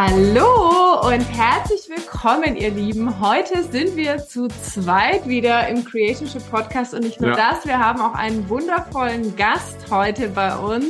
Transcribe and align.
Hallo 0.00 1.00
und 1.08 1.22
herzlich 1.22 1.88
willkommen, 1.88 2.54
ihr 2.54 2.70
Lieben. 2.70 3.18
Heute 3.18 3.64
sind 3.64 3.96
wir 3.96 4.18
zu 4.18 4.46
zweit 4.46 5.26
wieder 5.26 5.66
im 5.66 5.84
Creationship 5.84 6.48
Podcast 6.52 6.94
und 6.94 7.00
nicht 7.00 7.20
nur 7.20 7.30
ja. 7.30 7.50
das, 7.50 7.66
wir 7.66 7.80
haben 7.80 8.00
auch 8.00 8.14
einen 8.14 8.48
wundervollen 8.48 9.34
Gast 9.34 9.90
heute 9.90 10.28
bei 10.28 10.56
uns. 10.56 10.86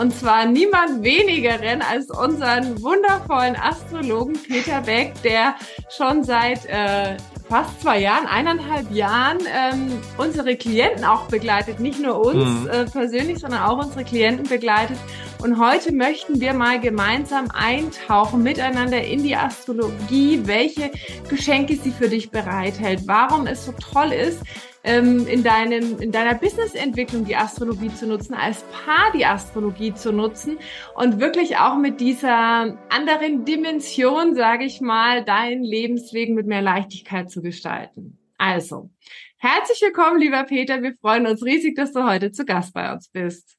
Und 0.00 0.14
zwar 0.14 0.46
niemand 0.46 1.02
wenigeren 1.02 1.82
als 1.82 2.08
unseren 2.08 2.80
wundervollen 2.80 3.56
Astrologen 3.56 4.34
Peter 4.34 4.80
Beck, 4.80 5.20
der 5.24 5.56
schon 5.90 6.22
seit 6.22 6.66
äh, 6.66 7.16
fast 7.48 7.80
zwei 7.80 7.98
Jahren, 7.98 8.26
eineinhalb 8.26 8.90
Jahren 8.92 9.38
ähm, 9.52 10.00
unsere 10.18 10.54
Klienten 10.54 11.04
auch 11.04 11.22
begleitet. 11.22 11.80
Nicht 11.80 12.00
nur 12.00 12.24
uns 12.24 12.60
mhm. 12.60 12.68
äh, 12.68 12.84
persönlich, 12.84 13.38
sondern 13.38 13.62
auch 13.62 13.84
unsere 13.84 14.04
Klienten 14.04 14.48
begleitet. 14.48 14.98
Und 15.46 15.60
heute 15.60 15.94
möchten 15.94 16.40
wir 16.40 16.54
mal 16.54 16.80
gemeinsam 16.80 17.52
eintauchen 17.52 18.42
miteinander 18.42 19.04
in 19.04 19.22
die 19.22 19.36
Astrologie, 19.36 20.40
welche 20.42 20.90
Geschenke 21.30 21.76
sie 21.76 21.92
für 21.92 22.08
dich 22.08 22.32
bereithält, 22.32 23.02
warum 23.06 23.46
es 23.46 23.64
so 23.64 23.70
toll 23.70 24.10
ist, 24.10 24.42
ähm, 24.82 25.24
in, 25.28 25.44
deinem, 25.44 26.00
in 26.00 26.10
deiner 26.10 26.34
Businessentwicklung 26.34 27.26
die 27.26 27.36
Astrologie 27.36 27.94
zu 27.94 28.08
nutzen, 28.08 28.34
als 28.34 28.64
Paar 28.72 29.12
die 29.14 29.24
Astrologie 29.24 29.94
zu 29.94 30.10
nutzen 30.10 30.58
und 30.96 31.20
wirklich 31.20 31.58
auch 31.58 31.78
mit 31.78 32.00
dieser 32.00 32.76
anderen 32.88 33.44
Dimension, 33.44 34.34
sage 34.34 34.64
ich 34.64 34.80
mal, 34.80 35.24
dein 35.24 35.62
Lebensweg 35.62 36.30
mit 36.30 36.48
mehr 36.48 36.62
Leichtigkeit 36.62 37.30
zu 37.30 37.40
gestalten. 37.40 38.18
Also, 38.36 38.90
herzlich 39.36 39.80
willkommen, 39.80 40.18
lieber 40.18 40.42
Peter. 40.42 40.82
Wir 40.82 40.96
freuen 41.00 41.28
uns 41.28 41.44
riesig, 41.44 41.76
dass 41.76 41.92
du 41.92 42.02
heute 42.02 42.32
zu 42.32 42.44
Gast 42.44 42.74
bei 42.74 42.92
uns 42.92 43.08
bist. 43.10 43.56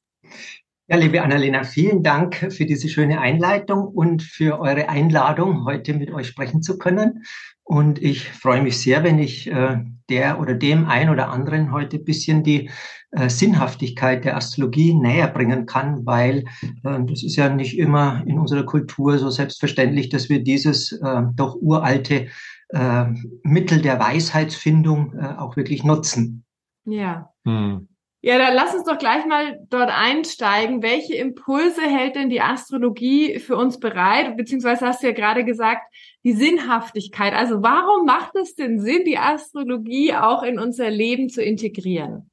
Ja, 0.90 0.96
liebe 0.96 1.20
Annalena, 1.20 1.64
vielen 1.64 2.02
Dank 2.02 2.50
für 2.50 2.64
diese 2.64 2.88
schöne 2.88 3.20
Einleitung 3.20 3.88
und 3.88 4.22
für 4.22 4.58
eure 4.58 4.88
Einladung, 4.88 5.66
heute 5.66 5.92
mit 5.92 6.10
euch 6.10 6.28
sprechen 6.28 6.62
zu 6.62 6.78
können. 6.78 7.24
Und 7.62 8.00
ich 8.00 8.30
freue 8.30 8.62
mich 8.62 8.78
sehr, 8.78 9.04
wenn 9.04 9.18
ich 9.18 9.48
äh, 9.48 9.84
der 10.08 10.40
oder 10.40 10.54
dem 10.54 10.86
ein 10.86 11.10
oder 11.10 11.28
anderen 11.28 11.72
heute 11.72 11.98
bisschen 11.98 12.42
die 12.42 12.70
äh, 13.10 13.28
Sinnhaftigkeit 13.28 14.24
der 14.24 14.38
Astrologie 14.38 14.94
näher 14.94 15.28
bringen 15.28 15.66
kann, 15.66 16.06
weil 16.06 16.46
äh, 16.62 17.04
das 17.04 17.22
ist 17.22 17.36
ja 17.36 17.50
nicht 17.50 17.76
immer 17.76 18.22
in 18.26 18.38
unserer 18.38 18.64
Kultur 18.64 19.18
so 19.18 19.28
selbstverständlich, 19.28 20.08
dass 20.08 20.30
wir 20.30 20.42
dieses 20.42 20.92
äh, 20.92 21.22
doch 21.34 21.54
uralte 21.60 22.28
äh, 22.70 23.04
Mittel 23.42 23.82
der 23.82 24.00
Weisheitsfindung 24.00 25.12
äh, 25.18 25.34
auch 25.36 25.54
wirklich 25.58 25.84
nutzen. 25.84 26.46
Ja. 26.86 27.30
Hm. 27.44 27.88
Ja, 28.20 28.36
dann 28.36 28.54
lass 28.54 28.74
uns 28.74 28.84
doch 28.84 28.98
gleich 28.98 29.26
mal 29.26 29.60
dort 29.70 29.90
einsteigen. 29.90 30.82
Welche 30.82 31.14
Impulse 31.14 31.82
hält 31.82 32.16
denn 32.16 32.30
die 32.30 32.40
Astrologie 32.40 33.38
für 33.38 33.56
uns 33.56 33.78
bereit? 33.78 34.36
Beziehungsweise 34.36 34.86
hast 34.86 35.02
du 35.02 35.06
ja 35.06 35.12
gerade 35.12 35.44
gesagt, 35.44 35.82
die 36.24 36.32
Sinnhaftigkeit. 36.32 37.32
Also 37.32 37.62
warum 37.62 38.06
macht 38.06 38.34
es 38.34 38.56
denn 38.56 38.80
Sinn, 38.80 39.04
die 39.06 39.18
Astrologie 39.18 40.14
auch 40.14 40.42
in 40.42 40.58
unser 40.58 40.90
Leben 40.90 41.28
zu 41.28 41.42
integrieren? 41.42 42.28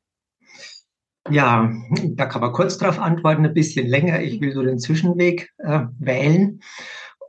Ja, 1.30 1.72
da 2.04 2.26
kann 2.26 2.42
man 2.42 2.52
kurz 2.52 2.78
darauf 2.78 3.00
antworten, 3.00 3.46
ein 3.46 3.54
bisschen 3.54 3.88
länger. 3.88 4.22
Ich 4.22 4.42
will 4.42 4.54
so 4.54 4.64
den 4.64 4.80
Zwischenweg 4.80 5.52
äh, 5.58 5.82
wählen. 6.00 6.62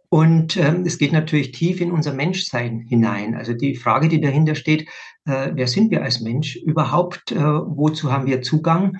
Und 0.08 0.56
ähm, 0.56 0.84
es 0.86 0.98
geht 0.98 1.12
natürlich 1.12 1.52
tief 1.52 1.80
in 1.80 1.90
unser 1.90 2.12
Menschsein 2.12 2.80
hinein. 2.80 3.34
Also 3.34 3.52
die 3.54 3.74
Frage, 3.74 4.08
die 4.08 4.20
dahinter 4.20 4.54
steht, 4.54 4.88
äh, 5.24 5.50
wer 5.52 5.66
sind 5.66 5.90
wir 5.90 6.02
als 6.02 6.20
Mensch 6.20 6.56
überhaupt? 6.56 7.32
Äh, 7.32 7.36
wozu 7.36 8.12
haben 8.12 8.26
wir 8.26 8.42
Zugang? 8.42 8.98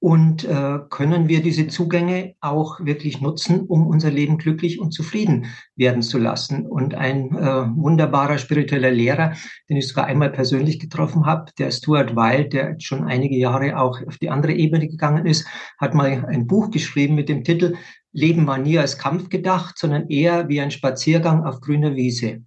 Und 0.00 0.44
äh, 0.44 0.78
können 0.90 1.28
wir 1.28 1.42
diese 1.42 1.66
Zugänge 1.66 2.34
auch 2.40 2.78
wirklich 2.80 3.20
nutzen, 3.20 3.62
um 3.62 3.86
unser 3.86 4.10
Leben 4.12 4.38
glücklich 4.38 4.78
und 4.78 4.92
zufrieden 4.92 5.46
werden 5.74 6.02
zu 6.02 6.18
lassen? 6.18 6.66
Und 6.66 6.94
ein 6.94 7.36
äh, 7.36 7.66
wunderbarer 7.74 8.38
spiritueller 8.38 8.92
Lehrer, 8.92 9.32
den 9.68 9.76
ich 9.76 9.88
sogar 9.88 10.06
einmal 10.06 10.30
persönlich 10.30 10.78
getroffen 10.78 11.26
habe, 11.26 11.50
der 11.58 11.72
Stuart 11.72 12.14
Wilde, 12.14 12.48
der 12.48 12.76
schon 12.78 13.04
einige 13.04 13.36
Jahre 13.36 13.76
auch 13.76 14.00
auf 14.06 14.18
die 14.18 14.30
andere 14.30 14.52
Ebene 14.52 14.86
gegangen 14.86 15.26
ist, 15.26 15.48
hat 15.78 15.94
mal 15.94 16.24
ein 16.28 16.46
Buch 16.46 16.70
geschrieben 16.70 17.16
mit 17.16 17.28
dem 17.28 17.42
Titel 17.42 17.74
Leben 18.12 18.46
war 18.46 18.58
nie 18.58 18.78
als 18.78 18.98
Kampf 18.98 19.28
gedacht, 19.28 19.78
sondern 19.78 20.08
eher 20.08 20.48
wie 20.48 20.60
ein 20.60 20.70
Spaziergang 20.70 21.44
auf 21.44 21.60
grüner 21.60 21.94
Wiese. 21.94 22.42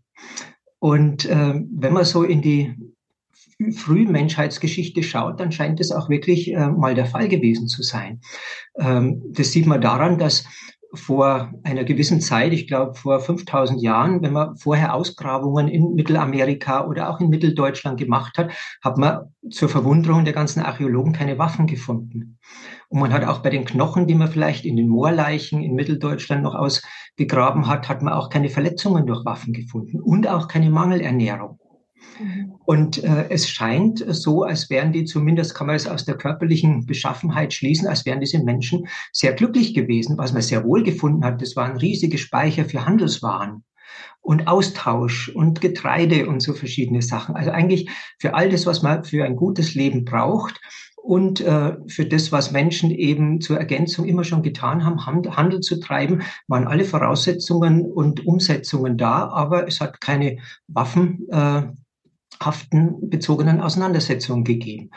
Und 0.80 1.26
äh, 1.26 1.62
wenn 1.72 1.94
man 1.94 2.06
so 2.06 2.24
in 2.24 2.42
die 2.42 2.76
Frühmenschheitsgeschichte 3.70 5.04
schaut, 5.04 5.40
dann 5.40 5.52
scheint 5.52 5.80
es 5.80 5.92
auch 5.92 6.10
wirklich 6.10 6.54
äh, 6.54 6.70
mal 6.70 6.96
der 6.96 7.06
Fall 7.06 7.28
gewesen 7.28 7.68
zu 7.68 7.84
sein. 7.84 8.22
Ähm, 8.80 9.22
das 9.30 9.52
sieht 9.52 9.68
man 9.68 9.82
daran, 9.82 10.18
dass 10.18 10.46
vor 10.94 11.54
einer 11.64 11.84
gewissen 11.84 12.20
Zeit, 12.20 12.52
ich 12.54 12.68
glaube 12.68 12.96
vor 12.96 13.20
5000 13.20 13.82
Jahren, 13.82 14.22
wenn 14.22 14.34
man 14.34 14.58
vorher 14.58 14.94
Ausgrabungen 14.94 15.68
in 15.68 15.94
Mittelamerika 15.94 16.86
oder 16.86 17.10
auch 17.10 17.20
in 17.20 17.30
Mitteldeutschland 17.30 17.98
gemacht 17.98 18.38
hat, 18.38 18.52
hat 18.84 18.98
man 18.98 19.34
zur 19.50 19.70
Verwunderung 19.70 20.26
der 20.26 20.34
ganzen 20.34 20.62
Archäologen 20.62 21.14
keine 21.14 21.38
Waffen 21.38 21.66
gefunden. 21.68 22.38
Und 22.90 23.00
man 23.00 23.14
hat 23.14 23.24
auch 23.24 23.40
bei 23.40 23.50
den 23.50 23.64
Knochen, 23.64 24.08
die 24.08 24.16
man 24.16 24.28
vielleicht 24.28 24.66
in 24.66 24.76
den 24.76 24.90
Moorleichen 24.90 25.62
in 25.62 25.76
Mitteldeutschland 25.76 26.44
noch 26.44 26.56
ausgegraben 26.56 27.68
hat, 27.68 27.88
hat 27.88 28.02
man 28.02 28.14
auch 28.14 28.30
keine 28.30 28.50
Verletzungen 28.50 29.06
durch 29.06 29.24
Waffen 29.24 29.54
gefunden 29.54 30.02
und 30.02 30.28
auch 30.28 30.50
keine 30.50 30.70
Mangelernährung. 30.70 31.61
Und 32.66 33.04
äh, 33.04 33.30
es 33.30 33.50
scheint 33.50 34.04
so, 34.08 34.44
als 34.44 34.70
wären 34.70 34.92
die, 34.92 35.06
zumindest 35.06 35.56
kann 35.56 35.68
man 35.68 35.76
es 35.76 35.88
aus 35.88 36.06
der 36.06 36.18
körperlichen 36.18 36.86
Beschaffenheit 36.86 37.54
schließen, 37.54 37.88
als 37.88 38.06
wären 38.06 38.20
diese 38.20 38.44
Menschen 38.44 38.88
sehr 39.12 39.34
glücklich 39.34 39.74
gewesen. 39.74 40.18
Was 40.18 40.34
man 40.34 40.42
sehr 40.42 40.64
wohl 40.64 40.84
gefunden 40.84 41.24
hat, 41.24 41.42
das 41.42 41.56
waren 41.56 41.78
riesige 41.78 42.18
Speicher 42.18 42.66
für 42.66 42.86
Handelswaren 42.86 43.64
und 44.22 44.48
Austausch 44.48 45.30
und 45.30 45.62
Getreide 45.62 46.28
und 46.28 46.42
so 46.42 46.54
verschiedene 46.54 47.02
Sachen. 47.02 47.36
Also 47.36 47.52
eigentlich 47.52 47.90
für 48.20 48.34
all 48.34 48.50
das, 48.50 48.66
was 48.66 48.84
man 48.84 49.04
für 49.04 49.26
ein 49.26 49.36
gutes 49.36 49.74
Leben 49.74 50.06
braucht 50.06 50.60
und 51.04 51.42
äh, 51.42 51.78
für 51.88 52.06
das, 52.06 52.32
was 52.32 52.52
Menschen 52.52 52.92
eben 52.92 53.42
zur 53.42 53.58
Ergänzung 53.58 54.06
immer 54.06 54.24
schon 54.24 54.44
getan 54.44 54.86
haben, 54.86 55.06
Handel 55.06 55.62
zu 55.62 55.80
treiben, 55.80 56.22
waren 56.48 56.68
alle 56.68 56.86
Voraussetzungen 56.86 57.92
und 57.92 58.26
Umsetzungen 58.26 58.98
da, 58.98 59.28
aber 59.30 59.68
es 59.68 59.82
hat 59.82 60.00
keine 60.00 60.38
Waffen 60.68 61.28
äh, 61.32 61.64
haften 62.40 63.10
bezogenen 63.10 63.62
Auseinandersetzungen 63.62 64.44
gegeben. 64.44 64.92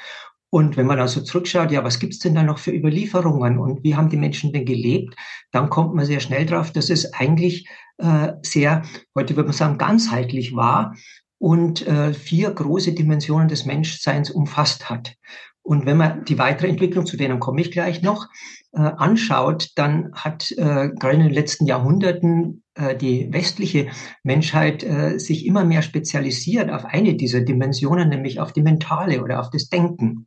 Und 0.51 0.77
wenn 0.77 0.87
man 0.87 0.99
dann 0.99 1.09
so 1.09 1.21
zurückschaut, 1.21 1.73
ja, 1.73 1.83
was 1.83 1.99
gibt's 1.99 2.21
denn 2.21 2.37
da 2.37 2.45
noch 2.45 2.59
für 2.59 2.71
Überlieferungen 2.71 3.59
und 3.59 3.83
wie 3.83 3.97
haben 3.97 4.09
die 4.09 4.17
Menschen 4.17 4.53
denn 4.53 4.65
gelebt, 4.65 5.17
dann 5.51 5.69
kommt 5.69 5.95
man 5.95 6.05
sehr 6.05 6.21
schnell 6.21 6.47
drauf, 6.47 6.71
dass 6.71 6.91
es 6.91 7.13
eigentlich 7.13 7.69
äh, 7.99 8.35
sehr, 8.43 8.83
heute 9.17 9.35
würde 9.35 9.49
man 9.49 9.57
sagen, 9.57 9.79
ganzheitlich 9.79 10.55
war 10.55 10.95
und 11.39 11.87
äh, 11.89 12.15
vier 12.15 12.53
große 12.53 12.93
Dimensionen 12.93 13.49
des 13.49 13.67
Menschseins 13.67 14.31
umfasst 14.31 14.89
hat. 14.89 15.17
Und 15.65 15.87
wenn 15.87 15.97
man 15.97 16.25
die 16.27 16.39
weitere 16.39 16.69
Entwicklung, 16.69 17.07
zu 17.07 17.17
denen 17.17 17.41
komme 17.41 17.63
ich 17.63 17.71
gleich 17.71 18.03
noch, 18.03 18.29
äh, 18.75 18.81
anschaut, 18.81 19.71
dann 19.77 20.13
hat 20.13 20.53
äh, 20.53 20.91
gerade 20.91 21.15
in 21.15 21.23
den 21.23 21.33
letzten 21.33 21.65
Jahrhunderten 21.65 22.63
äh, 22.75 22.95
die 22.95 23.33
westliche 23.33 23.89
Menschheit 24.23 24.85
äh, 24.85 25.19
sich 25.19 25.47
immer 25.47 25.65
mehr 25.65 25.81
spezialisiert 25.81 26.71
auf 26.71 26.85
eine 26.85 27.15
dieser 27.15 27.41
Dimensionen, 27.41 28.11
nämlich 28.11 28.41
auf 28.41 28.53
die 28.53 28.61
mentale 28.61 29.23
oder 29.23 29.41
auf 29.41 29.49
das 29.49 29.71
Denken. 29.71 30.27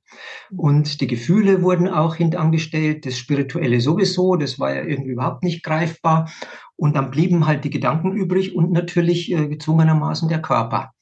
Und 0.56 1.02
die 1.02 1.08
Gefühle 1.08 1.62
wurden 1.62 1.88
auch 1.88 2.16
hintangestellt, 2.16 3.06
das 3.06 3.18
Spirituelle 3.18 3.80
sowieso, 3.80 4.38
das 4.38 4.60
war 4.60 4.74
ja 4.74 4.84
irgendwie 4.84 5.12
überhaupt 5.12 5.44
nicht 5.44 5.64
greifbar. 5.64 6.32
Und 6.76 6.96
dann 6.96 7.12
blieben 7.12 7.46
halt 7.46 7.64
die 7.64 7.70
Gedanken 7.70 8.12
übrig 8.12 8.56
und 8.56 8.72
natürlich 8.72 9.32
äh, 9.32 9.48
gezwungenermaßen 9.48 10.30
der 10.30 10.42
Körper. 10.42 10.94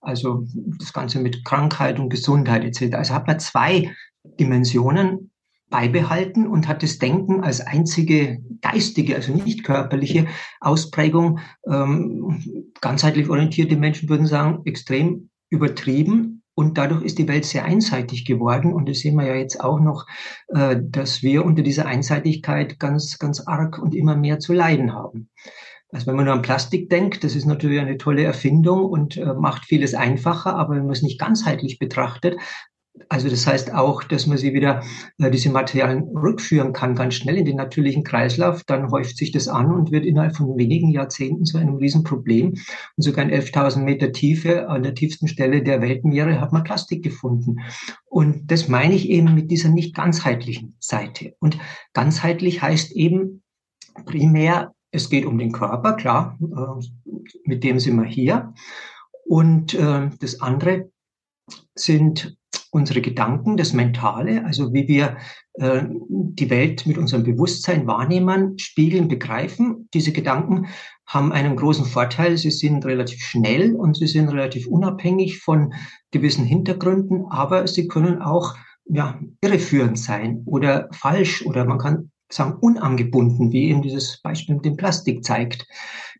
Also 0.00 0.46
das 0.78 0.92
Ganze 0.92 1.18
mit 1.20 1.44
Krankheit 1.44 1.98
und 1.98 2.08
Gesundheit 2.08 2.64
etc. 2.64 2.94
Also 2.94 3.14
hat 3.14 3.26
man 3.26 3.40
zwei 3.40 3.94
Dimensionen 4.22 5.30
beibehalten 5.70 6.46
und 6.46 6.66
hat 6.66 6.82
das 6.82 6.98
Denken 6.98 7.42
als 7.42 7.60
einzige 7.60 8.42
geistige, 8.60 9.16
also 9.16 9.32
nicht 9.32 9.64
körperliche 9.64 10.26
Ausprägung, 10.60 11.40
ähm, 11.66 12.64
ganzheitlich 12.80 13.28
orientierte 13.28 13.76
Menschen 13.76 14.08
würden 14.08 14.26
sagen, 14.26 14.62
extrem 14.64 15.30
übertrieben. 15.50 16.42
Und 16.54 16.76
dadurch 16.76 17.04
ist 17.04 17.18
die 17.18 17.28
Welt 17.28 17.44
sehr 17.44 17.64
einseitig 17.64 18.24
geworden. 18.24 18.72
Und 18.72 18.88
das 18.88 18.98
sehen 18.98 19.14
wir 19.14 19.26
ja 19.26 19.36
jetzt 19.36 19.60
auch 19.60 19.78
noch, 19.78 20.06
äh, 20.48 20.76
dass 20.80 21.22
wir 21.22 21.44
unter 21.44 21.62
dieser 21.62 21.86
Einseitigkeit 21.86 22.80
ganz, 22.80 23.18
ganz 23.18 23.40
arg 23.46 23.78
und 23.78 23.94
immer 23.94 24.16
mehr 24.16 24.40
zu 24.40 24.52
leiden 24.52 24.92
haben. 24.92 25.28
Also 25.90 26.06
wenn 26.06 26.16
man 26.16 26.26
nur 26.26 26.34
an 26.34 26.42
Plastik 26.42 26.90
denkt, 26.90 27.24
das 27.24 27.34
ist 27.34 27.46
natürlich 27.46 27.80
eine 27.80 27.96
tolle 27.96 28.24
Erfindung 28.24 28.84
und 28.84 29.16
äh, 29.16 29.34
macht 29.34 29.64
vieles 29.64 29.94
einfacher, 29.94 30.54
aber 30.56 30.74
wenn 30.74 30.84
man 30.84 30.92
es 30.92 31.02
nicht 31.02 31.18
ganzheitlich 31.18 31.78
betrachtet, 31.78 32.36
also 33.08 33.28
das 33.28 33.46
heißt 33.46 33.72
auch, 33.74 34.02
dass 34.02 34.26
man 34.26 34.38
sie 34.38 34.52
wieder, 34.52 34.82
äh, 35.18 35.30
diese 35.30 35.50
Materialien 35.50 36.04
rückführen 36.16 36.72
kann, 36.72 36.94
ganz 36.94 37.14
schnell 37.14 37.36
in 37.36 37.44
den 37.44 37.56
natürlichen 37.56 38.04
Kreislauf, 38.04 38.64
dann 38.64 38.90
häuft 38.90 39.16
sich 39.16 39.32
das 39.32 39.48
an 39.48 39.72
und 39.72 39.92
wird 39.92 40.04
innerhalb 40.04 40.36
von 40.36 40.56
wenigen 40.56 40.90
Jahrzehnten 40.90 41.44
zu 41.44 41.58
einem 41.58 41.76
Riesenproblem. 41.76 42.48
Und 42.48 42.58
sogar 42.96 43.24
in 43.24 43.30
11.000 43.30 43.80
Meter 43.82 44.12
Tiefe, 44.12 44.68
an 44.68 44.82
der 44.82 44.94
tiefsten 44.94 45.28
Stelle 45.28 45.62
der 45.62 45.80
Weltmeere, 45.80 46.40
hat 46.40 46.52
man 46.52 46.64
Plastik 46.64 47.02
gefunden. 47.02 47.60
Und 48.06 48.50
das 48.50 48.68
meine 48.68 48.94
ich 48.94 49.08
eben 49.08 49.34
mit 49.34 49.50
dieser 49.50 49.68
nicht 49.68 49.94
ganzheitlichen 49.94 50.76
Seite. 50.80 51.34
Und 51.38 51.58
ganzheitlich 51.92 52.62
heißt 52.62 52.92
eben 52.92 53.42
primär 54.04 54.72
es 54.90 55.10
geht 55.10 55.26
um 55.26 55.38
den 55.38 55.52
Körper, 55.52 55.94
klar, 55.94 56.38
äh, 56.40 57.10
mit 57.44 57.64
dem 57.64 57.78
sind 57.78 57.96
wir 57.96 58.06
hier. 58.06 58.54
Und 59.24 59.74
äh, 59.74 60.10
das 60.20 60.40
andere 60.40 60.90
sind 61.74 62.36
unsere 62.70 63.00
Gedanken, 63.00 63.56
das 63.56 63.72
Mentale, 63.72 64.44
also 64.44 64.72
wie 64.72 64.88
wir 64.88 65.16
äh, 65.54 65.84
die 66.10 66.50
Welt 66.50 66.86
mit 66.86 66.98
unserem 66.98 67.22
Bewusstsein 67.22 67.86
wahrnehmen, 67.86 68.58
spiegeln, 68.58 69.08
begreifen. 69.08 69.88
Diese 69.94 70.12
Gedanken 70.12 70.66
haben 71.06 71.32
einen 71.32 71.56
großen 71.56 71.86
Vorteil. 71.86 72.36
Sie 72.36 72.50
sind 72.50 72.84
relativ 72.84 73.20
schnell 73.22 73.74
und 73.74 73.96
sie 73.96 74.06
sind 74.06 74.28
relativ 74.28 74.66
unabhängig 74.66 75.38
von 75.38 75.72
gewissen 76.10 76.44
Hintergründen, 76.44 77.26
aber 77.30 77.66
sie 77.66 77.88
können 77.88 78.20
auch 78.20 78.54
ja, 78.84 79.18
irreführend 79.40 79.98
sein 79.98 80.42
oder 80.46 80.88
falsch 80.92 81.44
oder 81.44 81.64
man 81.64 81.78
kann 81.78 82.10
sagen 82.30 82.54
unangebunden, 82.60 83.52
wie 83.52 83.70
eben 83.70 83.82
dieses 83.82 84.20
Beispiel 84.20 84.56
mit 84.56 84.64
dem 84.64 84.76
Plastik 84.76 85.24
zeigt. 85.24 85.66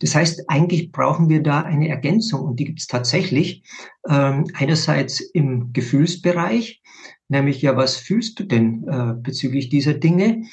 Das 0.00 0.14
heißt, 0.14 0.48
eigentlich 0.48 0.92
brauchen 0.92 1.28
wir 1.28 1.42
da 1.42 1.62
eine 1.62 1.88
Ergänzung 1.88 2.42
und 2.42 2.60
die 2.60 2.64
gibt 2.64 2.80
es 2.80 2.86
tatsächlich. 2.86 3.62
Ähm, 4.08 4.46
einerseits 4.54 5.20
im 5.20 5.72
Gefühlsbereich, 5.72 6.82
nämlich 7.28 7.60
ja, 7.62 7.76
was 7.76 7.96
fühlst 7.96 8.38
du 8.38 8.44
denn 8.44 8.86
äh, 8.88 9.14
bezüglich 9.20 9.68
dieser 9.68 9.94
Dinge? 9.94 10.44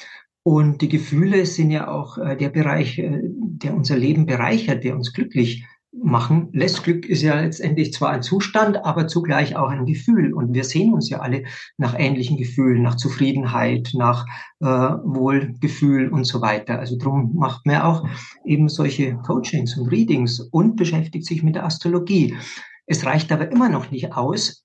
Und 0.42 0.80
die 0.80 0.88
Gefühle 0.88 1.46
sind 1.46 1.70
ja 1.70 1.88
auch 1.88 2.18
äh, 2.18 2.36
der 2.36 2.50
Bereich, 2.50 2.98
äh, 2.98 3.20
der 3.22 3.74
unser 3.74 3.96
Leben 3.96 4.26
bereichert, 4.26 4.84
der 4.84 4.94
uns 4.94 5.12
glücklich 5.12 5.64
machen 6.02 6.48
lässt. 6.52 6.84
Glück 6.84 7.06
ist 7.06 7.22
ja 7.22 7.40
letztendlich 7.40 7.92
zwar 7.92 8.10
ein 8.10 8.22
Zustand, 8.22 8.84
aber 8.84 9.08
zugleich 9.08 9.56
auch 9.56 9.70
ein 9.70 9.86
Gefühl. 9.86 10.32
Und 10.32 10.54
wir 10.54 10.64
sehen 10.64 10.92
uns 10.92 11.08
ja 11.10 11.20
alle 11.20 11.44
nach 11.78 11.98
ähnlichen 11.98 12.36
Gefühlen, 12.36 12.82
nach 12.82 12.96
Zufriedenheit, 12.96 13.90
nach 13.94 14.26
äh, 14.60 14.66
Wohlgefühl 14.66 16.08
und 16.08 16.24
so 16.24 16.40
weiter. 16.40 16.78
Also 16.78 16.96
darum 16.96 17.34
macht 17.34 17.66
man 17.66 17.82
auch 17.82 18.08
eben 18.44 18.68
solche 18.68 19.16
Coachings 19.16 19.76
und 19.76 19.88
Readings 19.88 20.40
und 20.40 20.76
beschäftigt 20.76 21.26
sich 21.26 21.42
mit 21.42 21.54
der 21.54 21.64
Astrologie. 21.64 22.36
Es 22.86 23.04
reicht 23.04 23.32
aber 23.32 23.50
immer 23.50 23.68
noch 23.68 23.90
nicht 23.90 24.12
aus, 24.12 24.64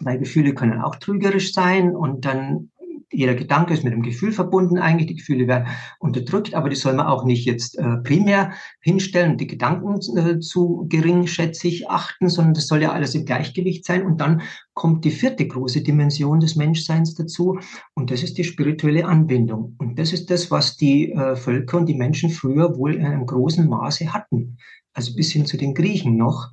weil 0.00 0.18
Gefühle 0.18 0.54
können 0.54 0.80
auch 0.80 0.96
trügerisch 0.96 1.52
sein 1.52 1.94
und 1.94 2.24
dann 2.24 2.70
jeder 3.12 3.34
Gedanke 3.34 3.74
ist 3.74 3.84
mit 3.84 3.92
dem 3.92 4.02
Gefühl 4.02 4.32
verbunden 4.32 4.78
eigentlich. 4.78 5.08
Die 5.08 5.16
Gefühle 5.16 5.48
werden 5.48 5.68
unterdrückt, 5.98 6.54
aber 6.54 6.68
die 6.68 6.76
soll 6.76 6.94
man 6.94 7.06
auch 7.06 7.24
nicht 7.24 7.44
jetzt 7.44 7.76
äh, 7.78 7.96
primär 7.98 8.52
hinstellen 8.80 9.36
die 9.36 9.46
Gedanken 9.46 9.98
äh, 10.16 10.38
zu 10.38 10.86
geringschätzig 10.88 11.90
achten, 11.90 12.28
sondern 12.28 12.54
das 12.54 12.68
soll 12.68 12.82
ja 12.82 12.92
alles 12.92 13.14
im 13.14 13.24
Gleichgewicht 13.24 13.84
sein. 13.84 14.06
Und 14.06 14.20
dann 14.20 14.42
kommt 14.74 15.04
die 15.04 15.10
vierte 15.10 15.46
große 15.46 15.82
Dimension 15.82 16.40
des 16.40 16.56
Menschseins 16.56 17.14
dazu 17.14 17.58
und 17.94 18.10
das 18.10 18.22
ist 18.22 18.38
die 18.38 18.44
spirituelle 18.44 19.04
Anbindung. 19.04 19.74
Und 19.78 19.98
das 19.98 20.12
ist 20.12 20.30
das, 20.30 20.50
was 20.50 20.76
die 20.76 21.12
äh, 21.12 21.36
Völker 21.36 21.78
und 21.78 21.86
die 21.86 21.94
Menschen 21.94 22.30
früher 22.30 22.76
wohl 22.76 22.94
in 22.94 23.04
einem 23.04 23.26
großen 23.26 23.68
Maße 23.68 24.12
hatten. 24.12 24.58
Also 24.92 25.14
bis 25.14 25.32
hin 25.32 25.46
zu 25.46 25.56
den 25.56 25.74
Griechen 25.74 26.16
noch. 26.16 26.50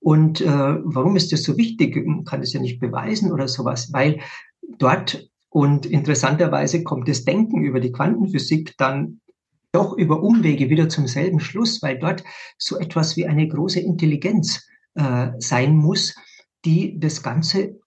Und 0.00 0.42
äh, 0.42 0.46
warum 0.46 1.16
ist 1.16 1.32
das 1.32 1.42
so 1.42 1.56
wichtig? 1.56 1.96
Man 2.06 2.24
kann 2.24 2.40
das 2.40 2.52
ja 2.52 2.60
nicht 2.60 2.78
beweisen 2.78 3.32
oder 3.32 3.48
sowas, 3.48 3.90
weil 3.92 4.20
dort 4.78 5.30
und 5.54 5.86
interessanterweise 5.86 6.82
kommt 6.82 7.08
das 7.08 7.24
Denken 7.24 7.62
über 7.62 7.78
die 7.78 7.92
Quantenphysik 7.92 8.74
dann 8.76 9.20
doch 9.70 9.96
über 9.96 10.20
Umwege 10.20 10.68
wieder 10.68 10.88
zum 10.88 11.06
selben 11.06 11.38
Schluss, 11.38 11.80
weil 11.80 11.96
dort 11.96 12.24
so 12.58 12.76
etwas 12.76 13.16
wie 13.16 13.26
eine 13.26 13.46
große 13.46 13.78
Intelligenz 13.78 14.66
äh, 14.94 15.28
sein 15.38 15.76
muss, 15.76 16.16
die 16.64 16.98
das 16.98 17.22
Ganze, 17.22 17.78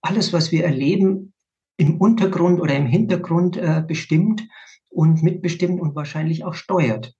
alles, 0.00 0.32
was 0.32 0.52
wir 0.52 0.64
erleben, 0.64 1.34
im 1.76 2.00
Untergrund 2.00 2.62
oder 2.62 2.74
im 2.74 2.86
Hintergrund 2.86 3.58
äh, 3.58 3.84
bestimmt 3.86 4.48
und 4.88 5.22
mitbestimmt 5.22 5.82
und 5.82 5.96
wahrscheinlich 5.96 6.44
auch 6.44 6.54
steuert. 6.54 7.14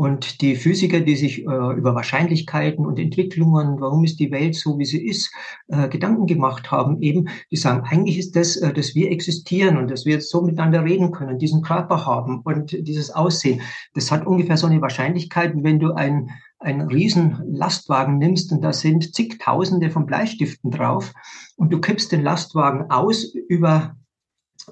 Und 0.00 0.40
die 0.40 0.56
Physiker, 0.56 1.00
die 1.00 1.14
sich 1.14 1.40
äh, 1.40 1.74
über 1.76 1.94
Wahrscheinlichkeiten 1.94 2.86
und 2.86 2.98
Entwicklungen, 2.98 3.82
warum 3.82 4.02
ist 4.02 4.18
die 4.18 4.30
Welt 4.30 4.54
so, 4.54 4.78
wie 4.78 4.86
sie 4.86 5.06
ist, 5.06 5.30
äh, 5.68 5.90
Gedanken 5.90 6.26
gemacht 6.26 6.70
haben, 6.70 7.02
eben, 7.02 7.28
die 7.50 7.58
sagen, 7.58 7.86
eigentlich 7.86 8.16
ist 8.16 8.34
das, 8.34 8.56
äh, 8.56 8.72
dass 8.72 8.94
wir 8.94 9.10
existieren 9.10 9.76
und 9.76 9.90
dass 9.90 10.06
wir 10.06 10.14
jetzt 10.14 10.30
so 10.30 10.40
miteinander 10.40 10.86
reden 10.86 11.12
können, 11.12 11.38
diesen 11.38 11.60
Körper 11.60 12.06
haben 12.06 12.40
und 12.44 12.74
dieses 12.88 13.10
Aussehen. 13.10 13.60
Das 13.92 14.10
hat 14.10 14.26
ungefähr 14.26 14.56
so 14.56 14.68
eine 14.68 14.80
Wahrscheinlichkeit, 14.80 15.52
wenn 15.54 15.78
du 15.78 15.92
ein 15.92 16.30
einen 16.62 16.88
riesen 16.88 17.38
Lastwagen 17.52 18.18
nimmst 18.18 18.52
und 18.52 18.62
da 18.62 18.74
sind 18.74 19.14
zigtausende 19.14 19.90
von 19.90 20.04
Bleistiften 20.04 20.70
drauf 20.70 21.12
und 21.56 21.72
du 21.72 21.80
kippst 21.80 22.12
den 22.12 22.22
Lastwagen 22.22 22.90
aus 22.90 23.34
über 23.48 23.96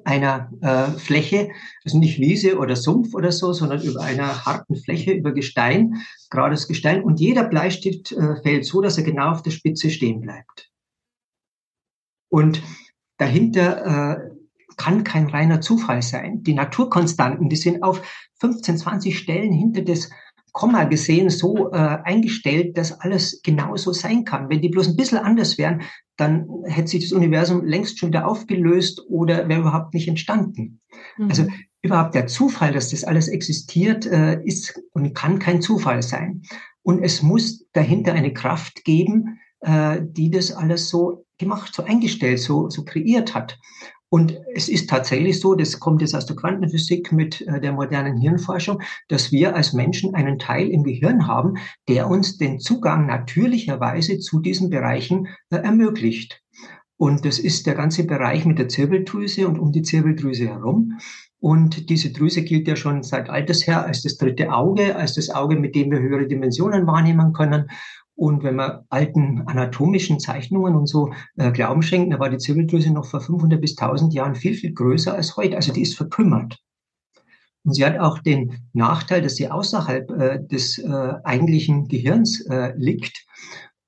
einer 0.04 0.50
äh, 0.60 0.98
Fläche, 0.98 1.50
also 1.84 1.98
nicht 1.98 2.18
Wiese 2.18 2.58
oder 2.58 2.76
Sumpf 2.76 3.14
oder 3.14 3.32
so, 3.32 3.52
sondern 3.52 3.82
über 3.82 4.02
einer 4.02 4.44
harten 4.44 4.76
Fläche, 4.76 5.12
über 5.12 5.32
Gestein, 5.32 6.02
gerades 6.30 6.68
Gestein. 6.68 7.02
Und 7.02 7.20
jeder 7.20 7.44
Bleistift 7.44 8.12
äh, 8.12 8.40
fällt 8.42 8.64
so, 8.64 8.80
dass 8.80 8.98
er 8.98 9.04
genau 9.04 9.30
auf 9.30 9.42
der 9.42 9.50
Spitze 9.50 9.90
stehen 9.90 10.20
bleibt. 10.20 10.70
Und 12.30 12.62
dahinter 13.16 13.84
äh, 14.16 14.38
kann 14.76 15.04
kein 15.04 15.28
reiner 15.28 15.60
Zufall 15.60 16.02
sein. 16.02 16.42
Die 16.42 16.54
Naturkonstanten, 16.54 17.48
die 17.48 17.56
sind 17.56 17.82
auf 17.82 18.00
15, 18.40 18.78
20 18.78 19.18
Stellen 19.18 19.52
hinter 19.52 19.82
des 19.82 20.10
Komma 20.58 20.82
gesehen 20.84 21.30
so 21.30 21.70
äh, 21.70 21.76
eingestellt, 21.76 22.76
dass 22.76 23.00
alles 23.00 23.42
genauso 23.44 23.92
sein 23.92 24.24
kann. 24.24 24.50
Wenn 24.50 24.60
die 24.60 24.68
bloß 24.68 24.88
ein 24.88 24.96
bisschen 24.96 25.18
anders 25.18 25.56
wären, 25.56 25.82
dann 26.16 26.48
hätte 26.64 26.88
sich 26.88 27.04
das 27.04 27.12
Universum 27.12 27.64
längst 27.64 27.96
schon 27.96 28.08
wieder 28.08 28.26
aufgelöst 28.26 29.04
oder 29.08 29.48
wäre 29.48 29.60
überhaupt 29.60 29.94
nicht 29.94 30.08
entstanden. 30.08 30.80
Mhm. 31.16 31.28
Also 31.28 31.46
überhaupt 31.80 32.16
der 32.16 32.26
Zufall, 32.26 32.72
dass 32.72 32.90
das 32.90 33.04
alles 33.04 33.28
existiert, 33.28 34.04
äh, 34.06 34.42
ist 34.42 34.82
und 34.94 35.14
kann 35.14 35.38
kein 35.38 35.62
Zufall 35.62 36.02
sein. 36.02 36.42
Und 36.82 37.04
es 37.04 37.22
muss 37.22 37.64
dahinter 37.72 38.14
eine 38.14 38.32
Kraft 38.32 38.84
geben, 38.84 39.38
äh, 39.60 40.00
die 40.02 40.28
das 40.28 40.50
alles 40.50 40.88
so 40.88 41.24
gemacht, 41.38 41.72
so 41.72 41.84
eingestellt, 41.84 42.40
so, 42.40 42.68
so 42.68 42.84
kreiert 42.84 43.32
hat. 43.32 43.60
Und 44.10 44.40
es 44.54 44.68
ist 44.68 44.88
tatsächlich 44.88 45.38
so, 45.38 45.54
das 45.54 45.80
kommt 45.80 46.00
jetzt 46.00 46.14
aus 46.14 46.24
der 46.24 46.36
Quantenphysik 46.36 47.12
mit 47.12 47.42
äh, 47.42 47.60
der 47.60 47.72
modernen 47.72 48.16
Hirnforschung, 48.16 48.80
dass 49.08 49.32
wir 49.32 49.54
als 49.54 49.74
Menschen 49.74 50.14
einen 50.14 50.38
Teil 50.38 50.68
im 50.68 50.82
Gehirn 50.82 51.26
haben, 51.26 51.58
der 51.88 52.08
uns 52.08 52.38
den 52.38 52.58
Zugang 52.58 53.06
natürlicherweise 53.06 54.18
zu 54.18 54.40
diesen 54.40 54.70
Bereichen 54.70 55.28
äh, 55.50 55.56
ermöglicht. 55.56 56.42
Und 56.96 57.24
das 57.24 57.38
ist 57.38 57.66
der 57.66 57.74
ganze 57.74 58.04
Bereich 58.04 58.44
mit 58.44 58.58
der 58.58 58.68
Zirbeldrüse 58.68 59.46
und 59.46 59.58
um 59.58 59.72
die 59.72 59.82
Zirbeldrüse 59.82 60.48
herum. 60.48 60.98
Und 61.38 61.88
diese 61.88 62.10
Drüse 62.10 62.42
gilt 62.42 62.66
ja 62.66 62.74
schon 62.74 63.04
seit 63.04 63.30
alters 63.30 63.66
her 63.66 63.84
als 63.84 64.02
das 64.02 64.16
dritte 64.16 64.52
Auge, 64.52 64.96
als 64.96 65.14
das 65.14 65.30
Auge, 65.30 65.56
mit 65.56 65.76
dem 65.76 65.92
wir 65.92 66.00
höhere 66.00 66.26
Dimensionen 66.26 66.86
wahrnehmen 66.86 67.32
können. 67.32 67.70
Und 68.18 68.42
wenn 68.42 68.56
man 68.56 68.80
alten 68.88 69.42
anatomischen 69.46 70.18
Zeichnungen 70.18 70.74
und 70.74 70.88
so 70.88 71.12
äh, 71.36 71.52
Glauben 71.52 71.82
schenkt, 71.82 72.12
da 72.12 72.18
war 72.18 72.28
die 72.28 72.38
Zirbeldrüse 72.38 72.92
noch 72.92 73.06
vor 73.06 73.20
500 73.20 73.60
bis 73.60 73.78
1000 73.78 74.12
Jahren 74.12 74.34
viel, 74.34 74.54
viel 74.54 74.72
größer 74.72 75.14
als 75.14 75.36
heute. 75.36 75.54
Also 75.54 75.72
die 75.72 75.82
ist 75.82 75.96
verkümmert. 75.96 76.58
Und 77.62 77.74
sie 77.74 77.86
hat 77.86 77.96
auch 78.00 78.18
den 78.18 78.58
Nachteil, 78.72 79.22
dass 79.22 79.36
sie 79.36 79.48
außerhalb 79.48 80.10
äh, 80.10 80.44
des 80.44 80.78
äh, 80.78 81.12
eigentlichen 81.22 81.86
Gehirns 81.86 82.40
äh, 82.46 82.72
liegt 82.76 83.24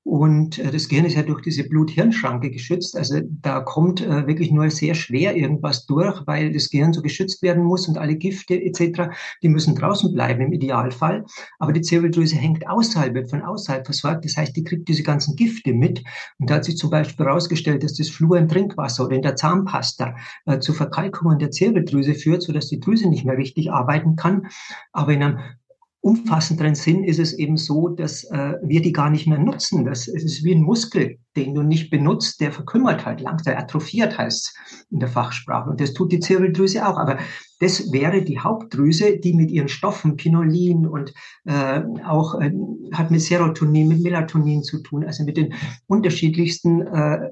und 0.02 0.58
äh, 0.58 0.70
das 0.70 0.88
Gehirn 0.88 1.04
ist 1.04 1.14
ja 1.14 1.22
durch 1.22 1.42
diese 1.42 1.68
Blut-Hirn-Schranke 1.68 2.50
geschützt. 2.50 2.96
Also 2.96 3.20
da 3.22 3.60
kommt 3.60 4.00
äh, 4.00 4.26
wirklich 4.26 4.50
nur 4.50 4.70
sehr 4.70 4.94
schwer 4.94 5.36
irgendwas 5.36 5.84
durch, 5.86 6.26
weil 6.26 6.52
das 6.52 6.70
Gehirn 6.70 6.92
so 6.92 7.02
geschützt 7.02 7.42
werden 7.42 7.64
muss 7.64 7.86
und 7.86 7.98
alle 7.98 8.16
Gifte 8.16 8.54
etc., 8.54 9.10
die 9.42 9.48
müssen 9.48 9.74
draußen 9.74 10.12
bleiben 10.12 10.40
im 10.40 10.52
Idealfall. 10.52 11.24
Aber 11.58 11.72
die 11.72 11.82
Zirbeldrüse 11.82 12.36
hängt 12.36 12.66
außerhalb, 12.68 13.14
wird 13.14 13.30
von 13.30 13.42
außerhalb 13.42 13.84
versorgt. 13.84 14.24
Das 14.24 14.36
heißt, 14.36 14.56
die 14.56 14.64
kriegt 14.64 14.88
diese 14.88 15.02
ganzen 15.02 15.36
Gifte 15.36 15.74
mit. 15.74 16.02
Und 16.38 16.48
da 16.48 16.54
hat 16.54 16.64
sich 16.64 16.76
zum 16.76 16.90
Beispiel 16.90 17.26
herausgestellt, 17.26 17.82
dass 17.82 17.94
das 17.94 18.08
Fluor 18.08 18.38
im 18.38 18.48
Trinkwasser 18.48 19.04
oder 19.04 19.16
in 19.16 19.22
der 19.22 19.36
Zahnpasta 19.36 20.16
äh, 20.46 20.58
zu 20.60 20.72
Verkalkungen 20.72 21.38
der 21.38 21.50
Zirbeldrüse 21.50 22.14
führt, 22.14 22.42
sodass 22.42 22.68
die 22.68 22.80
Drüse 22.80 23.08
nicht 23.08 23.26
mehr 23.26 23.36
richtig 23.36 23.70
arbeiten 23.70 24.16
kann. 24.16 24.46
Aber 24.92 25.12
in 25.12 25.22
einem 25.22 25.38
umfassenderen 26.02 26.74
Sinn 26.74 27.04
ist 27.04 27.18
es 27.18 27.34
eben 27.34 27.56
so, 27.56 27.88
dass 27.88 28.24
äh, 28.24 28.54
wir 28.62 28.80
die 28.80 28.92
gar 28.92 29.10
nicht 29.10 29.26
mehr 29.26 29.38
nutzen. 29.38 29.84
Das, 29.84 30.08
ist 30.08 30.42
wie 30.44 30.54
ein 30.54 30.62
Muskel, 30.62 31.18
den 31.36 31.54
du 31.54 31.62
nicht 31.62 31.90
benutzt, 31.90 32.40
der 32.40 32.52
verkümmert 32.52 33.04
halt 33.04 33.20
langsam, 33.20 33.56
atrophiert 33.56 34.16
heißt 34.16 34.56
in 34.90 35.00
der 35.00 35.08
Fachsprache. 35.08 35.68
Und 35.68 35.80
das 35.80 35.92
tut 35.92 36.10
die 36.12 36.20
Zirbeldrüse 36.20 36.86
auch. 36.86 36.96
Aber 36.96 37.18
das 37.60 37.92
wäre 37.92 38.22
die 38.22 38.38
Hauptdrüse, 38.38 39.18
die 39.18 39.34
mit 39.34 39.50
ihren 39.50 39.68
Stoffen, 39.68 40.16
Pinolin 40.16 40.86
und 40.86 41.12
äh, 41.44 41.82
auch 42.06 42.40
äh, 42.40 42.50
hat 42.92 43.10
mit 43.10 43.20
Serotonin, 43.20 43.88
mit 43.88 44.02
Melatonin 44.02 44.62
zu 44.62 44.82
tun, 44.82 45.04
also 45.04 45.24
mit 45.24 45.36
den 45.36 45.52
unterschiedlichsten 45.86 46.80
äh, 46.80 47.30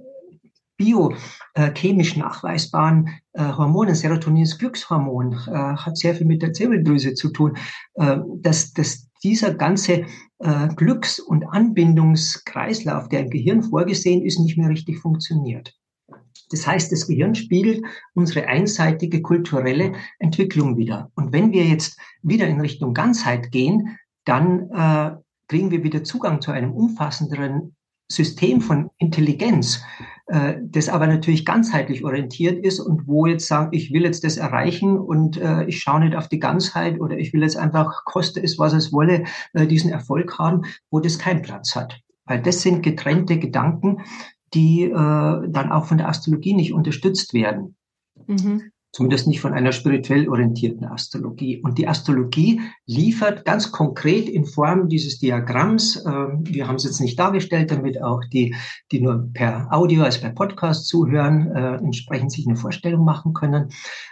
biochemisch 0.78 2.16
nachweisbaren 2.16 3.10
äh, 3.34 3.42
Hormonen. 3.42 3.94
Serotonin 3.94 4.44
ist 4.44 4.58
Glückshormon, 4.58 5.32
äh, 5.32 5.52
hat 5.52 5.98
sehr 5.98 6.14
viel 6.14 6.26
mit 6.26 6.40
der 6.40 6.54
Zirbeldrüse 6.54 7.12
zu 7.12 7.30
tun. 7.30 7.58
Äh, 7.94 8.18
dass, 8.36 8.72
dass 8.72 9.10
dieser 9.22 9.52
ganze 9.52 10.06
äh, 10.38 10.68
Glücks- 10.76 11.20
und 11.20 11.44
Anbindungskreislauf, 11.44 13.08
der 13.08 13.20
im 13.20 13.30
Gehirn 13.30 13.62
vorgesehen 13.62 14.24
ist, 14.24 14.38
nicht 14.38 14.56
mehr 14.56 14.70
richtig 14.70 14.98
funktioniert. 14.98 15.74
Das 16.50 16.66
heißt, 16.66 16.90
das 16.92 17.06
Gehirn 17.06 17.34
spiegelt 17.34 17.84
unsere 18.14 18.46
einseitige 18.46 19.20
kulturelle 19.20 19.92
Entwicklung 20.18 20.76
wieder. 20.76 21.10
Und 21.14 21.32
wenn 21.32 21.52
wir 21.52 21.66
jetzt 21.66 21.98
wieder 22.22 22.46
in 22.46 22.60
Richtung 22.60 22.94
Ganzheit 22.94 23.50
gehen, 23.50 23.98
dann 24.24 24.70
äh, 24.70 25.16
kriegen 25.48 25.70
wir 25.70 25.82
wieder 25.82 26.04
Zugang 26.04 26.40
zu 26.40 26.52
einem 26.52 26.72
umfassenderen 26.72 27.74
System 28.10 28.60
von 28.60 28.90
Intelligenz, 28.98 29.82
äh, 30.26 30.54
das 30.62 30.88
aber 30.88 31.06
natürlich 31.06 31.44
ganzheitlich 31.44 32.04
orientiert 32.04 32.64
ist 32.64 32.80
und 32.80 33.06
wo 33.06 33.26
jetzt 33.26 33.46
sagen, 33.46 33.70
ich 33.72 33.92
will 33.92 34.02
jetzt 34.02 34.24
das 34.24 34.36
erreichen 34.36 34.98
und 34.98 35.36
äh, 35.36 35.64
ich 35.64 35.80
schaue 35.80 36.00
nicht 36.00 36.16
auf 36.16 36.28
die 36.28 36.38
Ganzheit 36.38 37.00
oder 37.00 37.18
ich 37.18 37.32
will 37.32 37.42
jetzt 37.42 37.56
einfach, 37.56 38.04
koste 38.04 38.42
es, 38.42 38.58
was 38.58 38.72
es 38.72 38.92
wolle, 38.92 39.24
äh, 39.52 39.66
diesen 39.66 39.90
Erfolg 39.90 40.38
haben, 40.38 40.62
wo 40.90 41.00
das 41.00 41.18
keinen 41.18 41.42
Platz 41.42 41.76
hat. 41.76 42.00
Weil 42.24 42.42
das 42.42 42.62
sind 42.62 42.82
getrennte 42.82 43.38
Gedanken, 43.38 44.02
die 44.54 44.84
äh, 44.84 44.90
dann 44.92 45.72
auch 45.72 45.86
von 45.86 45.98
der 45.98 46.08
Astrologie 46.08 46.54
nicht 46.54 46.72
unterstützt 46.72 47.34
werden. 47.34 47.76
Mhm. 48.26 48.70
Zumindest 48.92 49.26
nicht 49.28 49.40
von 49.40 49.52
einer 49.52 49.72
spirituell 49.72 50.28
orientierten 50.28 50.86
Astrologie. 50.86 51.60
Und 51.62 51.76
die 51.76 51.86
Astrologie 51.86 52.60
liefert 52.86 53.44
ganz 53.44 53.70
konkret 53.70 54.28
in 54.28 54.46
Form 54.46 54.88
dieses 54.88 55.18
Diagramms, 55.18 55.96
äh, 55.96 56.10
wir 56.40 56.66
haben 56.66 56.76
es 56.76 56.84
jetzt 56.84 57.00
nicht 57.00 57.18
dargestellt, 57.18 57.70
damit 57.70 58.02
auch 58.02 58.22
die, 58.32 58.54
die 58.90 59.00
nur 59.00 59.28
per 59.34 59.68
Audio, 59.70 60.04
also 60.04 60.20
per 60.20 60.30
Podcast 60.30 60.88
zuhören, 60.88 61.50
äh, 61.52 61.74
entsprechend 61.76 62.32
sich 62.32 62.46
eine 62.46 62.56
Vorstellung 62.56 63.04
machen 63.04 63.34
können. 63.34 63.68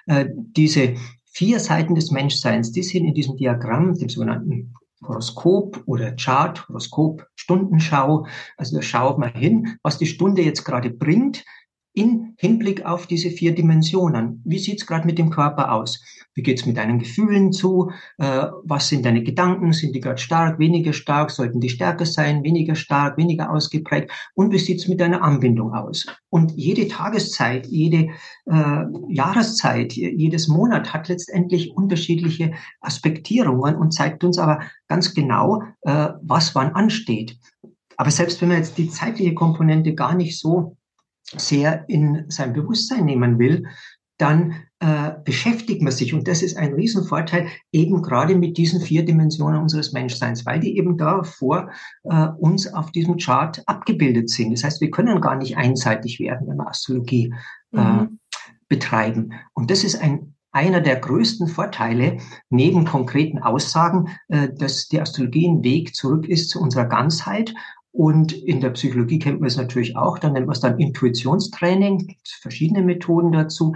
Äh, 0.07 0.27
diese 0.35 0.95
vier 1.25 1.59
Seiten 1.59 1.95
des 1.95 2.11
Menschseins, 2.11 2.71
die 2.73 2.83
sind 2.83 3.07
in 3.07 3.15
diesem 3.15 3.37
Diagramm, 3.37 3.95
dem 3.95 4.11
sogenannten 4.11 4.75
Horoskop 5.07 5.83
oder 5.87 6.13
Chart, 6.13 6.69
Horoskop, 6.69 7.27
Stundenschau. 7.35 8.27
Also 8.57 8.77
da 8.77 8.83
schaut 8.83 9.19
man 9.19 9.33
hin, 9.33 9.79
was 9.83 9.99
die 9.99 10.07
Stunde 10.07 10.43
jetzt 10.43 10.65
gerade 10.65 10.91
bringt 10.91 11.45
in 11.97 12.35
Hinblick 12.37 12.85
auf 12.85 13.07
diese 13.07 13.31
vier 13.31 13.55
Dimensionen. 13.55 14.43
Wie 14.45 14.59
sieht's 14.59 14.87
gerade 14.87 15.07
mit 15.07 15.19
dem 15.19 15.31
Körper 15.31 15.73
aus? 15.73 16.05
Wie 16.35 16.43
geht's 16.43 16.67
mit 16.67 16.77
deinen 16.77 16.99
Gefühlen 16.99 17.53
zu? 17.53 17.91
Äh, 18.19 18.49
was 18.65 18.89
sind 18.89 19.07
deine 19.07 19.23
Gedanken? 19.23 19.73
Sind 19.73 19.95
die 19.95 20.01
gerade 20.01 20.21
stark, 20.21 20.59
weniger 20.59 20.93
stark? 20.93 21.31
Sollten 21.31 21.59
die 21.59 21.71
stärker 21.71 22.05
sein, 22.05 22.45
weniger 22.45 22.75
stark, 22.75 23.17
weniger 23.17 23.51
ausgeprägt? 23.51 24.13
Und 24.35 24.53
wie 24.53 24.59
sieht's 24.59 24.89
mit 24.89 25.01
deiner 25.01 25.23
Anbindung 25.23 25.73
aus? 25.73 26.07
Und 26.29 26.53
jede 26.53 26.87
Tageszeit, 26.87 27.67
jede 27.67 28.11
äh, 28.45 28.85
Jahreszeit, 29.09 29.95
jedes 29.95 30.49
Monat 30.49 30.93
hat 30.93 31.09
letztendlich 31.09 31.75
unterschiedliche 31.75 32.53
Aspektierungen 32.83 33.75
und 33.75 33.95
zeigt 33.95 34.23
uns 34.23 34.39
aber 34.39 34.61
ganz 34.87 35.15
genau, 35.15 35.63
äh, 35.81 36.09
was 36.21 36.55
wann 36.55 36.75
ansteht. 36.75 37.39
Aber 37.97 38.11
selbst 38.11 38.43
wenn 38.43 38.49
man 38.49 38.59
jetzt 38.59 38.77
die 38.77 38.91
zeitliche 38.91 39.33
Komponente 39.33 39.95
gar 39.95 40.15
nicht 40.15 40.39
so 40.39 40.77
sehr 41.37 41.89
in 41.89 42.25
sein 42.29 42.53
Bewusstsein 42.53 43.05
nehmen 43.05 43.39
will, 43.39 43.65
dann 44.19 44.55
äh, 44.81 45.13
beschäftigt 45.25 45.83
man 45.83 45.93
sich, 45.93 46.15
und 46.15 46.27
das 46.29 46.43
ist 46.43 46.57
ein 46.57 46.73
Riesenvorteil, 46.75 47.49
eben 47.73 48.03
gerade 48.03 48.35
mit 48.35 48.57
diesen 48.57 48.81
vier 48.81 49.05
Dimensionen 49.05 49.61
unseres 49.61 49.93
Menschseins, 49.93 50.47
weil 50.47 50.61
die 50.61 50.77
eben 50.79 50.97
da 50.97 51.23
vor 51.23 51.71
äh, 52.05 52.29
uns 52.39 52.73
auf 52.73 52.93
diesem 52.93 53.17
Chart 53.19 53.63
abgebildet 53.67 54.31
sind. 54.31 54.53
Das 54.53 54.65
heißt, 54.65 54.81
wir 54.81 54.91
können 54.91 55.21
gar 55.21 55.37
nicht 55.37 55.57
einseitig 55.57 56.19
werden, 56.21 56.47
wenn 56.49 56.57
wir 56.57 56.69
Astrologie 56.69 57.35
äh, 57.73 57.81
mhm. 57.81 58.19
betreiben. 58.69 59.33
Und 59.55 59.71
das 59.71 59.85
ist 59.85 60.01
ein 60.01 60.33
einer 60.53 60.81
der 60.81 60.97
größten 60.97 61.49
Vorteile 61.49 62.17
neben 62.49 62.87
konkreten 62.87 63.41
Aussagen, 63.41 64.09
äh, 64.29 64.49
dass 64.57 64.89
die 64.89 64.99
Astrologie 64.99 65.49
ein 65.49 65.63
Weg 65.63 65.95
zurück 65.95 66.27
ist 66.27 66.49
zu 66.49 66.63
unserer 66.63 66.87
Ganzheit 66.87 67.55
und 67.97 68.33
in 68.35 68.61
der 68.61 68.71
Psychologie 68.71 69.19
kennt 69.19 69.41
man 69.41 69.47
es 69.47 69.57
natürlich 69.57 69.97
auch, 69.97 70.19
dann 70.19 70.35
nennt 70.35 70.47
man 70.47 70.53
es 70.53 70.61
dann 70.61 70.79
Intuitionstraining, 70.79 72.17
verschiedene 72.43 72.83
Methoden 72.83 73.33
dazu, 73.33 73.75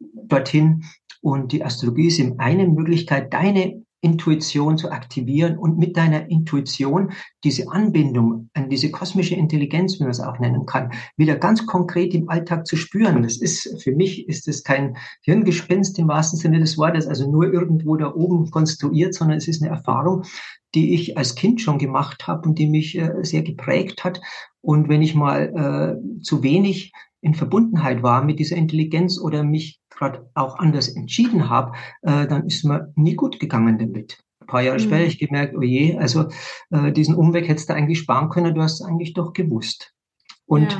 dorthin. 0.00 0.82
Und 1.20 1.52
die 1.52 1.64
Astrologie 1.64 2.08
ist 2.08 2.18
eben 2.18 2.40
eine 2.40 2.66
Möglichkeit, 2.66 3.32
deine 3.32 3.84
Intuition 4.00 4.78
zu 4.78 4.90
aktivieren 4.90 5.56
und 5.56 5.78
mit 5.78 5.96
deiner 5.96 6.28
Intuition 6.28 7.12
diese 7.44 7.70
Anbindung 7.70 8.50
an 8.52 8.68
diese 8.68 8.90
kosmische 8.90 9.36
Intelligenz, 9.36 10.00
wie 10.00 10.02
man 10.02 10.10
es 10.10 10.18
auch 10.18 10.40
nennen 10.40 10.66
kann, 10.66 10.90
wieder 11.16 11.36
ganz 11.36 11.64
konkret 11.64 12.12
im 12.14 12.28
Alltag 12.28 12.66
zu 12.66 12.74
spüren. 12.74 13.22
Das 13.22 13.36
ist, 13.36 13.80
für 13.80 13.92
mich 13.92 14.28
ist 14.28 14.48
es 14.48 14.64
kein 14.64 14.96
Hirngespinst 15.20 16.00
im 16.00 16.08
wahrsten 16.08 16.36
Sinne 16.36 16.58
des 16.58 16.76
Wortes, 16.78 17.06
also 17.06 17.30
nur 17.30 17.52
irgendwo 17.52 17.94
da 17.94 18.12
oben 18.12 18.50
konstruiert, 18.50 19.14
sondern 19.14 19.38
es 19.38 19.46
ist 19.46 19.62
eine 19.62 19.70
Erfahrung, 19.70 20.24
die 20.74 20.94
ich 20.94 21.18
als 21.18 21.34
Kind 21.34 21.60
schon 21.60 21.78
gemacht 21.78 22.26
habe 22.26 22.48
und 22.48 22.58
die 22.58 22.66
mich 22.66 22.98
äh, 22.98 23.12
sehr 23.22 23.42
geprägt 23.42 24.04
hat. 24.04 24.20
Und 24.60 24.88
wenn 24.88 25.02
ich 25.02 25.14
mal 25.14 25.98
äh, 26.00 26.22
zu 26.22 26.42
wenig 26.42 26.92
in 27.20 27.34
Verbundenheit 27.34 28.02
war 28.02 28.24
mit 28.24 28.38
dieser 28.38 28.56
Intelligenz 28.56 29.18
oder 29.18 29.44
mich 29.44 29.80
gerade 29.90 30.28
auch 30.34 30.58
anders 30.58 30.88
entschieden 30.88 31.48
habe, 31.48 31.72
äh, 32.02 32.26
dann 32.26 32.46
ist 32.46 32.64
mir 32.64 32.92
nie 32.96 33.14
gut 33.14 33.38
gegangen 33.38 33.78
damit. 33.78 34.18
Ein 34.40 34.46
paar 34.46 34.62
Jahre 34.62 34.78
mhm. 34.78 34.82
später 34.82 34.96
habe 34.96 35.06
ich 35.06 35.18
gemerkt, 35.18 35.54
oh 35.56 35.62
je, 35.62 35.96
also 35.98 36.28
äh, 36.70 36.92
diesen 36.92 37.14
Umweg 37.14 37.48
hättest 37.48 37.68
du 37.68 37.74
eigentlich 37.74 38.00
sparen 38.00 38.28
können, 38.28 38.54
du 38.54 38.62
hast 38.62 38.80
es 38.80 38.86
eigentlich 38.86 39.14
doch 39.14 39.32
gewusst. 39.32 39.92
Und 40.46 40.76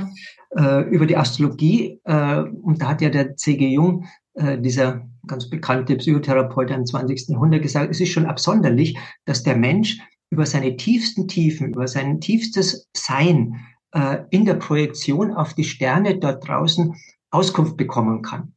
ja. 0.57 0.81
äh, 0.81 0.89
über 0.91 1.07
die 1.07 1.17
Astrologie, 1.17 2.01
äh, 2.05 2.43
und 2.43 2.83
da 2.83 2.89
hat 2.89 3.01
ja 3.01 3.09
der 3.09 3.37
C.G. 3.37 3.69
Jung, 3.69 4.07
äh, 4.35 4.59
dieser 4.59 5.07
ganz 5.27 5.49
bekannte 5.49 5.97
Psychotherapeut 5.97 6.71
im 6.71 6.87
20. 6.87 7.29
Jahrhundert 7.29 7.63
gesagt, 7.63 7.91
es 7.91 8.01
ist 8.01 8.11
schon 8.11 8.27
absonderlich, 8.27 8.97
dass 9.25 9.43
der 9.43 9.57
Mensch 9.57 9.99
über 10.31 10.47
seine 10.47 10.77
tiefsten 10.77 11.29
Tiefen, 11.29 11.75
über 11.75 11.87
sein 11.87 12.21
tiefstes 12.21 12.89
Sein 12.97 13.61
äh, 13.93 14.19
in 14.31 14.45
der 14.45 14.55
Projektion 14.55 15.33
auf 15.33 15.55
die 15.55 15.65
Sterne 15.65 16.19
dort 16.19 16.47
draußen 16.47 16.95
Auskunft 17.31 17.77
bekommen 17.77 18.23
kann. 18.23 18.55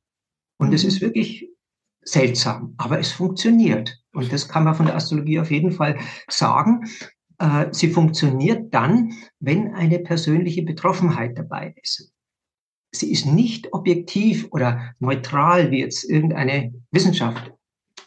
Und 0.57 0.73
es 0.73 0.83
mhm. 0.83 0.89
ist 0.89 1.01
wirklich 1.01 1.49
seltsam, 2.01 2.75
aber 2.77 2.99
es 2.99 3.11
funktioniert. 3.11 3.99
Und 4.13 4.31
das 4.31 4.47
kann 4.47 4.63
man 4.63 4.75
von 4.75 4.85
der 4.85 4.95
Astrologie 4.95 5.39
auf 5.39 5.51
jeden 5.51 5.71
Fall 5.71 5.97
sagen. 6.29 6.85
Äh, 7.37 7.67
sie 7.71 7.89
funktioniert 7.89 8.73
dann, 8.73 9.11
wenn 9.39 9.73
eine 9.73 9.99
persönliche 9.99 10.63
Betroffenheit 10.63 11.37
dabei 11.37 11.75
ist 11.81 12.14
sie 12.91 13.11
ist 13.11 13.25
nicht 13.25 13.73
objektiv 13.73 14.47
oder 14.51 14.93
neutral 14.99 15.71
wie 15.71 15.79
jetzt 15.79 16.03
irgendeine 16.03 16.73
Wissenschaft. 16.91 17.51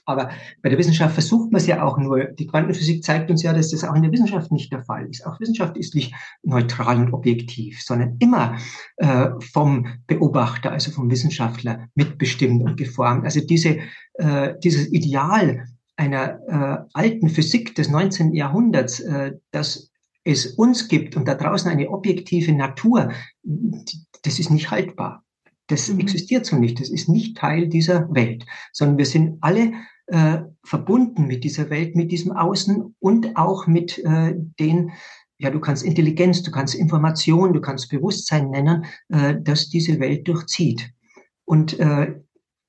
Aber 0.08 0.30
bei 0.62 0.70
der 0.70 0.78
Wissenschaft 0.78 1.12
versucht 1.12 1.52
man 1.52 1.61
es 1.61 1.66
ja 1.66 1.82
auch 1.82 1.99
nur. 1.99 2.25
Die 2.25 2.47
Quantenphysik 2.47 3.04
zeigt 3.04 3.30
uns 3.30 3.42
ja, 3.42 3.52
dass 3.52 3.73
das 3.73 3.85
auch 3.85 3.94
in 3.94 4.02
der 4.02 4.11
Wissenschaft 4.11 4.50
nicht 4.50 4.73
der 4.73 4.82
Fall 4.82 5.06
ist. 5.06 5.26
Auch 5.26 5.38
Wissenschaft 5.38 5.76
ist 5.76 5.94
nicht 5.94 6.14
neutral 6.42 6.97
und 6.97 7.12
objektiv, 7.12 7.82
sondern 7.82 8.16
immer 8.18 8.56
äh, 8.97 9.28
vom 9.52 9.87
Beobachter, 10.06 10.73
also 10.73 10.92
vom 10.92 11.11
Wissenschaftler 11.11 11.88
mitbestimmt 11.94 12.62
und 12.62 12.78
geformt. 12.78 13.26
Also 13.26 13.40
diese, 13.40 13.80
äh, 14.14 14.54
dieses 14.64 14.90
Ideal 14.90 15.66
einer 15.97 16.38
äh, 16.49 16.88
alten 16.94 17.28
Physik 17.28 17.75
des 17.75 17.90
19. 17.90 18.32
Jahrhunderts, 18.32 19.00
äh, 19.00 19.32
das 19.50 19.90
es 20.25 20.47
uns 20.47 20.88
gibt 20.88 21.16
und 21.16 21.26
da 21.26 21.35
draußen 21.35 21.70
eine 21.70 21.88
objektive 21.88 22.52
Natur, 22.52 23.12
das 24.28 24.38
ist 24.38 24.50
nicht 24.50 24.70
haltbar. 24.70 25.25
Das 25.68 25.88
mhm. 25.88 26.00
existiert 26.00 26.44
so 26.44 26.56
nicht. 26.56 26.80
Das 26.80 26.90
ist 26.90 27.08
nicht 27.08 27.37
Teil 27.37 27.68
dieser 27.68 28.12
Welt, 28.14 28.44
sondern 28.73 28.99
wir 28.99 29.06
sind 29.06 29.38
alle 29.40 29.73
äh, 30.06 30.38
verbunden 30.64 31.26
mit 31.26 31.44
dieser 31.44 31.70
Welt, 31.70 31.97
mit 31.97 32.12
diesem 32.12 32.32
Außen 32.32 32.94
und 32.99 33.37
auch 33.37 33.66
mit 33.66 33.99
äh, 34.04 34.35
den, 34.61 34.90
ja, 35.38 35.50
du 35.50 35.61
kannst 35.61 35.82
Intelligenz, 35.82 36.42
du 36.42 36.50
kannst 36.50 36.75
Information, 36.75 37.54
du 37.54 37.61
kannst 37.61 37.90
Bewusstsein 37.90 38.50
nennen, 38.50 38.85
äh, 39.08 39.37
das 39.40 39.70
diese 39.70 39.99
Welt 39.99 40.28
durchzieht. 40.28 40.90
Und 41.47 41.78
äh, 41.80 42.14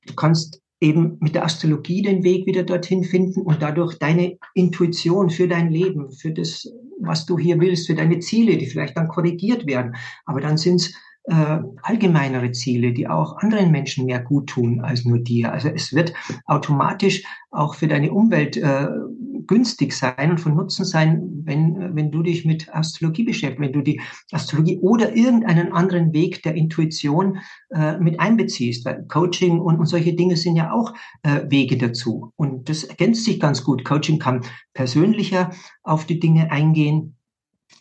du 0.05 0.15
kannst 0.15 0.61
eben 0.79 1.17
mit 1.19 1.35
der 1.35 1.43
Astrologie 1.43 2.03
den 2.03 2.23
Weg 2.23 2.45
wieder 2.45 2.63
dorthin 2.63 3.03
finden 3.03 3.41
und 3.41 3.61
dadurch 3.61 3.97
deine 3.97 4.37
Intuition 4.53 5.29
für 5.29 5.49
dein 5.49 5.71
Leben, 5.71 6.09
für 6.11 6.31
das, 6.31 6.71
was 7.01 7.25
du 7.25 7.37
hier 7.37 7.59
willst, 7.59 7.87
für 7.87 7.95
deine 7.95 8.19
Ziele, 8.19 8.57
die 8.57 8.65
vielleicht 8.65 8.95
dann 8.95 9.09
korrigiert 9.09 9.65
werden. 9.67 9.95
Aber 10.25 10.39
dann 10.39 10.57
sind 10.57 10.75
es 10.75 10.93
äh, 11.29 11.59
allgemeinere 11.83 12.51
Ziele, 12.51 12.91
die 12.91 13.07
auch 13.07 13.37
anderen 13.37 13.71
Menschen 13.71 14.05
mehr 14.05 14.19
gut 14.19 14.47
tun 14.47 14.81
als 14.81 15.05
nur 15.05 15.19
dir. 15.19 15.51
Also 15.53 15.69
es 15.69 15.93
wird 15.93 16.13
automatisch 16.45 17.23
auch 17.51 17.75
für 17.75 17.87
deine 17.87 18.11
Umwelt 18.11 18.57
äh, 18.57 18.87
günstig 19.47 19.93
sein 19.93 20.31
und 20.31 20.39
von 20.39 20.55
Nutzen 20.55 20.85
sein, 20.85 21.41
wenn, 21.43 21.95
wenn 21.95 22.11
du 22.11 22.23
dich 22.23 22.45
mit 22.45 22.73
Astrologie 22.73 23.23
beschäftigst, 23.23 23.61
wenn 23.61 23.73
du 23.73 23.81
die 23.81 24.01
Astrologie 24.31 24.79
oder 24.79 25.15
irgendeinen 25.15 25.71
anderen 25.73 26.13
Weg 26.13 26.43
der 26.43 26.55
Intuition 26.55 27.37
äh, 27.71 27.97
mit 27.97 28.19
einbeziehst. 28.19 28.85
Weil 28.85 29.05
Coaching 29.07 29.59
und, 29.59 29.79
und 29.79 29.85
solche 29.85 30.13
Dinge 30.13 30.35
sind 30.35 30.55
ja 30.55 30.71
auch 30.71 30.93
äh, 31.23 31.41
Wege 31.49 31.77
dazu. 31.77 32.31
Und 32.35 32.69
das 32.69 32.83
ergänzt 32.83 33.25
sich 33.25 33.39
ganz 33.39 33.63
gut. 33.63 33.85
Coaching 33.85 34.19
kann 34.19 34.41
persönlicher 34.73 35.51
auf 35.83 36.05
die 36.05 36.19
Dinge 36.19 36.51
eingehen 36.51 37.15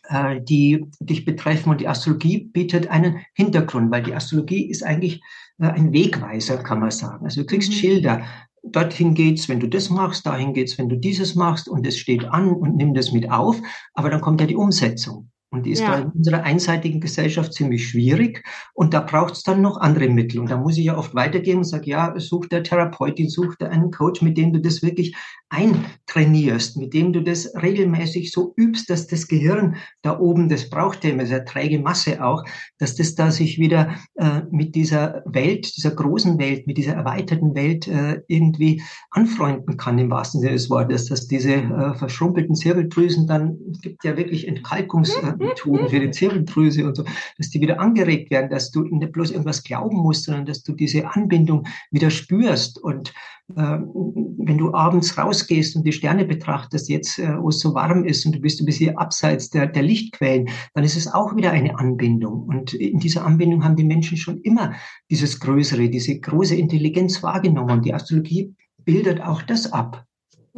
äh, 0.08 0.40
die 0.40 0.84
dich 1.00 1.24
betreffen. 1.24 1.70
Und 1.70 1.80
die 1.80 1.88
Astrologie 1.88 2.50
bietet 2.52 2.88
einen 2.88 3.20
Hintergrund, 3.34 3.90
weil 3.90 4.02
die 4.02 4.14
Astrologie 4.14 4.68
ist 4.68 4.82
eigentlich 4.82 5.20
äh, 5.58 5.66
ein 5.66 5.92
Wegweiser, 5.92 6.58
kann 6.58 6.80
man 6.80 6.90
sagen. 6.90 7.24
Also 7.24 7.42
du 7.42 7.46
kriegst 7.46 7.70
mhm. 7.70 7.74
Schilder. 7.74 8.22
Dorthin 8.64 9.14
geht's, 9.14 9.48
wenn 9.48 9.60
du 9.60 9.68
das 9.68 9.88
machst, 9.88 10.26
dahin 10.26 10.52
geht's, 10.52 10.76
wenn 10.78 10.88
du 10.88 10.96
dieses 10.96 11.34
machst 11.34 11.68
und 11.68 11.86
es 11.86 11.96
steht 11.96 12.24
an 12.24 12.50
und 12.50 12.76
nimm 12.76 12.92
das 12.92 13.12
mit 13.12 13.30
auf. 13.30 13.56
Aber 13.94 14.10
dann 14.10 14.20
kommt 14.20 14.40
ja 14.40 14.46
die 14.46 14.56
Umsetzung. 14.56 15.30
Und 15.50 15.64
die 15.64 15.70
ist 15.70 15.80
ja. 15.80 15.94
in 15.94 16.10
unserer 16.10 16.42
einseitigen 16.42 17.00
Gesellschaft 17.00 17.54
ziemlich 17.54 17.88
schwierig. 17.88 18.44
Und 18.74 18.92
da 18.92 19.00
braucht 19.00 19.32
es 19.34 19.42
dann 19.42 19.62
noch 19.62 19.78
andere 19.78 20.08
Mittel. 20.08 20.40
Und 20.40 20.50
da 20.50 20.58
muss 20.58 20.76
ich 20.76 20.84
ja 20.84 20.96
oft 20.98 21.14
weitergehen 21.14 21.58
und 21.58 21.64
sage, 21.64 21.88
ja, 21.88 22.12
such 22.18 22.48
der 22.48 22.62
Therapeutin, 22.62 23.30
such 23.30 23.56
der 23.56 23.70
einen 23.70 23.90
Coach, 23.90 24.20
mit 24.20 24.36
dem 24.36 24.52
du 24.52 24.60
das 24.60 24.82
wirklich 24.82 25.16
eintrainierst, 25.50 26.76
mit 26.76 26.92
dem 26.92 27.12
du 27.12 27.22
das 27.22 27.50
regelmäßig 27.54 28.32
so 28.32 28.52
übst, 28.56 28.90
dass 28.90 29.06
das 29.06 29.28
Gehirn 29.28 29.76
da 30.02 30.18
oben, 30.18 30.50
das 30.50 30.68
braucht 30.68 31.04
ja 31.04 31.10
immer 31.10 31.24
sehr 31.24 31.44
träge 31.46 31.78
Masse 31.78 32.22
auch, 32.22 32.44
dass 32.76 32.96
das 32.96 33.14
da 33.14 33.30
sich 33.30 33.58
wieder 33.58 33.94
äh, 34.16 34.42
mit 34.50 34.74
dieser 34.74 35.22
Welt, 35.24 35.74
dieser 35.76 35.92
großen 35.92 36.38
Welt, 36.38 36.66
mit 36.66 36.76
dieser 36.76 36.94
erweiterten 36.94 37.54
Welt 37.54 37.88
äh, 37.88 38.20
irgendwie 38.28 38.82
anfreunden 39.10 39.78
kann 39.78 39.98
im 39.98 40.10
wahrsten 40.10 40.40
Sinne 40.40 40.52
des 40.52 40.68
Wortes, 40.68 41.06
dass 41.06 41.28
diese 41.28 41.54
äh, 41.54 41.94
verschrumpelten 41.94 42.54
Zirbeldrüsen 42.54 43.26
dann, 43.26 43.56
es 43.72 43.80
gibt 43.80 44.04
ja 44.04 44.18
wirklich 44.18 44.46
Entkalkungsmethoden 44.46 45.88
für 45.88 46.00
die 46.00 46.10
Zirbeldrüse 46.10 46.86
und 46.86 46.94
so, 46.94 47.04
dass 47.38 47.48
die 47.48 47.60
wieder 47.62 47.80
angeregt 47.80 48.30
werden, 48.30 48.50
dass 48.50 48.70
du 48.70 48.82
nicht 48.82 49.12
bloß 49.12 49.30
irgendwas 49.30 49.64
glauben 49.64 49.96
musst, 49.96 50.24
sondern 50.24 50.44
dass 50.44 50.62
du 50.62 50.74
diese 50.74 51.08
Anbindung 51.08 51.66
wieder 51.90 52.10
spürst 52.10 52.78
und 52.78 53.14
wenn 53.48 54.58
du 54.58 54.74
abends 54.74 55.16
rausgehst 55.16 55.74
und 55.76 55.86
die 55.86 55.92
Sterne 55.92 56.24
betrachtest, 56.24 56.88
jetzt, 56.88 57.18
äh, 57.18 57.40
wo 57.40 57.48
es 57.48 57.60
so 57.60 57.74
warm 57.74 58.04
ist 58.04 58.26
und 58.26 58.34
du 58.34 58.40
bist 58.40 58.60
ein 58.60 58.66
bisschen 58.66 58.96
abseits 58.98 59.50
der, 59.50 59.66
der 59.66 59.82
Lichtquellen, 59.82 60.48
dann 60.74 60.84
ist 60.84 60.96
es 60.96 61.12
auch 61.12 61.34
wieder 61.34 61.50
eine 61.50 61.78
Anbindung. 61.78 62.42
Und 62.42 62.74
in 62.74 62.98
dieser 62.98 63.24
Anbindung 63.24 63.64
haben 63.64 63.76
die 63.76 63.84
Menschen 63.84 64.18
schon 64.18 64.40
immer 64.42 64.74
dieses 65.10 65.40
Größere, 65.40 65.88
diese 65.88 66.18
große 66.18 66.56
Intelligenz 66.56 67.22
wahrgenommen. 67.22 67.82
Die 67.82 67.94
Astrologie 67.94 68.54
bildet 68.84 69.22
auch 69.22 69.42
das 69.42 69.72
ab. 69.72 70.04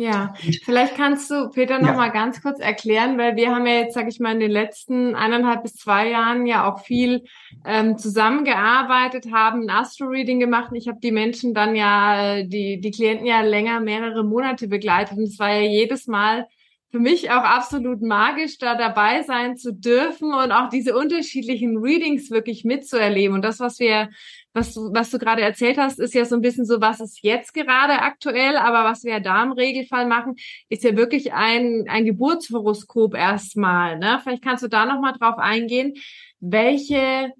Ja, 0.00 0.32
vielleicht 0.64 0.96
kannst 0.96 1.30
du, 1.30 1.50
Peter, 1.50 1.78
noch 1.78 1.88
ja. 1.88 1.94
mal 1.94 2.08
ganz 2.08 2.40
kurz 2.40 2.58
erklären, 2.58 3.18
weil 3.18 3.36
wir 3.36 3.54
haben 3.54 3.66
ja 3.66 3.74
jetzt, 3.74 3.92
sage 3.92 4.08
ich 4.08 4.18
mal, 4.18 4.32
in 4.32 4.40
den 4.40 4.50
letzten 4.50 5.14
eineinhalb 5.14 5.62
bis 5.62 5.74
zwei 5.74 6.08
Jahren 6.08 6.46
ja 6.46 6.66
auch 6.66 6.80
viel 6.80 7.24
ähm, 7.66 7.98
zusammengearbeitet, 7.98 9.30
haben 9.30 9.64
ein 9.64 9.70
Astro-Reading 9.70 10.40
gemacht. 10.40 10.70
Und 10.70 10.78
ich 10.78 10.88
habe 10.88 11.00
die 11.02 11.12
Menschen 11.12 11.52
dann 11.52 11.76
ja, 11.76 12.42
die, 12.44 12.80
die 12.80 12.90
Klienten 12.90 13.26
ja 13.26 13.42
länger, 13.42 13.80
mehrere 13.80 14.24
Monate 14.24 14.68
begleitet. 14.68 15.18
Und 15.18 15.24
es 15.24 15.38
war 15.38 15.52
ja 15.52 15.68
jedes 15.68 16.06
Mal 16.06 16.48
für 16.90 16.98
mich 16.98 17.30
auch 17.30 17.44
absolut 17.44 18.02
magisch, 18.02 18.58
da 18.58 18.74
dabei 18.74 19.22
sein 19.22 19.56
zu 19.56 19.72
dürfen 19.72 20.34
und 20.34 20.50
auch 20.50 20.68
diese 20.70 20.96
unterschiedlichen 20.96 21.78
Readings 21.78 22.30
wirklich 22.30 22.64
mitzuerleben. 22.64 23.36
Und 23.36 23.42
das, 23.42 23.60
was 23.60 23.78
wir, 23.78 24.10
was 24.52 24.74
du, 24.74 24.92
was 24.92 25.10
du 25.10 25.18
gerade 25.18 25.42
erzählt 25.42 25.78
hast, 25.78 26.00
ist 26.00 26.14
ja 26.14 26.24
so 26.24 26.34
ein 26.34 26.40
bisschen 26.40 26.64
so, 26.64 26.80
was 26.80 26.98
ist 26.98 27.22
jetzt 27.22 27.54
gerade 27.54 28.00
aktuell, 28.00 28.56
aber 28.56 28.82
was 28.82 29.04
wir 29.04 29.20
da 29.20 29.42
im 29.44 29.52
Regelfall 29.52 30.06
machen, 30.06 30.34
ist 30.68 30.82
ja 30.82 30.96
wirklich 30.96 31.32
ein, 31.32 31.86
ein 31.88 32.04
Geburtshoroskop 32.04 33.14
erstmal. 33.14 33.98
Ne? 33.98 34.18
Vielleicht 34.24 34.42
kannst 34.42 34.64
du 34.64 34.68
da 34.68 34.84
nochmal 34.84 35.12
drauf 35.12 35.38
eingehen, 35.38 35.94
welche 36.40 37.32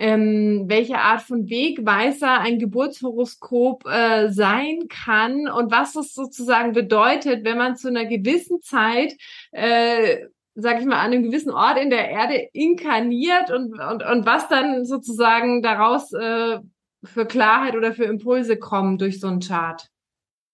ähm, 0.00 0.64
welche 0.66 0.98
Art 0.98 1.22
von 1.22 1.48
Wegweiser 1.48 2.40
ein 2.40 2.58
Geburtshoroskop 2.58 3.86
äh, 3.86 4.30
sein 4.30 4.88
kann 4.88 5.46
und 5.46 5.70
was 5.70 5.94
es 5.94 6.14
sozusagen 6.14 6.72
bedeutet, 6.72 7.44
wenn 7.44 7.58
man 7.58 7.76
zu 7.76 7.88
einer 7.88 8.06
gewissen 8.06 8.62
Zeit 8.62 9.14
äh, 9.52 10.26
sag 10.54 10.80
ich 10.80 10.86
mal, 10.86 10.96
an 10.96 11.12
einem 11.12 11.22
gewissen 11.22 11.52
Ort 11.52 11.78
in 11.78 11.90
der 11.90 12.10
Erde 12.10 12.48
inkarniert 12.52 13.50
und, 13.50 13.78
und, 13.78 14.02
und 14.02 14.26
was 14.26 14.48
dann 14.48 14.84
sozusagen 14.84 15.62
daraus 15.62 16.12
äh, 16.12 16.58
für 17.04 17.26
Klarheit 17.26 17.76
oder 17.76 17.92
für 17.92 18.04
Impulse 18.04 18.58
kommen 18.58 18.98
durch 18.98 19.20
so 19.20 19.28
einen 19.28 19.40
Chart. 19.40 19.88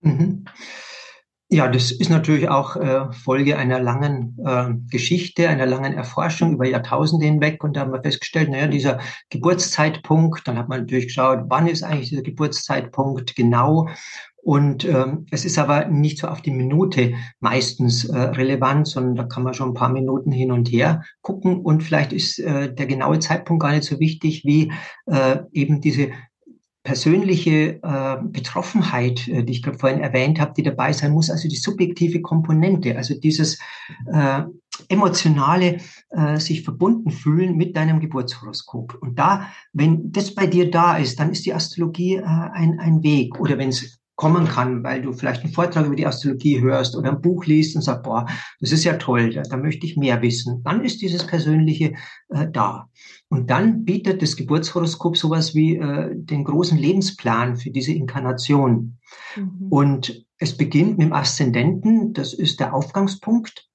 Mhm. 0.01 0.45
Ja, 1.49 1.69
das 1.69 1.93
ist 1.93 2.11
natürlich 2.11 2.49
auch 2.49 2.75
äh, 2.75 3.13
Folge 3.13 3.57
einer 3.57 3.79
langen 3.79 4.37
äh, 4.45 4.75
Geschichte, 4.91 5.49
einer 5.49 5.67
langen 5.67 5.93
Erforschung 5.93 6.55
über 6.55 6.67
Jahrtausende 6.67 7.25
hinweg. 7.25 7.63
Und 7.63 7.77
da 7.77 7.83
haben 7.83 7.93
wir 7.93 8.03
festgestellt, 8.03 8.51
naja, 8.51 8.67
dieser 8.67 8.99
Geburtszeitpunkt, 9.31 10.49
dann 10.49 10.59
hat 10.59 10.69
man 10.69 10.81
natürlich 10.81 11.07
geschaut, 11.07 11.45
wann 11.47 11.69
ist 11.69 11.85
eigentlich 11.85 12.09
dieser 12.09 12.23
Geburtszeitpunkt 12.23 13.37
genau. 13.37 13.89
Und 14.43 14.85
ähm, 14.85 15.27
es 15.31 15.45
ist 15.45 15.59
aber 15.59 15.87
nicht 15.87 16.19
so 16.19 16.27
auf 16.27 16.43
die 16.43 16.51
Minute 16.51 17.15
meistens 17.39 18.05
äh, 18.05 18.17
relevant, 18.17 18.89
sondern 18.89 19.15
da 19.15 19.25
kann 19.25 19.45
man 19.45 19.55
schon 19.55 19.71
ein 19.71 19.75
paar 19.75 19.93
Minuten 19.93 20.33
hin 20.33 20.51
und 20.51 20.69
her 20.69 21.05
gucken. 21.21 21.61
Und 21.61 21.83
vielleicht 21.83 22.13
ist 22.13 22.41
äh, 22.41 22.75
der 22.75 22.87
genaue 22.87 23.21
Zeitpunkt 23.21 23.63
gar 23.63 23.73
nicht 23.73 23.85
so 23.85 24.01
wichtig 24.01 24.45
wie 24.45 24.73
äh, 25.07 25.39
eben 25.53 25.81
diese 25.81 26.11
persönliche 26.87 27.81
äh, 27.83 28.17
Betroffenheit, 28.23 29.27
äh, 29.27 29.43
die 29.43 29.55
ich 29.55 29.63
gerade 29.63 29.77
vorhin 29.77 30.01
erwähnt 30.01 30.41
habe, 30.41 30.55
die 30.57 30.63
dabei 30.63 30.93
sein 30.93 31.11
muss, 31.11 31.31
also 31.31 31.49
die 31.49 31.57
subjektive 31.57 32.23
Komponente, 32.23 32.97
also 32.97 33.15
dieses 33.19 33.59
äh, 34.13 34.43
emotionale 34.89 35.79
äh, 36.11 36.39
sich 36.39 36.63
verbunden 36.63 37.11
fühlen 37.11 37.57
mit 37.57 37.77
deinem 37.77 37.99
Geburtshoroskop. 37.99 38.99
Und 39.01 39.19
da, 39.19 39.49
wenn 39.73 40.13
das 40.13 40.33
bei 40.33 40.47
dir 40.47 40.71
da 40.71 40.97
ist, 40.97 41.19
dann 41.19 41.33
ist 41.33 41.45
die 41.45 41.55
Astrologie 41.55 42.17
äh, 42.17 42.23
ein, 42.23 42.79
ein 42.79 43.03
Weg. 43.03 43.41
Oder 43.41 43.59
wenn 43.59 43.71
es 43.71 43.99
kommen 44.17 44.47
kann, 44.47 44.83
weil 44.83 45.03
du 45.03 45.13
vielleicht 45.13 45.45
einen 45.45 45.53
Vortrag 45.53 45.87
über 45.87 45.95
die 45.95 46.07
Astrologie 46.07 46.61
hörst 46.61 46.97
oder 46.97 47.11
ein 47.11 47.21
Buch 47.21 47.45
liest 47.45 47.77
und 47.77 47.83
sagst, 47.83 48.03
boah, 48.03 48.27
das 48.61 48.73
ist 48.73 48.85
ja 48.85 48.95
toll, 48.95 49.31
da, 49.31 49.43
da 49.43 49.59
möchte 49.59 49.87
ich 49.87 49.97
mehr 49.97 50.23
wissen. 50.23 50.63
Dann 50.65 50.83
ist 50.83 51.03
dieses 51.03 51.27
Persönliche 51.27 51.95
äh, 52.31 52.47
da. 52.51 52.89
Und 53.29 53.51
dann 53.51 53.85
bietet 53.85 54.23
das 54.23 54.37
Geburtshoroskop 54.37 55.19
sowas 55.19 55.55
wie 55.55 55.77
äh, 55.77 56.11
den 56.15 56.45
großen 56.45 56.79
Lebensplan 56.79 57.57
für 57.57 57.71
diese 57.71 57.93
Inkarnation. 57.93 58.99
Mhm. 59.37 59.67
Und 59.69 60.27
es 60.39 60.57
beginnt 60.57 60.99
mit 60.99 61.09
dem 61.09 61.13
Aszendenten, 61.13 62.15
das 62.15 62.33
ist 62.33 62.59
der 62.59 62.75
Aufgangspunkt. 62.75 63.69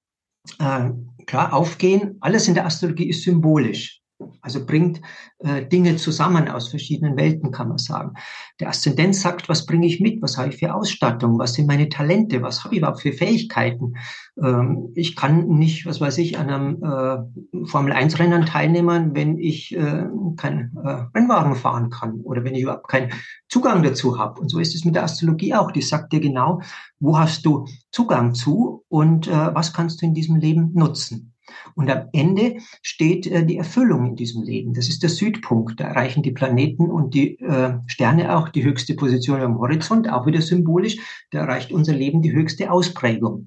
Äh, 0.58 0.89
klar, 1.27 1.54
aufgehen, 1.54 2.17
alles 2.19 2.47
in 2.47 2.56
der 2.56 2.65
Astrologie 2.65 3.10
ist 3.10 3.23
symbolisch. 3.23 4.00
Also 4.41 4.65
bringt 4.65 5.01
äh, 5.39 5.65
Dinge 5.65 5.95
zusammen 5.95 6.47
aus 6.47 6.69
verschiedenen 6.69 7.17
Welten, 7.17 7.51
kann 7.51 7.69
man 7.69 7.77
sagen. 7.77 8.13
Der 8.60 8.69
Aszendent 8.69 9.15
sagt, 9.15 9.49
was 9.49 9.65
bringe 9.65 9.88
ich 9.88 9.99
mit? 9.99 10.21
Was 10.21 10.38
habe 10.38 10.49
ich 10.49 10.57
für 10.57 10.73
Ausstattung? 10.73 11.39
Was 11.39 11.53
sind 11.53 11.67
meine 11.67 11.89
Talente? 11.89 12.41
Was 12.41 12.63
habe 12.63 12.75
ich 12.75 12.79
überhaupt 12.79 13.01
für 13.01 13.13
Fähigkeiten? 13.13 13.95
Ähm, 14.41 14.89
ich 14.95 15.15
kann 15.15 15.47
nicht, 15.47 15.86
was 15.86 16.01
weiß 16.01 16.17
ich, 16.19 16.38
an 16.38 16.49
einem 16.49 16.84
äh, 16.84 17.65
Formel-1-Rennen 17.65 18.45
teilnehmen, 18.45 19.15
wenn 19.15 19.38
ich 19.38 19.75
äh, 19.75 20.05
keinen 20.38 20.75
äh, 20.84 21.05
Rennwagen 21.15 21.55
fahren 21.55 21.89
kann 21.89 22.21
oder 22.21 22.43
wenn 22.43 22.55
ich 22.55 22.63
überhaupt 22.63 22.88
keinen 22.88 23.12
Zugang 23.47 23.84
dazu 23.84 24.17
habe. 24.17 24.39
Und 24.39 24.49
so 24.49 24.60
ist 24.60 24.75
es 24.75 24.86
mit 24.86 24.95
der 24.95 25.03
Astrologie 25.03 25.53
auch. 25.53 25.71
Die 25.71 25.81
sagt 25.81 26.13
dir 26.13 26.19
genau, 26.19 26.62
wo 26.99 27.17
hast 27.17 27.45
du 27.45 27.65
Zugang 27.91 28.34
zu 28.34 28.84
und 28.88 29.27
äh, 29.27 29.53
was 29.55 29.73
kannst 29.73 30.01
du 30.01 30.05
in 30.05 30.13
diesem 30.13 30.36
Leben 30.36 30.71
nutzen. 30.73 31.31
Und 31.75 31.89
am 31.89 32.07
Ende 32.13 32.57
steht 32.81 33.27
äh, 33.27 33.45
die 33.45 33.57
Erfüllung 33.57 34.07
in 34.07 34.15
diesem 34.15 34.43
Leben. 34.43 34.73
Das 34.73 34.89
ist 34.89 35.03
der 35.03 35.09
Südpunkt. 35.09 35.79
Da 35.79 35.85
erreichen 35.85 36.23
die 36.23 36.31
Planeten 36.31 36.89
und 36.89 37.13
die 37.13 37.39
äh, 37.39 37.73
Sterne 37.87 38.35
auch 38.35 38.49
die 38.49 38.63
höchste 38.63 38.95
Position 38.95 39.41
am 39.41 39.59
Horizont, 39.59 40.09
auch 40.09 40.25
wieder 40.25 40.41
symbolisch. 40.41 40.97
Da 41.31 41.39
erreicht 41.39 41.71
unser 41.71 41.93
Leben 41.93 42.21
die 42.21 42.33
höchste 42.33 42.71
Ausprägung. 42.71 43.45